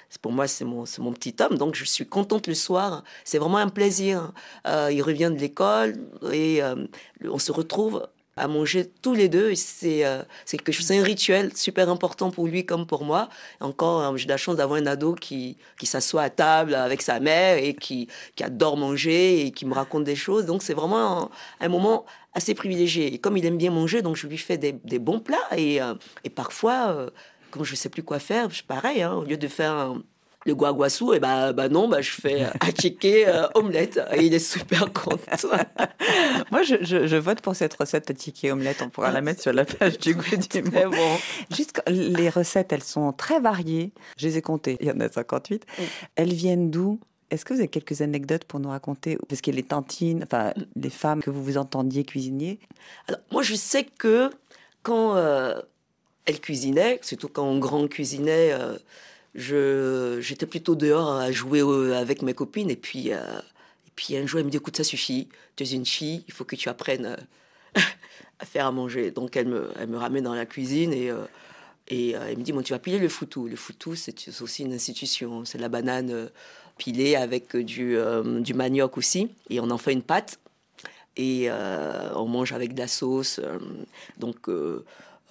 c'est- 0.08 0.20
pour 0.20 0.30
moi, 0.30 0.46
c'est 0.46 0.64
mon, 0.64 0.84
mon 0.98 1.12
petit 1.12 1.34
homme, 1.40 1.58
donc 1.58 1.74
je 1.74 1.84
suis 1.84 2.06
contente 2.06 2.46
le 2.46 2.54
soir. 2.54 3.02
C'est 3.24 3.38
vraiment 3.38 3.58
un 3.58 3.68
plaisir. 3.68 4.32
Euh, 4.66 4.90
il 4.92 5.02
revient 5.02 5.32
de 5.34 5.40
l'école 5.40 5.94
et 6.32 6.62
euh, 6.62 6.86
on 7.24 7.38
se 7.40 7.50
retrouve 7.50 8.06
à 8.36 8.48
manger 8.48 8.90
tous 9.02 9.14
les 9.14 9.28
deux. 9.28 9.52
Euh, 9.84 10.22
c'est, 10.44 10.94
un 10.94 11.02
rituel 11.02 11.56
super 11.56 11.88
important 11.88 12.30
pour 12.30 12.46
lui 12.46 12.66
comme 12.66 12.86
pour 12.86 13.04
moi. 13.04 13.28
Encore, 13.60 14.02
euh, 14.02 14.16
j'ai 14.16 14.28
la 14.28 14.36
chance 14.36 14.56
d'avoir 14.56 14.80
un 14.80 14.86
ado 14.86 15.14
qui, 15.14 15.56
qui 15.78 15.86
s'assoit 15.86 16.22
à 16.22 16.30
table 16.30 16.74
avec 16.74 17.02
sa 17.02 17.20
mère 17.20 17.58
et 17.58 17.74
qui, 17.74 18.08
qui 18.36 18.44
adore 18.44 18.76
manger 18.76 19.46
et 19.46 19.50
qui 19.52 19.66
me 19.66 19.74
raconte 19.74 20.04
des 20.04 20.16
choses. 20.16 20.46
Donc 20.46 20.62
c'est 20.62 20.74
vraiment 20.74 21.30
un, 21.60 21.68
moment 21.68 22.04
assez 22.32 22.54
privilégié. 22.54 23.14
Et 23.14 23.18
comme 23.18 23.36
il 23.36 23.46
aime 23.46 23.58
bien 23.58 23.70
manger, 23.70 24.02
donc 24.02 24.16
je 24.16 24.26
lui 24.26 24.38
fais 24.38 24.58
des, 24.58 24.72
des 24.72 24.98
bons 24.98 25.20
plats. 25.20 25.48
Et, 25.56 25.80
euh, 25.80 25.94
et 26.24 26.30
parfois, 26.30 26.88
euh, 26.90 27.10
quand 27.50 27.64
je 27.64 27.74
sais 27.74 27.88
plus 27.88 28.02
quoi 28.02 28.18
faire, 28.18 28.50
je- 28.50 28.64
pareil, 28.64 29.02
hein, 29.02 29.14
au 29.14 29.24
lieu 29.24 29.36
de 29.36 29.48
faire 29.48 29.72
un- 29.72 30.02
le 30.46 30.54
guaguassou, 30.54 31.14
et 31.14 31.20
bah, 31.20 31.52
bah 31.52 31.68
non, 31.68 31.88
bah, 31.88 32.00
je 32.02 32.10
fais 32.10 32.46
atchiké 32.60 33.26
euh, 33.28 33.46
omelette. 33.54 34.00
Et 34.14 34.24
il 34.26 34.34
est 34.34 34.38
super 34.38 34.92
content. 34.92 35.18
Moi, 36.50 36.62
je, 36.62 36.76
je- 36.82 37.06
je 37.06 37.16
vote 37.16 37.40
pour 37.40 37.56
cette 37.56 37.74
recette 37.74 38.10
Atiéké 38.10 38.52
omelette. 38.52 38.82
On 38.82 38.90
pourra 38.90 39.10
la 39.10 39.20
mettre 39.20 39.40
sur 39.42 39.52
la 39.52 39.64
page 39.64 39.98
du 39.98 40.14
goût 40.14 40.22
du 40.50 40.62
monde. 40.62 40.90
Bon. 40.94 41.16
Juste, 41.54 41.82
les 41.88 42.28
recettes, 42.28 42.72
elles 42.72 42.82
sont 42.82 43.12
très 43.12 43.40
variées. 43.40 43.92
Je 44.18 44.26
les 44.26 44.38
ai 44.38 44.42
comptées. 44.42 44.76
Il 44.80 44.86
y 44.86 44.90
en 44.90 45.00
a 45.00 45.08
58. 45.08 45.64
Elles 46.16 46.32
viennent 46.32 46.70
d'où? 46.70 47.00
Est-ce 47.30 47.44
que 47.44 47.54
vous 47.54 47.60
avez 47.60 47.68
quelques 47.68 48.00
anecdotes 48.02 48.44
pour 48.44 48.60
nous 48.60 48.68
raconter? 48.68 49.18
Parce 49.28 49.40
que 49.40 49.50
les 49.50 49.62
tantines, 49.62 50.22
enfin, 50.24 50.52
les 50.76 50.90
femmes 50.90 51.22
que 51.22 51.30
vous 51.30 51.42
vous 51.42 51.56
entendiez 51.56 52.04
cuisinier. 52.04 52.60
Alors, 53.08 53.20
moi, 53.32 53.42
je 53.42 53.54
sais 53.54 53.84
que 53.98 54.30
quand 54.82 55.16
euh, 55.16 55.60
elle 56.26 56.40
cuisinait, 56.40 57.00
surtout 57.02 57.28
quand 57.28 57.44
on 57.44 57.58
grand 57.58 57.88
cuisinait, 57.88 58.52
euh, 58.52 58.76
j'étais 59.34 60.46
plutôt 60.46 60.74
dehors 60.74 61.16
à 61.16 61.32
jouer 61.32 61.60
euh, 61.60 61.96
avec 61.98 62.22
mes 62.22 62.34
copines. 62.34 62.70
Et 62.70 62.76
puis, 62.76 63.12
euh, 63.12 63.38
et 63.86 63.90
puis 63.94 64.16
un 64.16 64.26
jour, 64.26 64.40
elle 64.40 64.46
me 64.46 64.50
dit 64.50 64.56
Écoute, 64.56 64.76
ça 64.76 64.84
suffit, 64.84 65.28
tu 65.56 65.64
es 65.64 65.70
une 65.70 65.86
fille, 65.86 66.24
il 66.28 66.34
faut 66.34 66.44
que 66.44 66.56
tu 66.56 66.68
apprennes 66.68 67.06
euh, 67.06 67.80
à 68.38 68.44
faire 68.44 68.66
à 68.66 68.72
manger. 68.72 69.10
Donc, 69.10 69.36
elle 69.36 69.48
me, 69.48 69.70
elle 69.78 69.88
me 69.88 69.98
ramène 69.98 70.24
dans 70.24 70.34
la 70.34 70.46
cuisine 70.46 70.92
et. 70.92 71.10
et 71.88 72.12
elle 72.12 72.38
me 72.38 72.42
dit, 72.42 72.52
bon, 72.52 72.62
tu 72.62 72.72
vas 72.72 72.78
piler 72.78 72.98
le 72.98 73.08
foutou. 73.08 73.46
Le 73.48 73.56
foutou, 73.56 73.94
c'est 73.94 74.14
aussi 74.40 74.62
une 74.62 74.72
institution. 74.72 75.44
C'est 75.44 75.58
la 75.58 75.68
banane 75.68 76.30
pilée 76.78 77.14
avec 77.14 77.56
du, 77.56 77.96
du 78.40 78.54
manioc 78.54 78.96
aussi. 78.96 79.30
Et 79.50 79.60
on 79.60 79.70
en 79.70 79.78
fait 79.78 79.92
une 79.92 80.02
pâte 80.02 80.38
et 81.16 81.50
on 81.50 82.26
mange 82.26 82.52
avec 82.52 82.74
de 82.74 82.80
la 82.80 82.88
sauce. 82.88 83.40
donc 84.18 84.48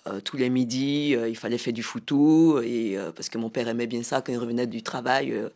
euh, 0.07 0.19
tous 0.19 0.35
les 0.35 0.49
midis, 0.49 1.15
euh, 1.15 1.29
il 1.29 1.37
fallait 1.37 1.57
faire 1.57 1.73
du 1.73 1.83
foutou 1.83 2.59
et 2.61 2.97
euh, 2.97 3.11
parce 3.11 3.29
que 3.29 3.37
mon 3.37 3.49
père 3.49 3.67
aimait 3.69 3.87
bien 3.87 4.03
ça 4.03 4.21
quand 4.21 4.33
il 4.33 4.37
revenait 4.37 4.67
du 4.67 4.83
travail, 4.83 5.31
ben, 5.31 5.49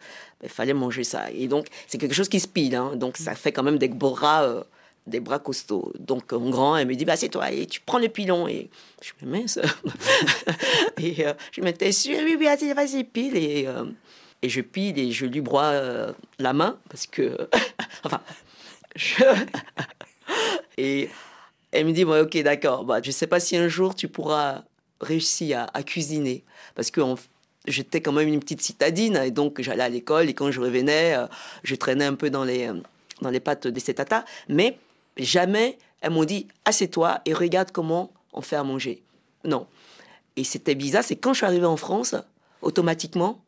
il 0.43 0.49
fallait 0.49 0.73
manger 0.73 1.03
ça. 1.03 1.29
Et 1.31 1.47
donc 1.47 1.67
c'est 1.87 1.97
quelque 1.97 2.15
chose 2.15 2.29
qui 2.29 2.39
se 2.39 2.47
pile, 2.47 2.75
hein, 2.75 2.95
donc 2.95 3.17
ça 3.17 3.35
fait 3.35 3.51
quand 3.51 3.63
même 3.63 3.77
des 3.77 3.89
bras. 3.89 4.65
des 5.05 5.21
bras 5.21 5.39
costauds. 5.39 5.93
Donc, 5.99 6.33
en 6.33 6.49
grand, 6.49 6.75
elle 6.75 6.87
me 6.87 6.93
dit, 6.93 7.05
bah, 7.05 7.15
c'est 7.15 7.29
toi, 7.29 7.49
et 7.49 7.65
tu 7.65 7.79
prends 7.79 7.97
le 7.97 8.09
pilon. 8.09 8.45
Et 8.47 8.69
je 9.01 9.13
me 9.21 9.31
mince. 9.31 9.57
et 10.97 11.15
je 11.53 11.61
me 11.61 11.71
t'es 11.71 11.93
sûr, 11.93 12.17
oui, 12.25 12.35
oui, 12.37 12.45
vas-y, 12.45 12.73
vas-y, 12.73 13.05
pile. 13.05 13.37
Et, 13.37 13.67
et 14.41 14.49
je 14.49 14.61
pile 14.61 14.99
et 14.99 15.11
je 15.11 15.25
lui 15.25 15.39
broie 15.39 15.71
la 16.39 16.53
main 16.53 16.77
parce 16.89 17.07
que, 17.07 17.37
enfin, 18.03 18.21
je, 18.97 19.23
et 20.77 21.09
elle 21.71 21.85
me 21.85 21.91
dit, 21.91 22.05
bon, 22.05 22.21
ok, 22.21 22.37
d'accord, 22.43 22.85
bah, 22.85 22.99
je 23.01 23.09
ne 23.09 23.13
sais 23.13 23.27
pas 23.27 23.39
si 23.39 23.57
un 23.57 23.67
jour 23.67 23.95
tu 23.95 24.07
pourras 24.07 24.63
réussir 25.01 25.67
à, 25.73 25.83
cuisiner. 25.83 26.43
Parce 26.75 26.91
que 26.91 27.01
j'étais 27.67 28.01
quand 28.01 28.11
même 28.11 28.27
une 28.27 28.39
petite 28.39 28.61
citadine, 28.61 29.17
et 29.17 29.31
donc 29.31 29.61
j'allais 29.61 29.83
à 29.83 29.89
l'école, 29.89 30.29
et 30.29 30.33
quand 30.33 30.51
je 30.51 30.61
revenais, 30.61 31.15
euh, 31.15 31.27
je 31.63 31.75
traînais 31.75 32.05
un 32.05 32.15
peu 32.15 32.29
dans 32.29 32.43
les, 32.43 32.67
euh, 32.67 32.73
dans 33.21 33.29
les 33.29 33.39
pattes 33.39 33.67
de 33.67 33.79
ces 33.79 33.93
tatas. 33.93 34.23
Mais 34.49 34.77
jamais 35.17 35.77
elles 36.01 36.11
m'ont 36.11 36.25
dit, 36.25 36.47
assieds-toi 36.65 37.21
et 37.25 37.33
regarde 37.33 37.71
comment 37.71 38.11
on 38.33 38.41
fait 38.41 38.55
à 38.55 38.63
manger. 38.63 39.01
Non. 39.43 39.67
Et 40.35 40.43
c'était 40.43 40.75
bizarre, 40.75 41.03
c'est 41.03 41.15
quand 41.15 41.33
je 41.33 41.37
suis 41.37 41.45
arrivée 41.45 41.65
en 41.65 41.77
France, 41.77 42.15
automatiquement, 42.61 43.43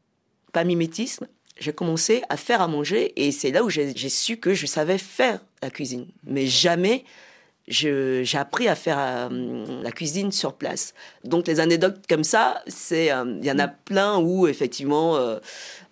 pas 0.51 0.63
mimétisme, 0.63 1.27
j'ai 1.59 1.73
commencé 1.73 2.23
à 2.29 2.37
faire 2.37 2.61
à 2.61 2.67
manger 2.67 3.13
et 3.21 3.31
c'est 3.31 3.51
là 3.51 3.63
où 3.63 3.69
j'ai 3.69 3.93
su 4.09 4.37
que 4.37 4.53
je 4.53 4.65
savais 4.65 4.97
faire 4.97 5.39
la 5.61 5.69
cuisine. 5.69 6.07
Mais 6.23 6.47
jamais 6.47 7.03
j'ai 7.69 8.37
appris 8.37 8.67
à 8.67 8.75
faire 8.75 8.97
euh, 8.99 9.81
la 9.83 9.91
cuisine 9.91 10.31
sur 10.31 10.53
place. 10.53 10.93
Donc 11.23 11.47
les 11.47 11.59
anecdotes 11.59 12.01
comme 12.09 12.23
ça, 12.23 12.61
c'est 12.67 13.11
euh, 13.11 13.37
il 13.39 13.45
y 13.45 13.51
en 13.51 13.59
a 13.59 13.67
plein 13.67 14.17
où 14.17 14.47
effectivement 14.47 15.15
euh, 15.15 15.39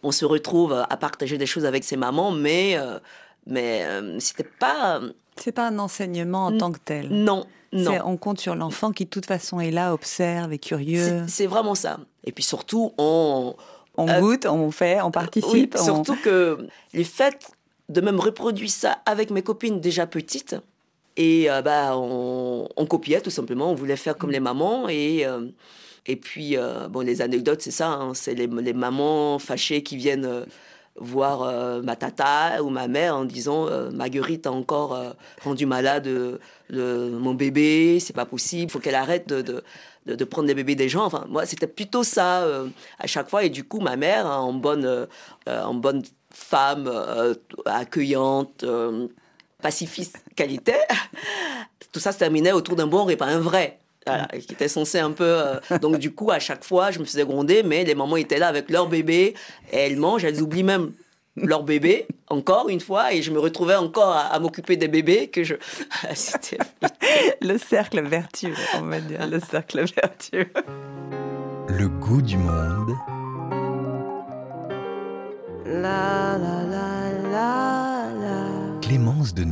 on 0.04 0.12
se 0.12 0.26
retrouve 0.26 0.74
à 0.74 0.98
partager 0.98 1.38
des 1.38 1.46
choses 1.46 1.66
avec 1.66 1.84
ses 1.84 1.98
mamans, 1.98 2.32
mais 2.32 2.76
euh, 2.78 3.00
mais 3.46 3.84
euh, 3.86 4.20
c'était 4.20 4.44
pas 4.60 5.00
C'est 5.38 5.52
pas 5.52 5.68
un 5.68 5.80
enseignement 5.80 6.48
en 6.48 6.58
tant 6.58 6.72
que 6.72 6.80
tel. 6.84 7.10
non 7.10 7.46
non. 7.74 7.92
On 8.06 8.16
compte 8.16 8.40
sur 8.40 8.56
l'enfant 8.56 8.92
qui, 8.94 9.04
de 9.04 9.10
toute 9.10 9.26
façon, 9.26 9.60
est 9.60 9.72
là, 9.72 9.94
observe, 9.94 10.54
est 10.54 10.58
curieux. 10.58 11.24
C'est 11.28 11.48
vraiment 11.48 11.76
ça. 11.76 12.00
Et 12.24 12.32
puis 12.32 12.44
surtout, 12.44 12.94
on, 12.98 13.56
On 13.98 14.08
Euh, 14.08 14.20
goûte, 14.22 14.46
on 14.46 14.72
fait, 14.72 15.02
on 15.02 15.12
participe. 15.12 15.52
Oui, 15.52 15.70
on- 15.76 15.84
surtout 15.84 16.16
que 16.24 16.58
le 16.94 17.04
fait 17.04 17.38
de 17.90 18.00
même 18.00 18.20
reproduire 18.22 18.70
ça 18.70 19.00
avec 19.06 19.32
mes 19.32 19.42
copines 19.42 19.82
déjà 19.82 20.08
petites, 20.08 20.56
Et 21.18 21.50
euh, 21.50 21.62
bah, 21.62 21.98
on, 21.98 22.70
on 22.78 22.86
copiait 22.86 23.22
tout 23.22 23.30
simplement, 23.32 23.72
on 23.72 23.76
voulait 23.76 23.98
faire 23.98 24.18
comme 24.18 24.32
les 24.32 24.40
mamans. 24.40 24.88
Et, 24.90 25.26
euh, 25.26 25.50
et 26.06 26.16
puis, 26.16 26.58
euh, 26.58 26.88
bon, 26.88 27.02
les 27.06 27.22
anecdotes, 27.22 27.62
c'est 27.62 27.72
ça, 27.72 27.90
hein, 27.90 28.14
c'est 28.14 28.36
les, 28.36 28.48
les 28.48 28.74
mamans 28.74 29.40
fâchées 29.40 29.84
qui 29.84 29.98
viennent 29.98 30.46
voir 31.00 31.84
ma 31.84 31.96
tata 31.96 32.64
ou 32.64 32.70
ma 32.70 32.88
mère 32.88 33.16
en 33.16 33.26
disant 33.26 33.68
Marguerite 33.92 34.48
a 34.48 34.52
encore 34.52 35.00
rendu 35.44 35.68
malade 35.68 36.08
le- 36.70 37.10
mon 37.12 37.36
bébé, 37.36 38.00
c'est 38.00 38.16
pas 38.16 38.26
possible, 38.26 38.72
faut 38.72 38.80
qu'elle 38.80 38.96
arrête 38.96 39.28
de, 39.28 39.64
de, 40.16 40.24
prendre 40.26 40.48
les 40.48 40.56
bébés 40.56 40.76
des 40.76 40.90
gens. 40.90 41.06
Enfin, 41.06 41.26
moi, 41.30 41.46
c'était 41.46 41.68
plutôt 41.68 42.04
ça 42.04 42.44
euh, 42.44 42.68
à 43.00 43.08
chaque 43.08 43.30
fois. 43.30 43.44
Et 43.44 43.50
du 43.50 43.64
coup, 43.64 43.80
ma 43.80 43.96
mère, 43.96 44.26
hein, 44.26 44.40
en 44.40 44.54
bonne, 44.54 44.86
euh, 44.86 45.06
en 45.48 45.74
bonne 45.74 46.04
femme 46.32 46.88
euh, 46.88 47.34
accueillante, 47.66 48.64
pacifiste 49.62 50.17
qualité, 50.36 50.74
tout 51.91 52.00
ça 52.00 52.12
se 52.12 52.17
terminait 52.20 52.52
autour 52.52 52.76
d'un 52.76 52.88
bon 52.88 53.06
repas, 53.06 53.26
un 53.26 53.39
vrai. 53.39 53.80
Voilà, 54.06 54.26
qui 54.28 54.54
était 54.54 54.70
censé 54.70 55.00
un 55.00 55.12
peu. 55.12 55.26
euh, 55.26 55.60
donc, 55.82 55.98
du 55.98 56.13
coup, 56.13 56.32
à 56.32 56.39
chaque 56.39 56.63
fois, 56.63 56.91
je 56.91 57.00
me 57.00 57.04
faisais 57.04 57.26
gronder, 57.26 57.62
mais 57.62 57.84
les 57.84 57.93
mamans 57.93 58.15
étaient 58.15 58.38
là 58.39 58.48
avec 58.48 58.70
leur 58.70 58.88
bébé 58.88 59.34
et 59.74 59.78
elles 59.78 59.98
mangent, 59.98 60.24
elles 60.24 60.41
oublient 60.41 60.63
même 60.63 60.93
leur 61.36 61.63
bébé, 61.63 62.08
encore 62.30 62.70
une 62.70 62.80
fois, 62.80 63.12
et 63.13 63.22
je 63.22 63.32
me 63.32 63.39
retrouvais 63.39 63.76
encore 63.76 64.13
à, 64.13 64.22
à 64.28 64.39
m'occuper 64.39 64.78
des 64.78 64.88
bébés 64.88 65.28
que 65.28 65.43
je. 65.43 65.56
C'était. 66.15 66.58
Le 67.41 67.58
cercle 67.58 68.02
vertueux, 68.02 68.54
on 68.76 68.84
va 68.84 69.02
dire, 69.02 69.28
le 69.28 69.41
cercle 69.41 69.84
vertueux. 69.93 70.48
Le 71.67 71.89
goût 71.89 72.22
du 72.22 72.38
monde. 72.38 72.93
La 75.65 76.38
la 76.38 76.63
la. 76.63 76.97
Clémence 78.88 79.34
de 79.34 79.43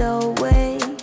away. 0.00 0.93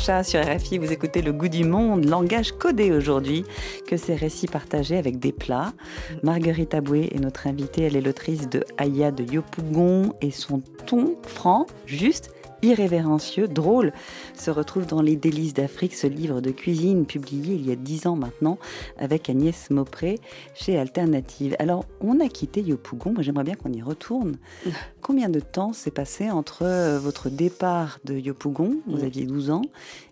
Sur 0.00 0.40
RFI, 0.40 0.78
vous 0.78 0.92
écoutez 0.92 1.20
Le 1.20 1.30
Goût 1.30 1.48
du 1.48 1.62
Monde, 1.62 2.06
langage 2.06 2.52
codé 2.52 2.90
aujourd'hui, 2.90 3.44
que 3.86 3.98
ces 3.98 4.14
récits 4.14 4.46
partagés 4.46 4.96
avec 4.96 5.18
des 5.18 5.30
plats. 5.30 5.74
Marguerite 6.22 6.72
Aboué 6.72 7.10
est 7.14 7.18
notre 7.18 7.46
invitée, 7.46 7.82
elle 7.82 7.96
est 7.96 8.00
l'autrice 8.00 8.48
de 8.48 8.64
Aya 8.78 9.10
de 9.10 9.30
Yopougon 9.30 10.14
et 10.22 10.30
son 10.30 10.62
ton 10.86 11.16
franc, 11.22 11.66
juste, 11.84 12.30
irrévérencieux, 12.62 13.48
drôle, 13.48 13.92
se 14.34 14.50
retrouve 14.50 14.86
dans 14.86 15.02
Les 15.02 15.16
délices 15.16 15.54
d'Afrique, 15.54 15.94
ce 15.94 16.06
livre 16.06 16.40
de 16.40 16.50
cuisine 16.50 17.06
publié 17.06 17.54
il 17.54 17.66
y 17.66 17.72
a 17.72 17.76
dix 17.76 18.06
ans 18.06 18.16
maintenant 18.16 18.58
avec 18.98 19.30
Agnès 19.30 19.70
Maupré 19.70 20.18
chez 20.54 20.78
Alternative. 20.78 21.56
Alors, 21.58 21.84
on 22.00 22.20
a 22.20 22.28
quitté 22.28 22.62
Yopougon, 22.62 23.12
moi 23.12 23.22
j'aimerais 23.22 23.44
bien 23.44 23.54
qu'on 23.54 23.72
y 23.72 23.82
retourne. 23.82 24.36
Combien 25.00 25.28
de 25.28 25.40
temps 25.40 25.72
s'est 25.72 25.90
passé 25.90 26.30
entre 26.30 26.62
euh, 26.62 26.98
votre 26.98 27.30
départ 27.30 27.98
de 28.04 28.14
Yopougon, 28.14 28.78
vous 28.86 29.04
aviez 29.04 29.24
12 29.24 29.50
ans, 29.50 29.62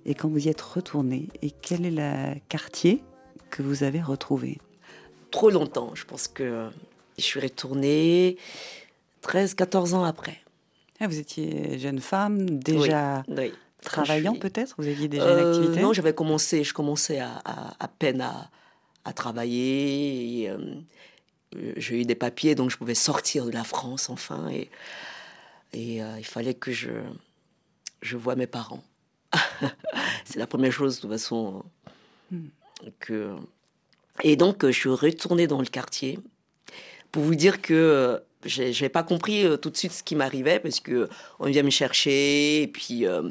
et 0.06 0.14
quand 0.14 0.28
vous 0.28 0.46
y 0.46 0.48
êtes 0.48 0.61
retourné 0.61 1.28
Et 1.42 1.50
quel 1.50 1.87
est 1.87 1.90
le 1.90 2.38
quartier 2.48 3.02
que 3.50 3.62
vous 3.62 3.82
avez 3.82 4.00
retrouvé? 4.00 4.58
Trop 5.30 5.50
longtemps. 5.50 5.90
Je 5.94 6.04
pense 6.04 6.28
que 6.28 6.68
je 7.18 7.22
suis 7.22 7.40
retournée 7.40 8.37
13, 9.20 9.54
14 9.54 9.94
ans 9.94 10.04
après. 10.04 10.38
Ah, 11.00 11.06
Vous 11.06 11.18
étiez 11.18 11.78
jeune 11.78 12.00
femme, 12.00 12.58
déjà 12.58 13.22
Oui. 13.28 13.52
travaillant 13.82 14.32
suis- 14.32 14.40
peut-être 14.40 14.74
Vous 14.78 14.87
aviez 14.88 15.08
déjà 15.08 15.24
Euh, 15.26 15.38
une 15.42 15.48
activité 15.48 15.80
Non, 15.82 15.92
j'avais 15.92 16.14
commencé, 16.14 16.64
je 16.64 16.74
commençais 16.74 17.20
à, 17.20 17.40
à- 17.44 17.76
à 17.78 17.88
peine 17.88 18.20
à, 18.20 18.50
à 19.04 19.12
travailler. 19.12 20.42
et, 20.42 20.50
euh, 20.50 20.58
J'ai 21.76 22.00
eu 22.00 22.04
des 22.04 22.14
papiers, 22.14 22.54
donc 22.54 22.70
je 22.70 22.76
pouvais 22.76 22.94
sortir 22.94 23.46
de 23.46 23.50
la 23.52 23.64
France 23.64 24.11
enfin. 24.11 24.48
Et, 24.50 24.68
et 25.72 26.02
euh, 26.02 26.16
il 26.18 26.24
fallait 26.26 26.54
que 26.54 26.72
je, 26.72 26.90
je 28.02 28.16
voie 28.16 28.34
mes 28.37 28.46
parents. 28.46 28.82
C'est 30.24 30.38
la 30.38 30.46
première 30.46 30.72
chose, 30.72 30.96
de 30.96 31.00
toute 31.02 31.11
façon, 31.11 31.62
Hmm. 32.30 32.48
que... 33.00 33.34
Et 34.22 34.37
donc, 34.37 34.62
euh, 34.64 34.70
je 34.70 34.78
suis 34.78 34.88
retournée 34.90 35.46
dans 35.46 35.61
le 35.61 35.66
quartier 35.66 36.18
pour 37.11 37.22
vous 37.22 37.34
dire 37.34 37.62
que 37.62 38.20
j'ai 38.48 38.88
pas 38.88 39.02
compris 39.02 39.44
euh, 39.44 39.56
tout 39.56 39.70
de 39.70 39.76
suite 39.76 39.92
ce 39.92 40.02
qui 40.02 40.16
m'arrivait 40.16 40.58
parce 40.61 40.80
que 40.80 41.08
on 41.38 41.46
vient 41.46 41.62
me 41.62 41.70
chercher 41.70 42.62
et 42.62 42.66
puis 42.68 43.06
euh, 43.06 43.30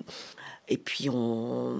et 0.69 0.77
puis 0.77 1.10
on 1.10 1.77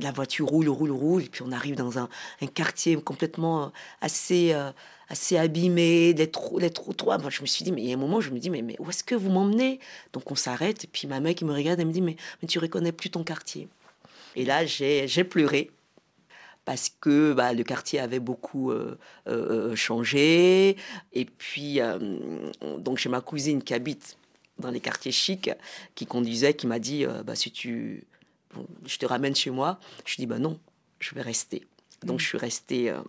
la 0.00 0.12
voiture 0.12 0.46
roule 0.46 0.68
roule 0.68 0.90
roule 0.90 1.22
et 1.22 1.28
puis 1.28 1.42
on 1.46 1.52
arrive 1.52 1.76
dans 1.76 1.98
un, 1.98 2.08
quartier 2.54 2.96
complètement 2.96 3.64
euh, 3.64 3.68
assez 4.00 4.52
euh, 4.52 4.70
assez 5.08 5.36
abîmé 5.36 6.12
les 6.14 6.30
trou- 6.30 6.58
les 6.58 6.70
trottoirs 6.70 7.20
moi 7.20 7.30
je 7.30 7.42
me 7.42 7.46
suis 7.46 7.64
dit 7.64 7.72
mais 7.72 7.82
il 7.82 7.88
y 7.88 7.92
a 7.92 7.94
un 7.94 7.98
moment 7.98 8.20
je 8.20 8.30
me 8.30 8.38
dis 8.38 8.50
mais, 8.50 8.62
mais 8.62 8.76
où 8.78 8.88
est-ce 8.90 9.04
que 9.04 9.14
vous 9.14 9.30
m'emmenez? 9.30 9.80
Donc 10.12 10.30
on 10.30 10.34
s'arrête 10.34 10.84
et 10.84 10.88
puis 10.88 11.06
ma 11.06 11.20
mère 11.20 11.34
qui 11.34 11.44
me 11.44 11.52
regarde 11.52 11.80
elle 11.80 11.86
me 11.86 11.92
dit 11.92 12.02
mais, 12.02 12.16
mais 12.42 12.48
tu 12.48 12.58
reconnais 12.58 12.92
plus 12.92 13.10
ton 13.10 13.24
quartier. 13.24 13.68
Et 14.36 14.44
là 14.44 14.66
j'ai 14.66 15.24
pleuré 15.24 15.70
parce 16.64 16.90
que 17.00 17.32
bah, 17.32 17.52
le 17.52 17.62
quartier 17.62 18.00
avait 18.00 18.20
beaucoup 18.20 18.70
euh, 18.70 18.98
euh, 19.26 19.76
changé. 19.76 20.76
Et 21.12 21.24
puis, 21.24 21.80
euh, 21.80 21.98
donc 22.78 22.98
j'ai 22.98 23.08
ma 23.08 23.20
cousine 23.20 23.62
qui 23.62 23.74
habite 23.74 24.16
dans 24.58 24.70
les 24.70 24.80
quartiers 24.80 25.12
chics, 25.12 25.50
qui 25.94 26.06
conduisait, 26.06 26.54
qui 26.54 26.66
m'a 26.66 26.78
dit, 26.78 27.04
euh, 27.04 27.22
bah, 27.22 27.34
si 27.34 27.50
tu, 27.50 28.04
bon, 28.54 28.66
je 28.86 28.98
te 28.98 29.06
ramène 29.06 29.34
chez 29.34 29.50
moi. 29.50 29.78
Je 30.04 30.16
dis, 30.16 30.26
bah 30.26 30.38
non, 30.38 30.58
je 31.00 31.14
vais 31.14 31.22
rester. 31.22 31.66
Donc 32.02 32.20
je 32.20 32.26
suis 32.26 32.38
restée 32.38 32.90
euh, 32.90 33.00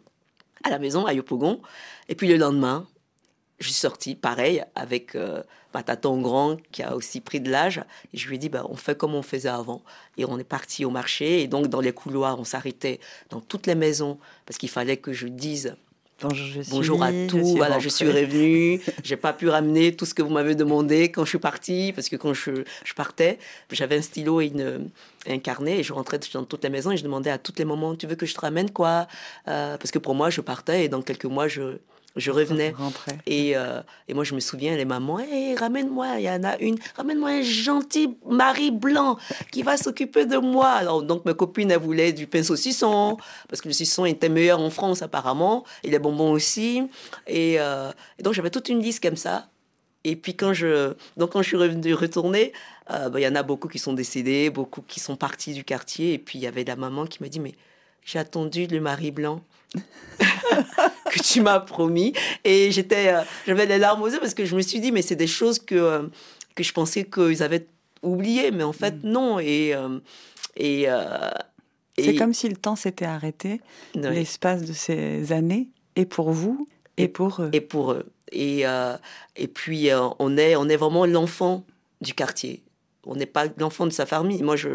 à 0.64 0.70
la 0.70 0.80
maison, 0.80 1.06
à 1.06 1.14
Yopougon. 1.14 1.62
Et 2.10 2.16
puis 2.16 2.28
le 2.28 2.38
lendemain, 2.38 2.88
je 3.60 3.66
suis 3.66 3.74
sortie, 3.74 4.16
pareil, 4.16 4.64
avec 4.76 5.16
euh, 5.16 5.42
ma 5.74 5.84
tante 5.84 6.22
grand 6.22 6.58
qui 6.72 6.84
a 6.84 6.96
aussi 6.96 7.22
pris 7.22 7.40
de 7.40 7.50
l'âge. 7.50 7.82
Et 8.14 8.18
je 8.18 8.28
lui 8.28 8.36
ai 8.36 8.40
dit, 8.40 8.50
bah, 8.50 8.66
on 8.70 8.76
fait 8.76 8.98
comme 8.98 9.16
on 9.16 9.22
faisait 9.22 9.50
avant. 9.50 9.82
Et 10.18 10.26
on 10.26 10.38
est 10.40 10.44
parti 10.44 10.86
au 10.86 10.90
marché. 10.90 11.42
Et 11.42 11.48
donc, 11.48 11.68
dans 11.68 11.82
les 11.82 11.92
couloirs, 11.94 12.40
on 12.40 12.44
s'arrêtait 12.44 13.00
dans 13.30 13.40
toutes 13.42 13.68
les 13.68 13.76
maisons 13.76 14.18
parce 14.46 14.58
qu'il 14.58 14.70
fallait 14.70 14.98
que 14.98 15.14
je 15.14 15.28
dise 15.28 15.76
Bonjour, 16.22 16.48
je 16.48 16.62
suis- 16.62 16.72
bonjour 16.72 17.04
à 17.04 17.12
je 17.12 17.28
tous. 17.28 17.46
suis 17.46 17.58
voilà, 17.58 17.78
je 17.80 17.90
suis 17.90 18.10
revenue. 18.10 18.80
J'ai 19.04 19.18
pas 19.18 19.34
pu 19.34 19.50
ramener 19.50 19.94
tout 19.94 20.06
ce 20.06 20.14
que 20.14 20.22
vous 20.22 20.30
m'avez 20.30 20.56
demandé 20.56 21.12
quand 21.12 21.26
je 21.26 21.30
suis 21.30 21.40
partie 21.40 21.92
parce 21.94 22.08
que 22.08 22.16
quand 22.16 22.34
je, 22.34 22.64
je 22.86 22.94
partais, 22.94 23.38
j'avais 23.70 23.98
un 23.98 24.02
stylo 24.02 24.40
et 24.40 24.46
une, 24.46 24.90
un 25.28 25.40
carnet 25.40 25.80
et 25.80 25.84
je 25.84 25.92
rentrais 25.92 26.18
dans 26.34 26.46
toutes 26.46 26.64
les 26.64 26.70
maisons 26.70 26.92
et 26.92 26.98
je 26.98 27.04
demandais 27.04 27.32
à 27.32 27.38
toutes 27.38 27.60
les 27.60 27.66
mamans, 27.66 27.96
tu 27.98 28.08
veux 28.08 28.16
que 28.16 28.26
je 28.26 28.34
te 28.34 28.40
ramène 28.40 28.72
quoi? 28.72 29.08
Euh, 29.50 29.78
Parce 29.78 29.92
que 29.92 30.00
pour 30.00 30.16
moi, 30.16 30.30
je 30.30 30.40
partais 30.40 30.86
et 30.86 30.88
dans 30.90 31.02
quelques 31.02 31.26
mois, 31.26 31.50
je, 31.50 31.80
je 32.16 32.32
revenais. 32.32 32.74
Et, 33.26 33.58
euh, 33.58 33.82
et 34.08 34.14
moi, 34.14 34.24
je 34.24 34.34
me 34.36 34.40
souviens, 34.40 34.76
les 34.76 34.86
mamans, 34.86 35.20
Hey, 35.20 35.56
ramène-moi, 35.56 36.20
il 36.20 36.26
y 36.26 36.30
en 36.30 36.44
a 36.44 36.58
une, 36.60 36.78
ramène-moi 36.96 37.30
un 37.30 37.42
gentil 37.42 38.18
mari 38.26 38.72
blanc 38.72 39.18
qui 39.52 39.64
va 39.64 39.78
s'occuper 39.78 40.26
de 40.26 40.38
moi. 40.38 40.70
Alors, 40.70 41.04
donc, 41.04 41.26
mes 41.26 41.34
copines, 41.34 41.72
elles 41.72 41.80
voulaient 41.80 42.14
du 42.14 42.28
pain 42.28 42.44
saucisson, 42.44 43.18
parce 43.50 43.62
que 43.62 43.68
le 43.68 43.74
saucisson 43.74 44.06
était 44.06 44.30
meilleur 44.30 44.60
en 44.60 44.70
France, 44.70 45.02
apparemment, 45.02 45.66
et 45.84 45.90
les 45.90 46.00
bonbons 46.00 46.32
aussi. 46.32 46.84
Et, 47.28 47.60
euh, 47.60 47.92
et 48.18 48.24
donc, 48.24 48.34
j'avais 48.34 48.50
toute 48.50 48.70
une 48.70 48.80
liste 48.80 49.04
comme 49.04 49.18
ça. 49.18 49.48
Et 50.06 50.16
puis, 50.16 50.36
quand 50.36 50.54
je, 50.54 50.94
donc, 51.18 51.32
quand 51.32 51.42
je 51.42 51.48
suis 51.48 51.58
revenue 51.58 51.94
retournée, 51.94 52.54
euh, 52.92 53.10
bah, 53.10 53.20
il 53.20 53.24
y 53.24 53.28
en 53.28 53.36
a 53.36 53.44
beaucoup 53.44 53.68
qui 53.68 53.80
sont 53.80 53.94
décédés, 53.94 54.50
beaucoup 54.52 54.82
qui 54.82 55.00
sont 55.00 55.16
partis 55.16 55.54
du 55.54 55.64
quartier. 55.64 56.14
Et 56.14 56.20
puis, 56.20 56.38
il 56.38 56.44
y 56.44 56.48
avait 56.48 56.64
la 56.64 56.76
maman 56.76 57.08
qui 57.08 57.22
m'a 57.24 57.28
dit, 57.28 57.40
mais 57.40 57.56
j'ai 58.04 58.20
attendu 58.20 58.68
le 58.68 58.80
mari 58.80 59.12
blanc 59.12 59.42
que 61.16 61.24
tu 61.24 61.42
m'as 61.42 61.60
promis. 61.60 62.14
Et 62.44 62.72
j'étais, 62.72 63.10
euh, 63.14 63.22
j'avais 63.48 63.66
les 63.66 63.78
larmes 63.78 64.02
aux 64.02 64.08
yeux 64.10 64.20
parce 64.20 64.34
que 64.34 64.46
je 64.46 64.56
me 64.56 64.62
suis 64.62 64.80
dit, 64.80 64.92
mais 64.92 65.02
c'est 65.02 65.16
des 65.16 65.28
choses 65.28 65.60
que, 65.60 65.76
euh, 65.76 66.02
que 66.56 66.64
je 66.64 66.74
pensais 66.74 67.06
qu'ils 67.06 67.44
avaient 67.44 67.68
oubliées, 68.04 68.52
mais 68.52 68.64
en 68.64 68.74
fait, 68.74 68.96
non. 69.04 69.40
Et, 69.40 69.74
euh, 69.74 70.00
et, 70.58 70.86
euh, 70.88 71.30
C'est 71.98 72.08
et- 72.08 72.16
comme 72.16 72.34
si 72.34 72.50
le 72.50 72.56
temps 72.56 72.76
s'était 72.76 73.06
arrêté, 73.06 73.62
l'espace 73.96 74.64
de 74.64 74.74
ces 74.74 75.32
années, 75.32 75.70
et 75.96 76.06
pour 76.06 76.32
vous, 76.32 76.68
et 76.98 77.08
pour 77.08 77.42
eux. 77.42 77.50
et 77.54 77.62
pour 77.62 77.92
eux. 77.94 78.06
Et, 78.32 78.66
euh, 78.68 78.98
et 79.36 79.48
puis, 79.48 79.92
euh, 79.92 80.08
on, 80.20 80.38
est, 80.38 80.56
on 80.56 80.68
est 80.68 80.76
vraiment 80.78 81.06
l'enfant 81.06 81.64
du 82.02 82.14
quartier. 82.14 82.62
On 83.06 83.16
n'est 83.16 83.28
pas 83.28 83.46
l'enfant 83.58 83.86
de 83.86 83.92
sa 83.92 84.06
famille. 84.08 84.42
Moi, 84.42 84.56
je, 84.56 84.70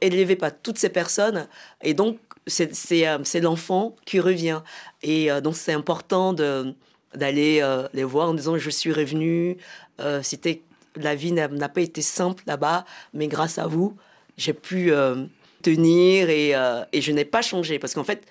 élevé 0.00 0.36
par 0.36 0.50
toutes 0.62 0.78
ces 0.78 0.88
personnes. 0.90 1.48
Et 1.82 1.92
donc, 1.92 2.18
c'est 2.46 2.74
c'est, 2.74 3.06
euh, 3.06 3.18
c'est 3.24 3.40
l'enfant 3.40 3.94
qui 4.04 4.20
revient. 4.20 4.60
Et 5.02 5.30
euh, 5.30 5.40
donc, 5.40 5.56
c'est 5.56 5.72
important 5.72 6.32
de- 6.32 6.74
d'aller 7.14 7.60
euh, 7.62 7.86
les 7.94 8.04
voir 8.04 8.28
en 8.28 8.34
disant 8.34 8.56
Je 8.58 8.70
suis 8.70 8.92
revenu. 8.92 9.56
Euh, 10.00 10.20
C'était 10.22 10.62
La 10.96 11.14
vie 11.14 11.32
n'a 11.32 11.48
pas 11.68 11.80
été 11.80 12.02
simple 12.02 12.42
là-bas, 12.46 12.84
mais 13.12 13.26
grâce 13.28 13.58
à 13.58 13.66
vous, 13.66 13.96
j'ai 14.36 14.52
pu 14.52 14.92
euh, 14.92 15.24
tenir 15.62 16.28
et, 16.30 16.52
et 16.92 17.00
je 17.00 17.12
n'ai 17.12 17.24
pas 17.24 17.42
changé. 17.42 17.78
Parce 17.78 17.94
qu'en 17.94 18.04
fait, 18.04 18.22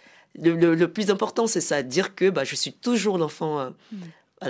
le, 0.41 0.51
le- 0.55 0.75
le 0.75 0.87
plus 0.91 1.09
important, 1.09 1.45
c'est 1.47 1.61
ça, 1.61 1.83
dire 1.83 2.15
que 2.15 2.29
bah, 2.29 2.43
je 2.43 2.55
suis 2.55 2.73
toujours 2.73 3.17
l'enfant 3.17 3.59
euh, 3.59 3.69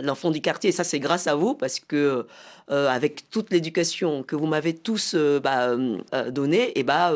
l'enfant 0.01 0.31
du 0.31 0.41
quartier. 0.41 0.69
Et 0.69 0.73
ça, 0.73 0.83
c'est 0.83 0.99
grâce 0.99 1.27
à 1.27 1.35
vous, 1.35 1.53
parce 1.55 1.79
que 1.79 2.25
avec 2.69 3.29
toute 3.29 3.51
l'éducation 3.51 4.23
que 4.23 4.35
vous 4.35 4.47
m'avez 4.47 4.73
tous 4.75 5.15
bah, 5.43 5.75
donnée, 6.31 6.77
et 6.79 6.83
bah, 6.83 7.13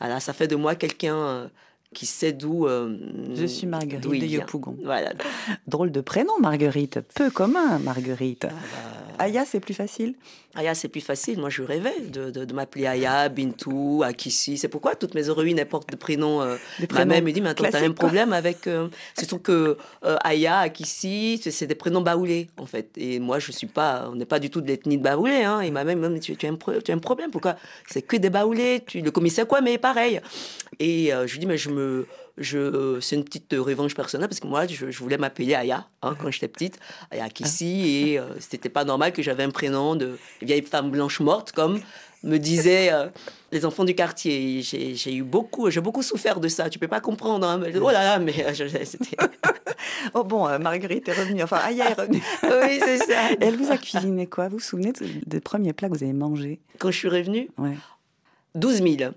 voilà, 0.00 0.20
ça 0.20 0.32
fait 0.32 0.48
de 0.48 0.56
moi 0.56 0.74
quelqu'un 0.74 1.16
euh, 1.16 1.48
qui 1.94 2.06
sait 2.06 2.32
d'où. 2.32 2.66
euh, 2.66 2.96
Je 3.34 3.46
suis 3.46 3.66
Marguerite 3.66 4.02
de. 4.04 4.26
Yopougon. 4.26 4.76
Voilà. 4.84 5.12
Drôle 5.66 5.92
de 5.92 6.00
prénom, 6.00 6.32
Marguerite. 6.40 7.00
Peu 7.14 7.30
commun, 7.30 7.78
Marguerite. 7.78 8.46
Ah 8.48 8.52
bah, 8.52 9.03
Aya, 9.18 9.44
c'est 9.46 9.60
plus 9.60 9.74
facile 9.74 10.14
Aya, 10.56 10.74
c'est 10.74 10.88
plus 10.88 11.00
facile. 11.00 11.38
Moi, 11.40 11.50
je 11.50 11.62
rêvais 11.62 11.98
de, 12.12 12.30
de, 12.30 12.44
de 12.44 12.54
m'appeler 12.54 12.86
Aya, 12.86 13.28
Bintou, 13.28 14.02
Akissi. 14.04 14.56
C'est 14.56 14.68
pourquoi 14.68 14.94
toutes 14.94 15.14
mes 15.14 15.26
héroïnes 15.26 15.58
elles 15.58 15.68
portent 15.68 15.90
des 15.90 15.96
prénoms. 15.96 16.42
euh, 16.42 16.56
Des 16.78 16.86
ma 16.92 17.04
mère 17.04 17.06
prénoms 17.16 17.26
me 17.26 17.32
dit, 17.32 17.40
mais 17.40 17.48
attends, 17.48 17.64
t'as 17.64 17.78
un 17.78 17.90
problème 17.92 18.32
avec. 18.32 18.66
euh, 18.68 18.86
c'est 19.14 19.26
surtout 19.26 19.42
que 19.42 19.76
euh, 20.04 20.16
Aya, 20.22 20.58
Akissi, 20.60 21.40
c'est- 21.42 21.66
des 21.66 21.74
prénoms 21.74 22.02
baoulés, 22.02 22.48
en 22.56 22.66
fait. 22.66 22.88
Et 22.96 23.18
moi, 23.18 23.38
je 23.40 23.50
suis 23.50 23.66
pas. 23.66 24.08
On 24.12 24.14
n'est 24.14 24.26
pas 24.26 24.38
du 24.38 24.48
tout 24.50 24.60
de 24.60 24.68
l'ethnie 24.68 24.96
de 24.98 25.02
baoulé. 25.02 25.42
Hein. 25.42 25.60
Et 25.62 25.70
ma 25.72 25.82
mère 25.82 25.96
me 25.96 26.08
dit, 26.10 26.20
tu, 26.20 26.36
tu, 26.36 26.46
as 26.46 26.50
un 26.50 26.54
pro- 26.54 26.80
tu 26.80 26.92
as 26.92 26.94
un 26.94 26.98
problème. 26.98 27.30
Pourquoi? 27.32 27.56
C'est 27.88 28.02
que 28.02 28.16
des 28.16 28.30
baoulés. 28.30 28.82
Tu, 28.86 29.00
le 29.00 29.10
commissaire, 29.10 29.48
quoi, 29.48 29.60
mais 29.60 29.76
pareil. 29.78 30.20
Et 30.78 31.12
euh, 31.12 31.26
je 31.26 31.32
lui 31.32 31.40
dis, 31.40 31.46
mais 31.46 31.58
je 31.58 31.70
me. 31.70 32.06
Je, 32.36 32.98
c'est 33.00 33.14
une 33.16 33.24
petite 33.24 33.52
euh, 33.52 33.62
revanche 33.62 33.94
personnelle 33.94 34.28
parce 34.28 34.40
que 34.40 34.46
moi, 34.48 34.66
je, 34.66 34.90
je 34.90 34.98
voulais 34.98 35.18
m'appeler 35.18 35.54
Aya 35.54 35.86
hein, 36.02 36.16
quand 36.20 36.30
j'étais 36.32 36.48
petite, 36.48 36.80
Aya 37.12 37.28
Kissi, 37.28 38.08
et 38.08 38.18
euh, 38.18 38.24
c'était 38.40 38.68
pas 38.68 38.84
normal 38.84 39.12
que 39.12 39.22
j'avais 39.22 39.44
un 39.44 39.50
prénom 39.50 39.94
de 39.94 40.18
vieille 40.42 40.62
femme 40.62 40.90
blanche 40.90 41.20
morte, 41.20 41.52
comme 41.52 41.80
me 42.24 42.38
disaient 42.38 42.92
euh, 42.92 43.06
les 43.52 43.64
enfants 43.64 43.84
du 43.84 43.94
quartier. 43.94 44.62
J'ai, 44.62 44.96
j'ai 44.96 45.14
eu 45.14 45.22
beaucoup, 45.22 45.70
j'ai 45.70 45.80
beaucoup 45.80 46.02
souffert 46.02 46.40
de 46.40 46.48
ça. 46.48 46.68
Tu 46.70 46.78
peux 46.80 46.88
pas 46.88 47.00
comprendre. 47.00 47.46
hein, 47.46 47.58
mais- 47.58 47.76
oh 47.78 47.90
là 47.90 48.02
là, 48.02 48.18
mais 48.18 48.34
euh, 48.44 48.52
je- 48.52 48.66
c'était. 48.84 49.16
Oh 50.14 50.22
bon, 50.24 50.46
euh, 50.48 50.58
Marguerite 50.58 51.08
est 51.08 51.12
revenue, 51.12 51.42
enfin 51.42 51.58
Aya 51.58 51.90
est 51.90 51.94
revenue. 52.00 52.22
oui, 52.42 52.78
c'est 52.80 52.98
ça. 52.98 53.32
Et 53.32 53.36
elle 53.40 53.56
vous 53.56 53.70
a 53.70 53.76
cuisiné 53.76 54.26
quoi? 54.26 54.48
Vous 54.48 54.56
vous 54.56 54.62
souvenez 54.62 54.92
de- 54.92 55.06
des 55.26 55.40
premiers 55.40 55.72
plats 55.72 55.88
que 55.88 55.94
vous 55.94 56.02
avez 56.04 56.12
mangés? 56.12 56.60
Quand 56.78 56.90
je 56.90 56.98
suis 56.98 57.08
revenue, 57.08 57.48
Ouais. 57.58 57.76
12 58.54 58.82
000. 58.82 59.12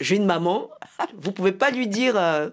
J'ai 0.00 0.16
une 0.16 0.26
maman, 0.26 0.70
vous 1.16 1.32
pouvez 1.32 1.52
pas 1.52 1.70
lui 1.70 1.86
dire. 1.86 2.16
euh, 2.16 2.50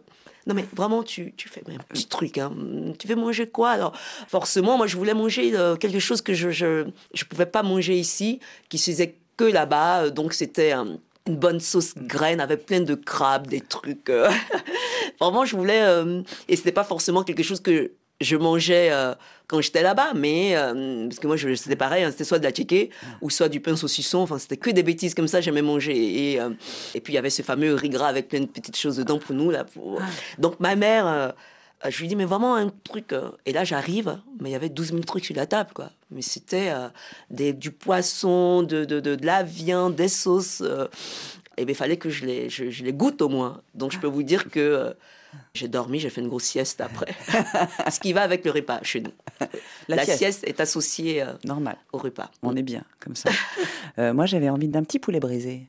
non 0.47 0.55
mais 0.55 0.65
vraiment, 0.75 1.03
tu, 1.03 1.33
tu 1.37 1.47
fais 1.49 1.61
un 1.67 1.77
petit 1.89 2.07
truc. 2.07 2.37
Hein. 2.39 2.51
Tu 2.97 3.07
veux 3.07 3.15
manger 3.15 3.47
quoi? 3.47 3.69
Alors 3.69 3.93
forcément, 4.27 4.75
moi 4.77 4.87
je 4.87 4.97
voulais 4.97 5.13
manger 5.13 5.51
euh, 5.55 5.75
quelque 5.75 5.99
chose 5.99 6.21
que 6.21 6.33
je 6.33 6.49
je 6.49 6.87
je 7.13 7.23
pouvais 7.25 7.45
pas 7.45 7.61
manger 7.61 7.95
ici, 7.95 8.39
qui 8.69 8.77
se 8.79 8.89
faisait 8.91 9.17
que 9.37 9.43
là-bas. 9.43 10.05
Euh, 10.05 10.09
Donc 10.09 10.33
c'était 10.33 10.71
une 10.73 10.97
bonne 11.27 11.59
sauce 11.59 11.93
graine 11.95 12.41
avec 12.41 12.65
plein 12.65 12.81
de 12.81 12.95
crabes, 12.95 13.45
des 13.47 13.61
trucs. 13.61 14.09
Vraiment, 15.19 15.45
je 15.45 15.55
voulais 15.55 15.83
euh, 15.83 16.23
et 16.47 16.55
c'était 16.55 16.71
pas 16.71 16.83
forcément 16.83 17.23
quelque 17.23 17.43
chose 17.43 17.61
que 17.61 17.91
je 18.19 18.35
mangeais 18.35 18.91
quand 19.51 19.61
j'étais 19.61 19.83
là-bas, 19.83 20.13
mais 20.15 20.55
euh, 20.55 21.03
parce 21.09 21.19
que 21.19 21.27
moi 21.27 21.35
c'était 21.37 21.75
pareil, 21.75 22.03
hein, 22.05 22.09
c'était 22.09 22.23
soit 22.23 22.39
de 22.39 22.43
la 22.45 22.51
tchéké 22.51 22.89
ou 23.21 23.29
soit 23.29 23.49
du 23.49 23.59
pain 23.59 23.75
saucisson. 23.75 24.19
Enfin, 24.19 24.39
c'était 24.39 24.57
que 24.57 24.69
des 24.71 24.81
bêtises 24.81 25.13
comme 25.13 25.27
ça, 25.27 25.41
j'aimais 25.41 25.61
manger. 25.61 26.31
Et, 26.31 26.39
euh, 26.41 26.49
et 26.95 27.01
puis 27.01 27.11
il 27.13 27.15
y 27.15 27.19
avait 27.19 27.29
ce 27.29 27.41
fameux 27.41 27.73
riz 27.75 27.89
gras 27.89 28.07
avec 28.07 28.29
plein 28.29 28.39
de 28.39 28.45
petites 28.45 28.77
choses 28.77 28.95
dedans 28.97 29.19
pour 29.19 29.35
nous 29.35 29.51
là. 29.51 29.65
pour- 29.65 30.01
Donc 30.39 30.59
ma 30.61 30.75
mère, 30.75 31.05
euh, 31.05 31.29
je 31.89 31.99
lui 32.01 32.07
dis 32.07 32.15
mais 32.15 32.25
vraiment 32.25 32.55
un 32.55 32.71
truc. 32.83 33.11
euh, 33.11 33.29
Et 33.45 33.51
là 33.53 33.63
j'arrive, 33.65 34.17
mais 34.39 34.49
il 34.49 34.53
y 34.53 34.55
avait 34.55 34.69
12 34.69 34.89
000 34.91 35.01
trucs 35.01 35.25
sur 35.25 35.35
la 35.35 35.45
table 35.45 35.71
quoi. 35.73 35.89
Mais 36.11 36.21
c'était 36.21 36.71
euh, 36.71 37.51
du 37.53 37.71
poisson, 37.71 38.63
de, 38.63 38.85
de, 38.85 38.99
de, 39.01 39.15
de 39.15 39.25
la 39.25 39.43
viande, 39.43 39.95
des 39.95 40.07
sauces. 40.07 40.61
et 41.57 41.65
bien, 41.65 41.73
il 41.73 41.75
fallait 41.75 41.97
que 41.97 42.09
je 42.09 42.25
les, 42.25 42.49
je, 42.49 42.69
je 42.69 42.83
les 42.83 42.93
goûte 42.93 43.21
au 43.21 43.29
moins. 43.29 43.61
Donc, 43.75 43.91
je 43.91 43.99
peux 43.99 44.07
vous 44.07 44.23
dire 44.23 44.49
que 44.49 44.93
j'ai 45.53 45.67
dormi, 45.67 45.99
j'ai 45.99 46.09
fait 46.09 46.21
une 46.21 46.27
grosse 46.29 46.43
sieste 46.43 46.81
après. 46.81 47.13
Ce 47.91 47.99
qui 47.99 48.13
va 48.13 48.21
avec 48.21 48.43
le 48.45 48.51
repas 48.51 48.79
chez 48.83 49.01
nous. 49.01 49.11
La 49.87 49.97
La, 49.97 50.03
sieste. 50.05 50.17
sieste. 50.19 50.43
est 50.47 50.59
associée 50.59 51.21
euh, 51.23 51.33
Normal. 51.45 51.77
au 51.93 51.97
repas. 51.97 52.29
On 52.43 52.55
est 52.55 52.63
bien 52.63 52.83
comme 52.99 53.15
ça. 53.15 53.29
Euh, 53.99 54.13
moi, 54.13 54.25
j'avais 54.25 54.49
envie 54.49 54.69
d'un 54.69 54.83
petit 54.83 54.99
poulet 54.99 55.19
braisé. 55.19 55.67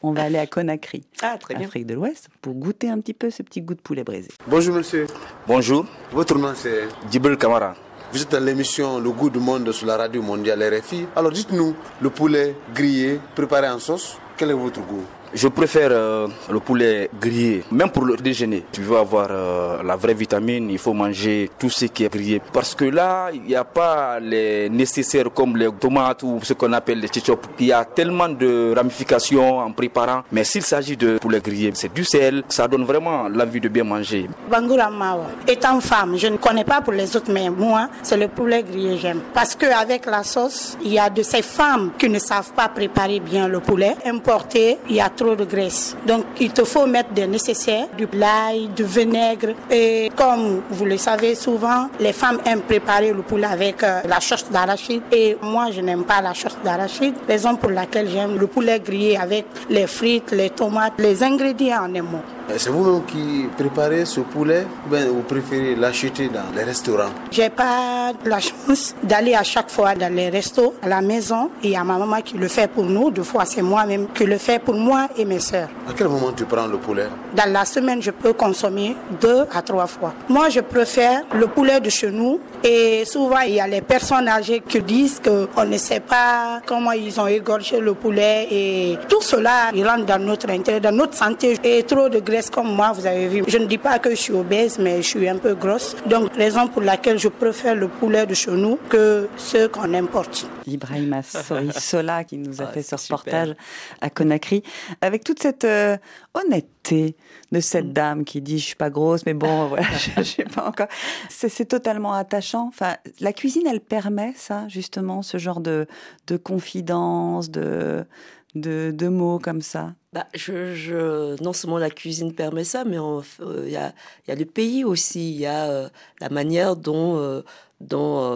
On 0.00 0.12
va 0.12 0.22
aller 0.22 0.38
à 0.38 0.46
Conakry, 0.46 1.02
Ah, 1.22 1.36
très 1.38 1.56
bien. 1.56 1.66
Afrique 1.66 1.86
de 1.86 1.94
l'Ouest, 1.94 2.28
pour 2.40 2.54
goûter 2.54 2.88
un 2.88 3.00
petit 3.00 3.14
peu 3.14 3.30
ce 3.30 3.42
petit 3.42 3.60
goût 3.62 3.74
de 3.74 3.80
poulet 3.80 4.04
braisé. 4.04 4.28
Bonjour 4.46 4.76
monsieur, 4.76 5.08
Bonjour, 5.48 5.84
votre 6.12 6.38
nom 6.38 6.52
c'est 6.54 6.84
Djibril 7.10 7.36
Kamara. 7.36 7.74
Vous 8.12 8.22
êtes 8.22 8.30
dans 8.30 8.44
l'émission 8.44 9.00
Le 9.00 9.10
goût 9.10 9.28
du 9.28 9.40
monde 9.40 9.72
sur 9.72 9.88
la 9.88 9.96
radio 9.96 10.22
mondiale 10.22 10.62
RFI. 10.78 11.06
Alors 11.16 11.32
dites-nous, 11.32 11.74
le 12.00 12.10
poulet 12.10 12.54
grillé 12.72 13.18
préparé 13.34 13.68
en 13.68 13.80
sauce, 13.80 14.18
quel 14.36 14.50
est 14.50 14.54
votre 14.54 14.80
goût? 14.82 15.02
Je 15.36 15.48
préfère 15.48 15.88
euh, 15.90 16.28
le 16.48 16.60
poulet 16.60 17.10
grillé, 17.20 17.64
même 17.72 17.90
pour 17.90 18.04
le 18.04 18.16
déjeuner. 18.16 18.62
Tu 18.70 18.82
veux 18.82 18.96
avoir 18.96 19.26
euh, 19.30 19.82
la 19.82 19.96
vraie 19.96 20.14
vitamine, 20.14 20.70
il 20.70 20.78
faut 20.78 20.92
manger 20.92 21.50
tout 21.58 21.70
ce 21.70 21.86
qui 21.86 22.04
est 22.04 22.08
grillé. 22.08 22.40
Parce 22.52 22.72
que 22.76 22.84
là, 22.84 23.30
il 23.34 23.42
n'y 23.42 23.56
a 23.56 23.64
pas 23.64 24.20
les 24.20 24.70
nécessaires 24.70 25.32
comme 25.34 25.56
les 25.56 25.68
tomates 25.72 26.22
ou 26.22 26.38
ce 26.40 26.52
qu'on 26.52 26.72
appelle 26.72 27.00
les 27.00 27.08
chichop. 27.08 27.40
Il 27.58 27.66
y 27.66 27.72
a 27.72 27.84
tellement 27.84 28.28
de 28.28 28.72
ramifications 28.76 29.58
en 29.58 29.72
préparant. 29.72 30.22
Mais 30.30 30.44
s'il 30.44 30.62
s'agit 30.62 30.96
de 30.96 31.18
poulet 31.18 31.40
grillé, 31.40 31.72
c'est 31.74 31.92
du 31.92 32.04
sel, 32.04 32.44
ça 32.48 32.68
donne 32.68 32.84
vraiment 32.84 33.28
l'envie 33.28 33.60
de 33.60 33.68
bien 33.68 33.82
manger. 33.82 34.28
Bangoura 34.48 34.88
Mawa. 34.88 35.26
Étant 35.48 35.80
femme, 35.80 36.16
je 36.16 36.28
ne 36.28 36.36
connais 36.36 36.64
pas 36.64 36.80
pour 36.80 36.92
les 36.92 37.16
autres, 37.16 37.32
mais 37.32 37.50
moi, 37.50 37.88
c'est 38.04 38.16
le 38.16 38.28
poulet 38.28 38.62
grillé 38.62 38.98
j'aime. 38.98 39.20
Parce 39.34 39.56
qu'avec 39.56 40.06
la 40.06 40.22
sauce, 40.22 40.78
il 40.84 40.92
y 40.92 40.98
a 41.00 41.10
de 41.10 41.24
ces 41.24 41.42
femmes 41.42 41.90
qui 41.98 42.08
ne 42.08 42.20
savent 42.20 42.52
pas 42.52 42.68
préparer 42.68 43.18
bien 43.18 43.48
le 43.48 43.58
poulet. 43.58 43.96
Importé, 44.06 44.78
il 44.88 44.94
y 44.94 45.00
a 45.00 45.08
trop 45.08 45.23
trop 45.24 45.34
de 45.34 45.44
graisse. 45.44 45.96
Donc 46.06 46.24
il 46.38 46.52
te 46.52 46.64
faut 46.64 46.86
mettre 46.86 47.12
des 47.12 47.26
nécessaires, 47.26 47.86
du 47.96 48.06
l'ail, 48.12 48.68
du 48.68 48.84
vinaigre. 48.84 49.54
Et 49.70 50.10
comme 50.14 50.62
vous 50.70 50.84
le 50.84 50.98
savez 50.98 51.34
souvent, 51.34 51.88
les 51.98 52.12
femmes 52.12 52.40
aiment 52.44 52.60
préparer 52.60 53.12
le 53.12 53.22
poulet 53.22 53.46
avec 53.46 53.82
euh, 53.82 54.02
la 54.06 54.20
sauce 54.20 54.46
d'arachide. 54.50 55.02
Et 55.10 55.36
moi, 55.42 55.70
je 55.70 55.80
n'aime 55.80 56.04
pas 56.04 56.20
la 56.20 56.34
sauce 56.34 56.58
d'arachide. 56.62 57.14
Raison 57.26 57.56
pour 57.56 57.70
laquelle 57.70 58.08
j'aime 58.08 58.38
le 58.38 58.46
poulet 58.46 58.80
grillé 58.80 59.16
avec 59.16 59.46
les 59.70 59.86
frites, 59.86 60.32
les 60.32 60.50
tomates, 60.50 60.94
les 60.98 61.22
ingrédients 61.22 61.84
en 61.84 61.94
un 61.94 62.02
mot. 62.02 62.24
C'est 62.58 62.68
vous-même 62.68 63.04
qui 63.06 63.48
préparez 63.56 64.04
ce 64.04 64.20
poulet 64.20 64.66
ou 64.86 64.90
bien 64.90 65.06
vous 65.06 65.22
préférez 65.22 65.74
l'acheter 65.76 66.28
dans 66.28 66.54
les 66.54 66.64
restaurants? 66.64 67.08
J'ai 67.30 67.48
pas 67.48 68.12
la 68.22 68.38
chance 68.38 68.94
d'aller 69.02 69.34
à 69.34 69.42
chaque 69.42 69.70
fois 69.70 69.94
dans 69.94 70.12
les 70.14 70.28
restos, 70.28 70.74
à 70.82 70.88
la 70.88 71.00
maison. 71.00 71.50
Il 71.62 71.70
y 71.70 71.76
a 71.76 71.82
ma 71.82 71.96
maman 71.96 72.20
qui 72.20 72.36
le 72.36 72.48
fait 72.48 72.68
pour 72.68 72.84
nous. 72.84 73.10
Deux 73.10 73.22
fois, 73.22 73.46
c'est 73.46 73.62
moi-même 73.62 74.08
qui 74.14 74.26
le 74.26 74.36
fait 74.36 74.58
pour 74.58 74.74
moi 74.74 75.08
et 75.16 75.24
mes 75.24 75.40
sœurs. 75.40 75.68
À 75.88 75.92
quel 75.96 76.08
moment 76.08 76.32
tu 76.32 76.44
prends 76.44 76.66
le 76.66 76.78
poulet? 76.78 77.06
Dans 77.34 77.50
la 77.52 77.64
semaine, 77.64 78.00
je 78.02 78.10
peux 78.10 78.32
consommer 78.32 78.96
deux 79.20 79.44
à 79.52 79.62
trois 79.62 79.86
fois. 79.86 80.12
Moi, 80.28 80.48
je 80.48 80.60
préfère 80.60 81.22
le 81.34 81.46
poulet 81.46 81.80
de 81.80 81.90
chez 81.90 82.10
nous. 82.10 82.40
Et 82.66 83.04
souvent, 83.04 83.40
il 83.40 83.56
y 83.56 83.60
a 83.60 83.66
les 83.66 83.82
personnes 83.82 84.26
âgées 84.26 84.62
qui 84.66 84.80
disent 84.80 85.20
qu'on 85.22 85.66
ne 85.66 85.76
sait 85.76 86.00
pas 86.00 86.62
comment 86.64 86.92
ils 86.92 87.20
ont 87.20 87.26
égorgé 87.26 87.78
le 87.78 87.92
poulet. 87.92 88.48
Et 88.50 88.98
tout 89.06 89.20
cela, 89.20 89.70
il 89.74 89.86
rentre 89.86 90.06
dans 90.06 90.18
notre 90.18 90.48
intérêt, 90.48 90.80
dans 90.80 90.90
notre 90.96 91.12
santé. 91.12 91.58
Et 91.62 91.82
trop 91.82 92.08
de 92.08 92.20
graisse 92.20 92.48
comme 92.48 92.74
moi, 92.74 92.92
vous 92.92 93.06
avez 93.06 93.28
vu. 93.28 93.44
Je 93.46 93.58
ne 93.58 93.66
dis 93.66 93.76
pas 93.76 93.98
que 93.98 94.08
je 94.08 94.14
suis 94.14 94.32
obèse, 94.32 94.78
mais 94.78 95.02
je 95.02 95.08
suis 95.08 95.28
un 95.28 95.36
peu 95.36 95.54
grosse. 95.54 95.94
Donc, 96.06 96.34
raison 96.36 96.66
pour 96.66 96.80
laquelle 96.80 97.18
je 97.18 97.28
préfère 97.28 97.74
le 97.74 97.88
poulet 97.88 98.24
de 98.24 98.32
chez 98.32 98.52
nous 98.52 98.78
que 98.88 99.28
ceux 99.36 99.68
qu'on 99.68 99.92
importe. 99.92 100.46
Ibrahima 100.66 101.20
Sola 101.78 102.24
qui 102.24 102.38
nous 102.38 102.62
a 102.62 102.66
fait 102.68 102.82
ce 102.82 102.94
reportage 102.94 103.54
à 104.00 104.08
Conakry 104.08 104.62
avec 105.02 105.22
toute 105.22 105.42
cette 105.42 105.64
euh, 105.64 105.98
honnêteté 106.32 107.14
de 107.54 107.60
cette 107.60 107.92
dame 107.92 108.24
qui 108.24 108.40
dit 108.40 108.58
je 108.58 108.64
suis 108.64 108.76
pas 108.76 108.90
grosse 108.90 109.24
mais 109.24 109.34
bon 109.34 109.66
voilà 109.68 109.86
je, 110.16 110.22
sais 110.22 110.44
pas 110.44 110.68
encore. 110.68 110.88
C'est 111.28 111.66
totalement 111.66 112.12
attachant. 112.12 112.66
Enfin 112.68 112.96
la 113.20 113.32
cuisine 113.32 113.66
elle 113.66 113.80
permet 113.80 114.32
ça 114.36 114.68
justement 114.68 115.22
ce 115.22 115.38
genre 115.38 115.60
de 115.60 115.86
de 116.26 116.36
confidence 116.36 117.50
de 117.50 118.06
de, 118.54 119.08
mots 119.08 119.38
comme 119.38 119.62
ça. 119.62 119.94
Bah, 120.12 120.26
je, 120.34 121.40
non 121.42 121.52
seulement 121.52 121.78
la 121.78 121.90
cuisine 121.90 122.34
permet 122.34 122.64
ça, 122.64 122.84
mais 122.84 122.98
euh, 122.98 123.22
il 123.64 123.72
y, 123.72 123.76
a, 123.76 123.92
y 124.28 124.30
a 124.30 124.34
le 124.34 124.44
pays 124.44 124.84
aussi, 124.84 125.32
il 125.32 125.40
y 125.40 125.46
a 125.46 125.68
euh, 125.70 125.88
la 126.20 126.28
manière 126.28 126.76
dont, 126.76 127.16
euh, 127.18 127.42
dont 127.80 128.34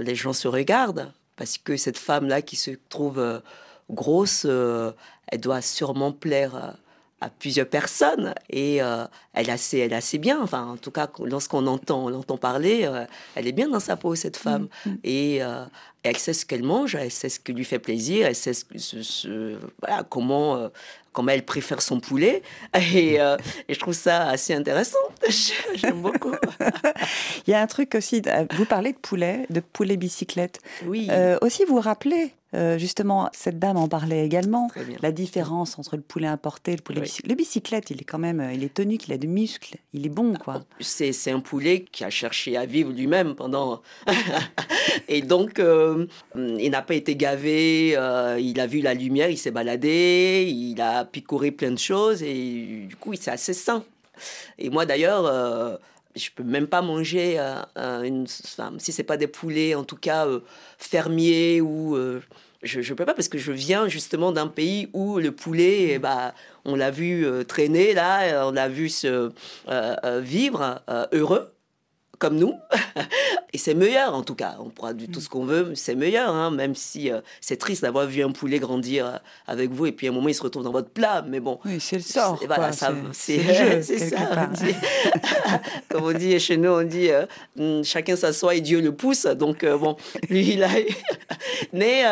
les 0.00 0.14
gens 0.14 0.32
se 0.32 0.48
regardent. 0.48 1.12
Parce 1.36 1.56
que 1.58 1.76
cette 1.76 1.96
femme-là 1.96 2.42
qui 2.42 2.56
se 2.56 2.72
trouve 2.88 3.40
grosse, 3.88 4.44
elle 4.44 5.40
doit 5.40 5.62
sûrement 5.62 6.12
plaire 6.12 6.76
à, 7.20 7.28
plusieurs 7.28 7.66
personnes 7.68 8.34
et 8.48 8.82
euh, 8.82 9.04
elle, 9.34 9.48
est 9.48 9.52
assez, 9.52 9.78
elle 9.78 9.94
assez 9.94 10.18
bien. 10.18 10.40
Enfin, 10.42 10.66
en 10.66 10.76
tout 10.76 10.90
cas, 10.90 11.08
lorsqu'on 11.24 11.66
entend, 11.66 12.04
on 12.06 12.08
l'entend 12.08 12.36
parler, 12.36 12.82
euh, 12.84 13.04
elle 13.34 13.46
est 13.46 13.52
bien 13.52 13.68
dans 13.68 13.80
sa 13.80 13.96
peau, 13.96 14.14
cette 14.14 14.36
femme. 14.36 14.68
Et 15.04 15.42
euh, 15.42 15.64
elle 16.02 16.16
sait 16.16 16.32
ce 16.32 16.46
qu'elle 16.46 16.62
mange, 16.62 16.94
elle 16.94 17.10
sait 17.10 17.28
ce 17.28 17.38
qui 17.40 17.52
lui 17.52 17.64
fait 17.64 17.78
plaisir, 17.78 18.26
elle 18.26 18.34
sait 18.34 18.54
ce, 18.54 18.64
ce- 18.76 19.02
ce- 19.02 19.58
voilà, 19.80 20.02
comment, 20.02 20.70
comment 21.12 21.32
elle 21.32 21.44
préfère 21.44 21.82
son 21.82 22.00
poulet. 22.00 22.42
Et, 22.94 23.14
et 23.16 23.74
je 23.74 23.78
trouve 23.78 23.94
ça 23.94 24.28
assez 24.28 24.54
intéressant. 24.54 24.98
J'aime 25.74 26.00
beaucoup. 26.00 26.32
Il 27.46 27.50
y 27.50 27.54
a 27.54 27.60
un 27.60 27.66
truc 27.66 27.94
aussi, 27.94 28.22
vous 28.56 28.64
parlez 28.64 28.92
de 28.92 28.98
poulet, 28.98 29.46
de 29.50 29.60
poulet 29.60 29.96
bicyclette. 29.96 30.60
Oui. 30.86 31.08
Aussi, 31.42 31.64
vous 31.66 31.80
rappelez, 31.80 32.32
euh, 32.54 32.78
justement, 32.78 33.28
cette 33.32 33.58
dame 33.58 33.76
en 33.76 33.88
parlait 33.88 34.24
également, 34.24 34.68
la 35.02 35.12
différence 35.12 35.78
entre 35.78 35.96
le 35.96 36.02
poulet 36.02 36.26
importé 36.26 36.72
et 36.72 36.76
le 36.76 36.82
poulet 36.82 36.98
Oui. 37.00 37.04
bicyclette. 37.04 37.30
Le 37.30 37.34
bicyclette, 37.36 37.90
il 37.90 38.00
est 38.00 38.04
quand 38.04 38.18
même, 38.18 38.40
euh, 38.40 38.52
il 38.52 38.64
est 38.64 38.74
tenu, 38.74 38.98
qu'il 38.98 39.12
a 39.12 39.18
du 39.18 39.28
muscle, 39.28 39.76
il 39.92 40.06
est 40.06 40.10
bon, 40.10 40.34
quoi. 40.34 40.62
C'est 40.80 41.12
c'est 41.12 41.30
un 41.30 41.40
poulet 41.40 41.84
qui 41.90 42.04
a 42.04 42.10
cherché 42.10 42.56
à 42.56 42.66
vivre 42.66 42.90
lui-même 42.92 43.34
pendant. 43.34 43.82
et 45.08 45.22
donc, 45.22 45.58
euh, 45.58 46.06
il 46.36 46.70
n'a 46.70 46.82
pas 46.82 46.94
été 46.94 47.16
gavé, 47.16 47.94
euh, 47.96 48.38
il 48.40 48.58
a 48.60 48.66
vu 48.66 48.80
la 48.80 48.94
lumière, 48.94 49.30
il 49.30 49.38
s'est 49.38 49.50
baladé, 49.50 50.46
il 50.50 50.80
a 50.80 51.04
picoré 51.04 51.50
plein 51.52 51.70
de 51.70 51.78
choses 51.78 52.22
et 52.22 52.86
du 52.88 52.96
coup, 52.96 53.12
il 53.12 53.18
c'est 53.20 53.30
assez 53.30 53.54
sain. 53.54 53.84
Et 54.58 54.70
moi 54.70 54.86
d'ailleurs, 54.86 55.24
euh, 55.26 55.76
je 56.20 56.30
peux 56.34 56.42
même 56.44 56.66
pas 56.68 56.82
manger 56.82 57.38
euh, 57.38 57.56
un- 57.76 58.02
une, 58.02 58.26
enfin, 58.44 58.72
si 58.78 58.92
c'est 58.92 59.02
pas 59.02 59.16
des 59.16 59.26
poulets, 59.26 59.74
en 59.74 59.84
tout 59.84 59.96
cas 59.96 60.26
euh, 60.26 60.40
fermiers 60.78 61.60
ou 61.60 61.96
euh, 61.96 62.20
je, 62.62 62.82
je 62.82 62.94
peux 62.94 63.06
pas 63.06 63.14
parce 63.14 63.28
que 63.28 63.38
je 63.38 63.52
viens 63.52 63.88
justement 63.88 64.32
d'un 64.32 64.46
pays 64.48 64.88
où 64.92 65.18
le 65.18 65.32
poulet, 65.32 65.92
eh 65.92 65.98
ben, 65.98 66.32
on 66.64 66.74
l'a 66.76 66.90
vu 66.90 67.24
euh, 67.26 67.42
traîner 67.44 67.94
là, 67.94 68.46
on 68.46 68.52
l'a 68.52 68.68
vu 68.68 68.88
se 68.88 69.06
euh, 69.06 69.30
euh, 69.68 70.20
vivre 70.22 70.82
euh, 70.90 71.06
heureux 71.12 71.52
comme 72.20 72.36
nous. 72.36 72.54
Et 73.52 73.58
c'est 73.58 73.74
meilleur 73.74 74.14
en 74.14 74.22
tout 74.22 74.36
cas. 74.36 74.54
On 74.60 74.68
pourra 74.70 74.92
du 74.94 75.08
tout 75.08 75.20
ce 75.20 75.28
qu'on 75.28 75.44
veut, 75.44 75.64
mais 75.70 75.74
c'est 75.74 75.96
meilleur, 75.96 76.32
hein, 76.32 76.52
même 76.52 76.76
si 76.76 77.10
euh, 77.10 77.20
c'est 77.40 77.56
triste 77.56 77.82
d'avoir 77.82 78.06
vu 78.06 78.22
un 78.22 78.30
poulet 78.30 78.60
grandir 78.60 79.06
euh, 79.06 79.16
avec 79.48 79.70
vous 79.72 79.86
et 79.86 79.92
puis 79.92 80.06
à 80.06 80.10
un 80.10 80.12
moment 80.12 80.28
il 80.28 80.34
se 80.36 80.42
retrouve 80.44 80.62
dans 80.62 80.70
votre 80.70 80.90
plat. 80.90 81.24
Mais 81.26 81.40
bon, 81.40 81.58
Oui, 81.64 81.80
c'est 81.80 81.96
le 81.96 82.02
sort. 82.02 82.38
c'est- 82.38 82.46
voilà, 82.46 82.70
ça, 82.70 82.92
c'est 83.12 83.40
ça. 83.82 84.16
on 84.48 84.52
dit. 84.52 84.74
Comme 85.88 86.04
on 86.04 86.12
dit 86.12 86.38
chez 86.38 86.56
nous, 86.58 86.70
on 86.70 86.82
dit 86.84 87.10
euh, 87.10 87.26
mm, 87.56 87.82
chacun 87.82 88.14
s'assoit 88.14 88.54
et 88.54 88.60
Dieu 88.60 88.80
le 88.80 88.94
pousse. 88.94 89.24
Donc 89.26 89.64
bon, 89.64 89.96
lui 90.28 90.52
il 90.52 90.62
a. 90.62 90.68
Mais 91.72 92.04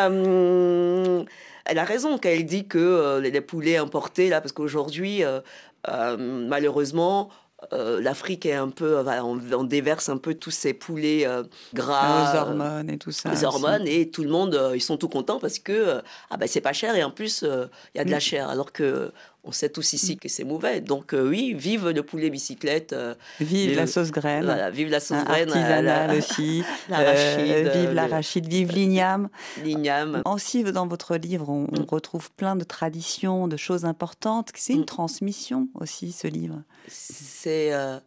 elle 1.64 1.78
a 1.78 1.84
raison 1.84 2.18
quand 2.18 2.30
elle 2.30 2.46
dit 2.46 2.66
que 2.66 2.78
euh, 2.78 3.20
les, 3.20 3.30
les 3.30 3.40
poulets 3.42 3.76
importés 3.76 4.28
là, 4.30 4.40
parce 4.40 4.52
qu'aujourd'hui, 4.52 5.22
euh, 5.22 5.40
euh, 5.88 6.16
malheureusement. 6.18 7.28
Euh, 7.72 8.00
L'Afrique 8.00 8.46
est 8.46 8.54
un 8.54 8.68
peu, 8.70 8.98
on, 9.22 9.40
on 9.52 9.64
déverse 9.64 10.08
un 10.08 10.16
peu 10.18 10.34
tous 10.34 10.50
ces 10.52 10.74
poulets 10.74 11.26
euh, 11.26 11.42
gras, 11.74 12.32
Aux 12.32 12.36
euh, 12.36 12.40
hormones 12.40 12.88
et 12.90 12.98
tout 12.98 13.10
ça. 13.12 13.30
les 13.30 13.44
aussi. 13.44 13.44
hormones 13.44 13.86
et 13.86 14.10
tout 14.10 14.22
le 14.22 14.30
monde 14.30 14.54
euh, 14.54 14.76
ils 14.76 14.80
sont 14.80 14.96
tout 14.96 15.08
contents 15.08 15.40
parce 15.40 15.58
que 15.58 16.00
ah 16.30 16.36
ben 16.36 16.46
c'est 16.48 16.60
pas 16.60 16.72
cher 16.72 16.94
et 16.94 17.02
en 17.02 17.10
plus 17.10 17.42
il 17.42 17.98
y 17.98 18.00
a 18.00 18.04
de 18.04 18.10
la 18.10 18.18
Mm. 18.18 18.20
chair 18.20 18.48
alors 18.48 18.72
que 18.72 19.12
on 19.44 19.52
sait 19.52 19.68
tous 19.70 19.92
ici 19.92 20.16
que 20.18 20.28
c'est 20.28 20.44
mauvais 20.44 20.80
donc 20.80 21.14
euh, 21.14 21.28
oui 21.28 21.54
vive 21.54 21.88
le 21.88 22.02
poulet 22.02 22.28
bicyclette 22.28 22.92
euh, 22.92 23.14
Vive 23.40 23.76
la 23.76 23.86
sauce 23.86 24.10
graine. 24.10 24.44
voilà 24.44 24.70
vive 24.70 24.88
la 24.90 25.00
sauce 25.00 25.24
graine 25.24 25.48
artisanale 25.48 26.10
la- 26.10 26.14
aussi. 26.16 26.62
Euh, 26.90 27.70
vive 27.74 27.90
euh, 27.90 27.94
l'arachide, 27.94 28.46
vive 28.48 28.72
l'igname. 28.72 29.28
l'igname 29.62 30.22
Aussi, 30.24 30.64
dans 30.64 30.86
votre 30.86 31.16
livre, 31.16 31.48
on, 31.48 31.66
on 31.78 31.84
retrouve 31.84 32.30
plein 32.32 32.56
de 32.56 32.64
traditions, 32.64 33.46
de 33.48 33.56
choses 33.56 33.84
importantes. 33.84 34.50
C'est 34.54 34.74
Mm. 34.74 34.78
une 34.78 34.84
transmission 34.86 35.68
aussi, 35.74 36.12
ce 36.12 36.26
livre. 36.28 36.62
c'est 36.88 37.72
euh, 37.72 37.98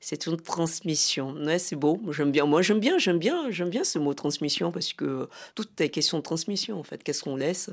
c'est 0.00 0.26
une 0.26 0.36
transmission. 0.36 1.32
Ouais, 1.34 1.58
c'est 1.58 1.76
beau. 1.76 2.00
J'aime 2.12 2.30
bien. 2.30 2.44
Moi, 2.46 2.62
j'aime 2.62 2.78
bien, 2.80 2.98
j'aime 2.98 3.18
bien, 3.18 3.50
j'aime 3.50 3.70
bien 3.70 3.82
ce 3.84 3.98
mot 3.98 4.14
transmission 4.14 4.70
parce 4.70 4.92
que 4.92 5.28
tout 5.54 5.66
est 5.80 5.88
question 5.88 6.18
de 6.18 6.22
transmission 6.22 6.78
en 6.78 6.82
fait. 6.84 7.02
Qu'est-ce 7.02 7.22
qu'on 7.24 7.36
laisse? 7.36 7.70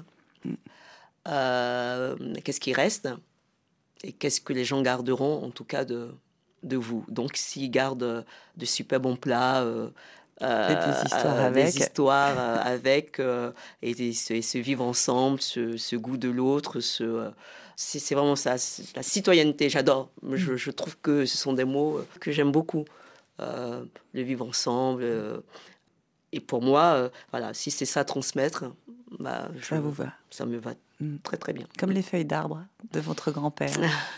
Euh, 1.27 2.15
Qu'est-ce 2.43 2.59
qui 2.59 2.73
reste 2.73 3.07
Et 4.03 4.11
qu'est-ce 4.11 4.41
que 4.41 4.53
les 4.53 4.65
gens 4.65 4.81
garderont 4.81 5.43
en 5.43 5.49
tout 5.51 5.65
cas 5.65 5.85
de 5.85 6.11
de 6.63 6.77
vous. 6.77 7.03
Donc, 7.09 7.35
s'ils 7.35 7.69
gardent 7.69 8.23
de 8.55 8.65
super 8.65 8.99
bons 9.01 9.17
plats. 9.17 9.63
euh, 9.63 9.89
euh, 10.41 10.67
des 11.01 11.05
histoires 11.05 11.35
euh, 11.39 11.45
avec. 11.47 11.65
des 11.73 11.77
histoires 11.79 12.35
euh, 12.39 12.57
avec 12.63 13.21
et, 13.81 14.13
se, 14.13 14.33
et 14.33 14.41
se 14.41 14.57
vivre 14.57 14.83
ensemble, 14.83 15.41
ce, 15.41 15.75
ce 15.77 15.95
goût 15.97 16.15
de 16.17 16.29
l'autre, 16.29 16.79
ce, 16.79 17.29
c'est 17.75 18.15
vraiment 18.15 18.35
ça, 18.37 18.55
la 18.95 19.03
citoyenneté, 19.03 19.69
j'adore. 19.69 20.09
Je, 20.31 20.55
je 20.55 20.71
trouve 20.71 20.97
que 21.01 21.25
ce 21.25 21.37
sont 21.37 21.51
des 21.53 21.65
mots 21.65 21.99
que 22.21 22.31
j'aime 22.31 22.51
beaucoup. 22.51 22.85
Euh, 23.41 23.83
le 24.13 24.21
vivre 24.21 24.47
ensemble. 24.47 25.03
euh, 25.03 25.39
et 26.31 26.39
pour 26.39 26.61
moi, 26.61 26.93
euh, 26.95 27.09
voilà, 27.31 27.53
si 27.53 27.71
c'est 27.71 27.85
ça 27.85 28.05
transmettre, 28.05 28.65
bah, 29.19 29.49
je- 29.57 29.65
Ça 29.65 29.79
vous 29.81 29.91
va. 29.91 30.13
ça 30.29 30.45
me 30.45 30.57
va. 30.57 30.73
Très 31.23 31.37
très 31.37 31.53
bien. 31.53 31.65
Comme 31.77 31.91
les 31.91 32.01
feuilles 32.01 32.25
d'arbre 32.25 32.63
de 32.91 32.99
votre 32.99 33.31
grand-père. 33.31 33.71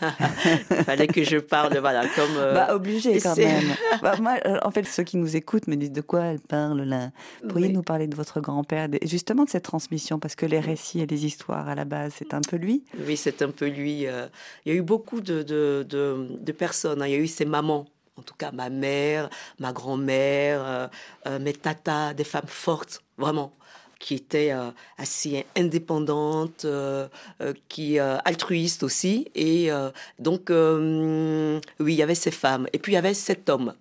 Il 0.70 0.84
fallait 0.84 1.06
que 1.06 1.22
je 1.24 1.38
parle, 1.38 1.76
voilà, 1.78 2.06
comme. 2.08 2.36
euh, 2.36 2.54
Bah, 2.54 2.74
obligé 2.74 3.18
quand 3.20 3.36
même. 3.36 3.74
Bah, 4.02 4.14
moi, 4.20 4.36
euh, 4.46 4.58
en 4.62 4.70
fait, 4.70 4.84
ceux 4.86 5.02
qui 5.02 5.16
nous 5.16 5.36
écoutent 5.36 5.66
me 5.66 5.76
disent 5.76 5.92
de 5.92 6.00
quoi 6.00 6.24
elle 6.24 6.40
parle 6.40 6.82
là? 6.82 7.10
Pourriez 7.48 7.68
Oui. 7.68 7.72
nous 7.72 7.82
parler 7.82 8.06
de 8.06 8.16
votre 8.16 8.40
grand-père, 8.40 8.88
justement 9.02 9.44
de 9.44 9.50
cette 9.50 9.64
transmission, 9.64 10.18
parce 10.18 10.34
que 10.34 10.46
les 10.46 10.60
récits 10.60 11.00
et 11.00 11.06
les 11.06 11.24
histoires 11.26 11.68
à 11.68 11.74
la 11.74 11.84
base, 11.84 12.12
c'est 12.16 12.34
un 12.34 12.40
peu 12.40 12.56
lui. 12.56 12.84
Oui, 13.06 13.16
c'est 13.16 13.42
un 13.42 13.50
peu 13.50 13.66
lui. 13.68 14.06
euh. 14.06 14.26
Il 14.64 14.72
y 14.72 14.76
a 14.76 14.78
eu 14.78 14.82
beaucoup 14.82 15.20
de, 15.20 15.42
de, 15.42 15.86
de, 15.88 16.28
de 16.40 16.52
personnes. 16.52 17.02
hein. 17.02 17.06
Il 17.06 17.12
y 17.12 17.16
a 17.16 17.18
eu 17.18 17.26
ses 17.26 17.44
mamans. 17.44 17.86
En 18.18 18.22
tout 18.22 18.34
cas, 18.34 18.50
ma 18.50 18.70
mère, 18.70 19.28
ma 19.58 19.72
grand-mère, 19.74 20.60
euh, 20.64 20.86
euh, 21.26 21.38
mes 21.38 21.52
tatas, 21.52 22.14
des 22.14 22.24
femmes 22.24 22.46
fortes, 22.46 23.02
vraiment, 23.18 23.52
qui 23.98 24.14
étaient 24.14 24.52
euh, 24.52 24.70
assez 24.98 25.46
indépendantes, 25.56 26.64
euh, 26.64 27.08
euh, 27.40 27.54
qui 27.68 27.98
altruistes 27.98 28.82
aussi. 28.82 29.30
Et 29.34 29.70
donc, 30.18 30.50
oui, 30.50 31.92
il 31.92 31.96
y 31.96 32.02
avait 32.02 32.14
ces 32.14 32.30
femmes. 32.30 32.66
Et 32.72 32.78
puis, 32.78 32.92
il 32.92 32.94
y 32.94 32.98
avait 32.98 33.14
cet 33.14 33.48
homme. 33.48 33.74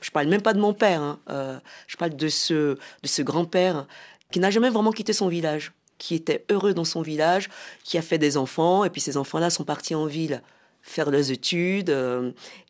Je 0.00 0.10
parle 0.10 0.28
même 0.28 0.42
pas 0.42 0.52
de 0.52 0.60
mon 0.60 0.74
père. 0.74 1.00
hein. 1.00 1.60
Je 1.86 1.96
parle 1.96 2.16
de 2.16 2.28
ce, 2.28 2.74
de 2.74 3.06
ce 3.06 3.22
grand-père 3.22 3.86
qui 4.30 4.40
n'a 4.40 4.50
jamais 4.50 4.70
vraiment 4.70 4.92
quitté 4.92 5.12
son 5.12 5.28
village 5.28 5.72
qui 5.98 6.16
était 6.16 6.44
heureux 6.50 6.74
dans 6.74 6.84
son 6.84 7.00
village, 7.00 7.48
qui 7.84 7.96
a 7.96 8.02
fait 8.02 8.18
des 8.18 8.36
enfants, 8.36 8.84
et 8.84 8.90
puis 8.90 9.00
ces 9.00 9.16
enfants-là 9.16 9.50
sont 9.50 9.62
partis 9.62 9.94
en 9.94 10.06
ville 10.06 10.42
faire 10.80 11.12
leurs 11.12 11.30
études, 11.30 11.96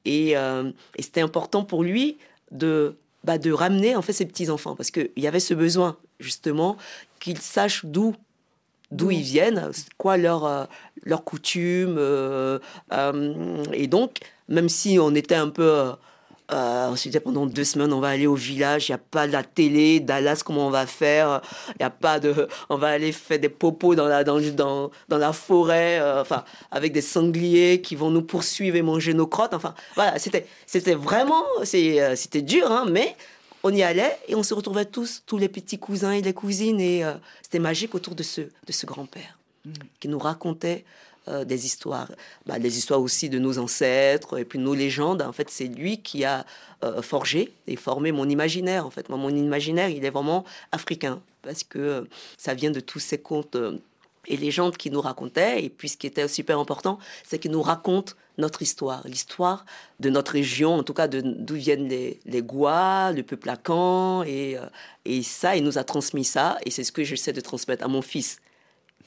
et, 0.05 0.33
et 0.33 1.03
c'était 1.03 1.23
important 1.23 1.65
pour 1.65 1.83
lui 1.83 2.19
de, 2.51 2.95
bah, 3.25 3.39
de 3.39 3.53
ramener 3.53 3.97
en 3.97 4.03
fait 4.03 4.13
ses 4.13 4.27
petits 4.27 4.51
enfants, 4.51 4.75
parce 4.75 4.91
qu'il 4.91 5.11
y 5.17 5.27
avait 5.27 5.41
ce 5.41 5.55
besoin 5.55 5.97
justement 6.21 6.77
qu'ils 7.21 7.39
sachent 7.39 7.85
d'où 7.85 8.15
d'où 8.91 9.11
ils 9.11 9.23
viennent, 9.23 9.71
quoi 9.97 10.17
leur 10.19 10.45
euh, 10.45 10.65
leur 11.05 11.25
coutume, 11.25 11.97
euh, 11.99 12.59
euh, 12.93 13.65
et 13.73 13.87
donc 13.87 14.19
même 14.49 14.69
si 14.69 14.99
on 15.01 15.15
était 15.15 15.35
un 15.35 15.49
peu 15.49 15.93
euh, 16.53 16.89
on 16.91 16.97
se 16.97 17.05
disait 17.05 17.21
pendant 17.21 17.47
deux 17.47 17.65
semaines, 17.65 17.93
on 17.93 18.01
va 18.01 18.09
aller 18.09 18.27
au 18.27 18.35
village, 18.35 18.89
il 18.89 18.93
n'y 18.93 18.97
a 18.97 18.99
pas 18.99 19.27
de 19.27 19.33
la 19.33 19.43
télé, 19.43 20.01
Dallas, 20.01 20.43
comment 20.45 20.67
on 20.67 20.71
va 20.71 20.87
faire? 20.87 21.41
Il 21.69 21.77
n'y 21.81 21.87
a 21.87 21.91
pas 21.91 22.21
de. 22.21 22.49
On 22.69 22.77
va 22.77 22.89
aller 22.89 23.13
faire 23.13 23.39
des 23.39 23.49
popos 23.49 23.95
dans 23.95 24.07
la, 24.07 24.25
dans, 24.25 24.41
dans, 24.41 24.91
dans 25.09 25.19
la 25.19 25.33
forêt, 25.33 25.99
euh, 26.01 26.21
enfin, 26.21 26.45
avec 26.71 26.93
des 26.93 27.01
sangliers 27.01 27.81
qui 27.81 27.97
vont 27.97 28.11
nous 28.11 28.23
poursuivre 28.23 28.77
et 28.77 28.83
manger 28.83 29.15
nos 29.15 29.27
crottes. 29.27 29.55
Enfin, 29.55 29.75
voilà, 29.95 30.19
c'était, 30.19 30.47
c'était 30.67 30.95
vraiment. 30.95 31.45
C'est, 31.65 32.01
euh, 32.01 32.17
c'était 32.17 32.43
dur, 32.43 32.71
hein, 32.71 32.87
mais 32.91 33.17
on 33.63 33.73
y 33.73 33.83
allait 33.83 34.19
et 34.29 34.35
on 34.35 34.43
se 34.43 34.55
retrouvait 34.55 34.85
tous, 34.85 35.23
tous 35.27 35.39
les 35.39 35.49
petits 35.49 35.79
cousins 35.79 36.13
et 36.13 36.23
les 36.23 36.35
cousines, 36.35 36.81
et 36.81 37.05
euh, 37.05 37.13
c'était 37.43 37.59
magique 37.59 37.95
autour 37.95 38.15
de 38.15 38.23
ce, 38.23 38.41
de 38.41 38.73
ce 38.73 38.87
grand-père 38.87 39.39
qui 40.01 40.09
nous 40.09 40.19
racontait 40.19 40.85
euh, 41.29 41.45
des 41.45 41.67
histoires, 41.67 42.11
bah, 42.47 42.59
des 42.59 42.79
histoires 42.79 43.01
aussi 43.01 43.29
de 43.29 43.39
nos 43.39 43.59
ancêtres 43.59 44.39
et 44.39 44.45
puis 44.45 44.59
nos 44.59 44.75
légendes. 44.75 45.23
En 45.23 45.31
fait, 45.31 45.51
c'est 45.51 45.67
lui 45.67 46.03
qui 46.03 46.25
a 46.25 46.45
euh, 46.83 47.01
forgé 47.01 47.53
et 47.69 47.77
formé 47.77 48.11
mon 48.11 48.29
imaginaire. 48.29 48.85
En 48.85 48.91
fait, 48.91 49.09
mon 49.09 49.31
imaginaire, 49.31 49.89
il 49.89 50.05
est 50.05 50.11
vraiment 50.11 50.45
africain 50.73 51.21
parce 51.43 51.63
que 51.63 51.79
euh, 51.79 52.03
ça 52.39 52.55
vient 52.55 52.73
de 52.73 52.81
tous 52.81 52.99
ces 52.99 53.19
contes 53.19 53.57
et 54.27 54.37
légendes 54.37 54.77
qu'il 54.77 54.93
nous 54.93 55.01
racontait. 55.01 55.65
Et 55.65 55.71
puis, 55.71 55.91
ce 55.91 55.97
qui 55.97 56.09
était 56.09 56.27
super 56.27 56.59
important, 56.59 56.99
c'est 57.25 57.39
qu'il 57.39 57.53
nous 57.53 57.63
raconte 57.63 58.17
notre 58.37 58.61
histoire, 58.61 59.07
l'histoire 59.07 59.65
de 60.01 60.11
notre 60.11 60.33
région, 60.33 60.75
en 60.75 60.83
tout 60.83 60.95
cas 60.95 61.07
d'où 61.07 61.55
viennent 61.55 61.87
les, 61.87 62.19
les 62.25 62.41
le 62.41 63.21
peuple 63.21 63.49
Akan. 63.49 64.25
Et, 64.25 64.57
et 65.05 65.23
ça, 65.23 65.55
il 65.55 65.63
nous 65.63 65.79
a 65.79 65.85
transmis 65.85 66.25
ça. 66.25 66.59
Et 66.67 66.73
c'est 66.73 66.83
ce 66.83 66.91
que 66.91 67.05
j'essaie 67.05 67.33
de 67.33 67.41
transmettre 67.41 67.85
à 67.85 67.89
mon 67.89 68.03
fils 68.03 68.41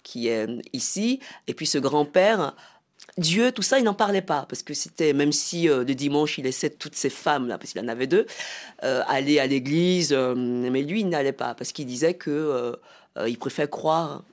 qui 0.06 0.30
est 0.30 0.47
ici. 0.72 1.20
Et 1.47 1.53
puis 1.58 1.66
ce 1.66 1.80
grand-père, 1.80 2.56
Dieu, 3.18 3.51
tout 3.51 3.62
ça, 3.70 3.80
il 3.80 3.84
n'en 3.84 3.93
parlait 3.93 4.22
pas. 4.34 4.45
Parce 4.49 4.64
que 4.64 4.74
c'était, 4.74 5.14
même 5.14 5.32
si 5.34 5.68
euh, 5.70 5.84
le 5.84 5.95
dimanche, 5.95 6.38
il 6.38 6.43
laissait 6.45 6.70
toutes 6.70 6.95
ces 6.95 7.10
femmes-là, 7.10 7.58
parce 7.58 7.72
qu'il 7.72 7.82
en 7.82 7.88
avait 7.88 8.08
deux, 8.08 8.26
euh, 8.84 9.01
aller 9.08 9.39
à 9.39 9.47
l'église. 9.47 10.12
euh, 10.14 10.36
mais 10.74 10.82
lui, 10.84 11.01
il 11.01 11.10
n'allait 11.10 11.34
pas. 11.43 11.56
Parce 11.56 11.72
qu'il 11.74 11.86
disait 11.88 12.14
que 12.14 12.32
euh, 12.32 12.76
euh, 13.18 13.30
il 13.30 13.38
préfère 13.38 13.70
croire 13.70 14.24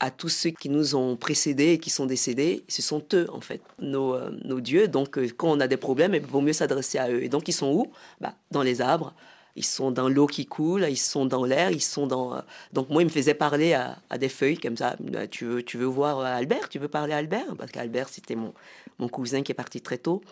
à 0.00 0.10
tous 0.10 0.30
ceux 0.40 0.50
qui 0.50 0.68
nous 0.68 0.96
ont 0.96 1.16
précédés 1.16 1.72
et 1.74 1.78
qui 1.78 1.90
sont 1.90 2.06
décédés. 2.06 2.64
Ce 2.68 2.82
sont 2.82 3.02
eux, 3.14 3.26
en 3.32 3.40
fait, 3.40 3.62
nos, 3.78 4.14
euh, 4.14 4.30
nos 4.44 4.60
dieux. 4.60 4.88
Donc, 4.88 5.16
euh, 5.16 5.28
quand 5.36 5.50
on 5.56 5.60
a 5.60 5.68
des 5.68 5.76
problèmes, 5.76 6.14
il 6.14 6.22
vaut 6.22 6.40
mieux 6.40 6.52
s'adresser 6.60 6.98
à 6.98 7.08
eux. 7.10 7.22
Et 7.22 7.28
donc, 7.28 7.46
ils 7.48 7.52
sont 7.54 7.70
où? 7.72 7.92
Bah, 8.20 8.34
Dans 8.50 8.62
les 8.64 8.80
arbres. 8.80 9.14
Ils 9.56 9.64
sont 9.64 9.90
dans 9.90 10.08
l'eau 10.08 10.26
qui 10.26 10.46
coule, 10.46 10.86
ils 10.88 10.96
sont 10.96 11.26
dans 11.26 11.44
l'air, 11.44 11.70
ils 11.70 11.82
sont 11.82 12.06
dans. 12.06 12.34
euh, 12.34 12.40
Donc 12.72 12.88
moi, 12.88 13.02
il 13.02 13.06
me 13.06 13.10
faisait 13.10 13.34
parler 13.34 13.74
à, 13.74 13.98
des 14.18 14.28
feuilles 14.28 14.58
comme 14.58 14.76
ça. 14.76 14.96
Bah, 15.00 15.26
Tu 15.26 15.44
veux, 15.44 15.62
tu 15.62 15.76
veux 15.76 15.86
voir 15.86 16.20
euh, 16.20 16.24
Albert? 16.24 16.68
Tu 16.68 16.78
veux 16.78 16.88
parler 16.88 17.12
à 17.12 17.18
Albert? 17.18 17.54
Parce 17.58 17.70
qu'Albert, 17.70 18.08
c'était 18.08 18.34
mon, 18.34 18.54
mon 18.98 19.08
cousin 19.08 19.42
qui 19.42 19.52
est 19.52 19.54
parti 19.54 19.80
très 19.80 19.98
tôt. 19.98 20.22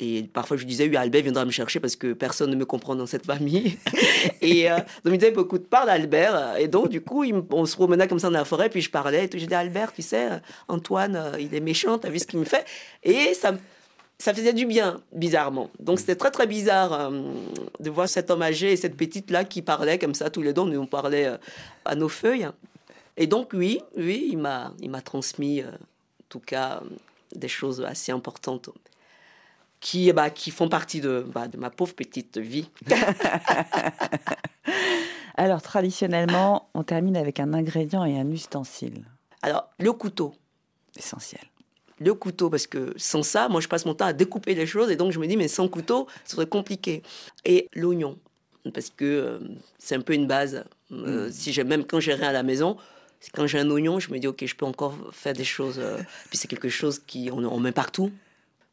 Et 0.00 0.22
parfois, 0.32 0.56
je 0.56 0.64
disais, 0.64 0.86
oui, 0.88 0.96
Albert 0.96 1.22
viendra 1.22 1.44
me 1.44 1.50
chercher 1.50 1.80
parce 1.80 1.96
que 1.96 2.12
personne 2.12 2.50
ne 2.50 2.56
me 2.56 2.64
comprend 2.64 2.94
dans 2.94 3.06
cette 3.06 3.26
famille. 3.26 3.78
et 4.40 4.70
euh, 4.70 4.76
donc, 4.76 4.86
il 5.06 5.10
me 5.12 5.16
disait, 5.16 5.30
beaucoup 5.32 5.58
de 5.58 5.64
parle 5.64 5.90
Albert. 5.90 6.56
Et 6.58 6.68
donc, 6.68 6.88
du 6.88 7.00
coup, 7.00 7.24
on 7.50 7.64
se 7.66 7.74
promenait 7.74 8.06
comme 8.06 8.20
ça 8.20 8.28
dans 8.28 8.38
la 8.38 8.44
forêt, 8.44 8.68
puis 8.68 8.80
je 8.80 8.90
parlais. 8.90 9.24
Et 9.24 9.28
tout. 9.28 9.38
J'ai 9.38 9.46
dit, 9.46 9.54
Albert, 9.54 9.92
tu 9.92 10.02
sais, 10.02 10.28
Antoine, 10.68 11.32
il 11.40 11.52
est 11.54 11.60
méchant, 11.60 11.98
t'as 11.98 12.10
vu 12.10 12.18
ce 12.20 12.26
qu'il 12.26 12.38
me 12.38 12.44
fait? 12.44 12.64
Et 13.02 13.34
ça 13.34 13.54
ça 14.18 14.34
faisait 14.34 14.52
du 14.52 14.66
bien, 14.66 15.00
bizarrement. 15.12 15.70
Donc 15.78 16.00
c'était 16.00 16.16
très 16.16 16.30
très 16.30 16.46
bizarre 16.46 16.92
euh, 16.92 17.22
de 17.78 17.90
voir 17.90 18.08
cet 18.08 18.30
homme 18.30 18.42
âgé 18.42 18.72
et 18.72 18.76
cette 18.76 18.96
petite 18.96 19.30
là 19.30 19.44
qui 19.44 19.62
parlaient 19.62 19.98
comme 19.98 20.14
ça 20.14 20.28
tous 20.28 20.42
les 20.42 20.52
deux. 20.52 20.64
Nous 20.64 20.80
on 20.80 20.86
parlait 20.86 21.26
euh, 21.26 21.36
à 21.84 21.94
nos 21.94 22.08
feuilles. 22.08 22.48
Et 23.16 23.26
donc 23.26 23.50
oui, 23.52 23.80
oui, 23.96 24.28
il 24.30 24.38
m'a 24.38 24.72
il 24.80 24.90
m'a 24.90 25.02
transmis 25.02 25.62
euh, 25.62 25.70
en 25.70 26.28
tout 26.28 26.40
cas 26.40 26.82
des 27.34 27.48
choses 27.48 27.84
assez 27.84 28.10
importantes 28.10 28.70
qui 29.80 30.12
bah, 30.12 30.30
qui 30.30 30.50
font 30.50 30.68
partie 30.68 31.00
de 31.00 31.24
bah, 31.32 31.46
de 31.46 31.56
ma 31.56 31.70
pauvre 31.70 31.94
petite 31.94 32.38
vie. 32.38 32.68
Alors, 35.36 35.62
traditionnellement, 35.62 36.68
on 36.74 36.82
termine 36.82 37.16
avec 37.16 37.38
un 37.38 37.54
ingrédient 37.54 38.04
et 38.04 38.18
un 38.18 38.28
ustensile. 38.32 39.04
Alors 39.42 39.68
le 39.78 39.92
couteau. 39.92 40.34
Essentiel. 40.96 41.42
Le 42.00 42.14
couteau, 42.14 42.50
parce 42.50 42.66
que 42.66 42.94
sans 42.96 43.22
ça, 43.22 43.48
moi 43.48 43.60
je 43.60 43.68
passe 43.68 43.84
mon 43.84 43.94
temps 43.94 44.06
à 44.06 44.12
découper 44.12 44.54
les 44.54 44.66
choses, 44.66 44.90
et 44.90 44.96
donc 44.96 45.12
je 45.12 45.18
me 45.18 45.26
dis, 45.26 45.36
mais 45.36 45.48
sans 45.48 45.68
couteau, 45.68 46.06
ce 46.24 46.36
serait 46.36 46.46
compliqué. 46.46 47.02
Et 47.44 47.68
l'oignon, 47.74 48.16
parce 48.74 48.90
que 48.90 49.04
euh, 49.04 49.38
c'est 49.78 49.94
un 49.94 50.00
peu 50.00 50.14
une 50.14 50.26
base. 50.26 50.64
Euh, 50.92 51.28
Si 51.32 51.52
j'ai 51.52 51.64
même 51.64 51.84
quand 51.84 52.00
j'ai 52.00 52.14
rien 52.14 52.28
à 52.28 52.32
la 52.32 52.42
maison, 52.42 52.76
quand 53.34 53.46
j'ai 53.46 53.58
un 53.58 53.70
oignon, 53.70 53.98
je 53.98 54.10
me 54.12 54.18
dis, 54.18 54.26
ok, 54.26 54.44
je 54.46 54.54
peux 54.54 54.66
encore 54.66 54.96
faire 55.12 55.32
des 55.32 55.44
choses. 55.44 55.78
euh, 55.78 55.98
puis 56.28 56.38
c'est 56.38 56.48
quelque 56.48 56.68
chose 56.68 56.98
qui 56.98 57.30
on, 57.32 57.38
on 57.38 57.60
met 57.60 57.72
partout. 57.72 58.10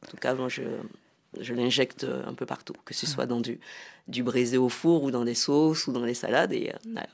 En 0.03 0.07
tout 0.07 0.17
cas, 0.17 0.34
moi 0.36 0.49
je, 0.49 0.61
je 1.39 1.53
l'injecte 1.53 2.05
un 2.28 2.34
peu 2.34 2.45
partout, 2.45 2.76
que 2.86 2.93
ce 2.93 3.07
soit 3.07 3.26
dans 3.26 3.41
du, 3.41 3.59
du 4.07 4.21
braisé 4.23 4.57
au 4.57 4.69
four 4.69 5.03
ou 5.03 5.11
dans 5.11 5.26
des 5.26 5.36
sauces 5.36 5.88
ou 5.88 5.91
dans 5.91 6.05
les 6.05 6.13
salades. 6.13 6.53
Et 6.53 6.71
voilà. 6.93 7.09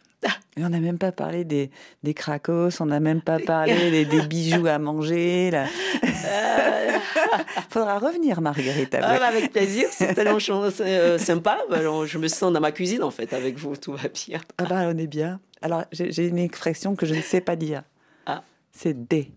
Et 0.58 0.66
on 0.66 0.70
n'a 0.70 0.82
même 0.82 0.98
pas 0.98 1.14
parlé 1.14 1.46
des, 1.46 1.72
des 2.04 2.14
cracos, 2.14 2.82
on 2.82 2.86
n'a 2.86 3.00
même 3.00 3.22
pas 3.22 3.40
parlé 3.46 3.90
des, 3.90 4.06
des 4.06 4.22
bijoux 4.22 4.68
à 4.68 4.80
manger. 4.80 5.50
Là. 5.52 5.66
Faudra 7.70 8.00
revenir, 8.00 8.42
Marguerite. 8.42 8.96
Ah, 8.96 9.18
bah, 9.18 9.28
avec 9.28 9.52
plaisir, 9.52 9.88
c'est 9.92 10.14
tellement 10.14 10.40
euh, 10.50 11.18
sympa. 11.18 11.60
Alors, 11.72 12.06
je 12.06 12.18
me 12.18 12.28
sens 12.28 12.52
dans 12.52 12.60
ma 12.60 12.72
cuisine 12.72 13.04
en 13.04 13.12
fait 13.12 13.34
avec 13.34 13.58
vous, 13.58 13.78
tout 13.78 13.94
va 13.94 14.10
bien. 14.10 14.42
Ah 14.58 14.66
bah, 14.66 14.82
on 14.88 14.98
est 14.98 15.08
bien. 15.08 15.40
Alors, 15.62 15.86
j'ai 15.92 16.28
une 16.28 16.40
expression 16.40 16.96
que 16.96 17.06
je 17.06 17.14
ne 17.14 17.22
sais 17.22 17.42
pas 17.42 17.56
dire. 17.56 17.84
Ah. 18.26 18.44
C'est 18.72 19.08
D. 19.08 19.32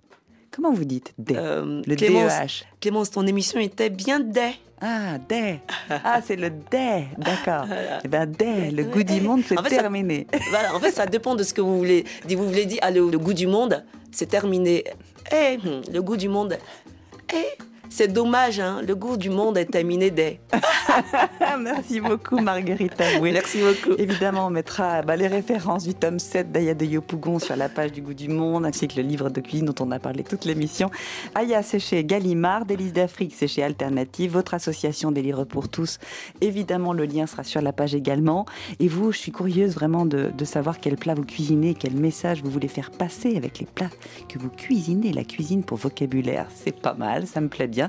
Comment 0.55 0.73
vous 0.73 0.85
dites 0.85 1.13
D 1.19 1.35
Euh, 1.37 1.83
Le 1.87 1.97
Clémence, 1.97 2.33
DEH. 2.39 2.65
Clémence, 2.81 3.11
ton 3.11 3.27
émission 3.27 3.59
était 3.61 3.91
bien 3.91 4.21
dé. 4.21 4.53
Ah, 4.81 5.19
D. 5.29 5.61
Ah, 5.89 6.21
c'est 6.25 6.37
le 6.37 6.51
D. 6.51 7.05
D'accord. 7.19 7.67
Eh 8.05 8.09
ben, 8.09 8.27
D, 8.27 8.71
le 8.71 8.85
goût 8.85 9.03
du 9.03 9.21
monde, 9.21 9.43
c'est 9.47 9.59
En 9.59 9.63
fait, 9.63 9.71
ça- 9.77 9.81
terminé. 9.83 10.27
Voilà, 10.51 10.75
en 10.75 10.81
fait, 10.81 10.91
ça 10.93 11.07
dépend 11.07 11.35
de 11.35 11.43
ce 11.43 11.55
que 11.55 11.61
vous 11.61 11.79
voulez. 11.79 12.05
Vous 12.29 12.47
voulez 12.47 12.67
dire, 12.67 12.79
ah, 12.83 12.91
le, 12.91 13.09
le 13.11 13.19
goût 13.19 13.33
du 13.33 13.47
monde, 13.47 13.83
c'est 14.13 14.27
terminé. 14.27 14.85
Eh, 15.33 15.57
hum, 15.67 15.81
le 15.93 16.03
goût 16.03 16.17
du 16.17 16.29
monde, 16.29 16.59
eh, 17.33 17.59
c'est 17.95 18.09
dommage, 18.09 18.59
hein, 18.59 18.83
le 18.85 18.97
goût 18.97 19.17
du 19.17 19.31
monde 19.31 19.57
est 19.57 19.67
terminé 19.67 20.11
dès. 20.11 20.41
Merci 21.61 22.01
beaucoup, 22.01 22.41
Marguerite 22.41 23.01
Avoué. 23.01 23.31
Merci 23.31 23.61
beaucoup. 23.61 23.97
Évidemment, 23.99 24.49
on 24.49 24.51
mettra 24.51 25.03
bah, 25.03 25.15
les 25.15 25.29
références 25.29 25.85
du 25.85 25.95
tome 25.95 26.19
7 26.19 26.51
d'Aya 26.51 26.75
de 26.75 26.85
Yopougon 26.85 27.39
sur 27.39 27.55
la 27.55 27.69
page 27.69 27.93
du 27.93 28.03
goût 28.03 28.13
du 28.13 28.29
monde, 28.29 28.67
ainsi 28.67 28.89
que 28.89 29.01
le 29.01 29.07
livre 29.07 29.31
de 29.31 29.41
cuisine 29.41 29.67
dont 29.67 29.87
on 29.87 29.93
a 29.93 30.01
parlé 30.01 30.25
toute 30.25 30.45
l'émission. 30.45 30.91
Aya, 31.37 31.63
c'est 31.63 31.79
chez 31.79 32.05
Gallimard, 32.05 32.65
Délices 32.65 32.93
d'Afrique, 32.93 33.33
c'est 33.37 33.47
chez 33.47 33.63
Alternative, 33.63 34.33
votre 34.33 34.55
association 34.55 35.13
des 35.13 35.23
livres 35.23 35.45
pour 35.45 35.69
tous. 35.69 36.01
Évidemment, 36.41 36.95
le 36.95 37.05
lien 37.05 37.29
sera 37.29 37.45
sur 37.45 37.63
la 37.63 37.73
page 37.73 37.95
également. 37.95 38.45
Et 38.81 38.89
vous, 38.89 39.13
je 39.13 39.19
suis 39.19 39.31
curieuse 39.31 39.73
vraiment 39.73 40.05
de, 40.05 40.33
de 40.37 40.45
savoir 40.45 40.81
quel 40.81 40.97
plat 40.97 41.15
vous 41.15 41.25
cuisinez, 41.25 41.75
quel 41.75 41.95
message 41.95 42.43
vous 42.43 42.51
voulez 42.51 42.67
faire 42.67 42.91
passer 42.91 43.37
avec 43.37 43.61
les 43.61 43.67
plats 43.67 43.91
que 44.29 44.41
vous 44.41 44.51
cuisinez. 44.51 45.13
La 45.13 45.23
cuisine 45.23 45.63
pour 45.63 45.79
vocabulaire, 45.79 46.49
c'est 46.53 46.75
pas 46.77 46.95
mal, 46.95 47.29
ça 47.29 47.41
me 47.41 47.49
plaît 47.49 47.69
bien. 47.69 47.84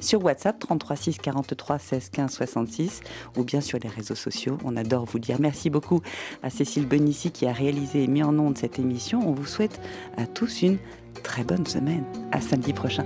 Sur 0.00 0.24
WhatsApp, 0.24 0.58
33 0.58 0.96
6 0.96 1.18
43 1.18 1.78
16 1.78 2.08
15 2.10 2.32
66, 2.32 3.00
ou 3.36 3.44
bien 3.44 3.60
sur 3.60 3.78
les 3.78 3.88
réseaux 3.88 4.14
sociaux. 4.14 4.58
On 4.64 4.76
adore 4.76 5.04
vous 5.04 5.18
dire 5.18 5.36
merci 5.40 5.70
beaucoup 5.70 6.00
à 6.42 6.50
Cécile 6.50 6.86
Benici 6.86 7.30
qui 7.30 7.46
a 7.46 7.52
réalisé 7.52 8.04
et 8.04 8.06
mis 8.06 8.22
en 8.22 8.38
onde 8.38 8.58
cette 8.58 8.78
émission. 8.78 9.20
On 9.26 9.32
vous 9.32 9.46
souhaite 9.46 9.80
à 10.16 10.26
tous 10.26 10.62
une 10.62 10.78
très 11.22 11.44
bonne 11.44 11.66
semaine. 11.66 12.04
À 12.32 12.40
samedi 12.40 12.72
prochain. 12.72 13.04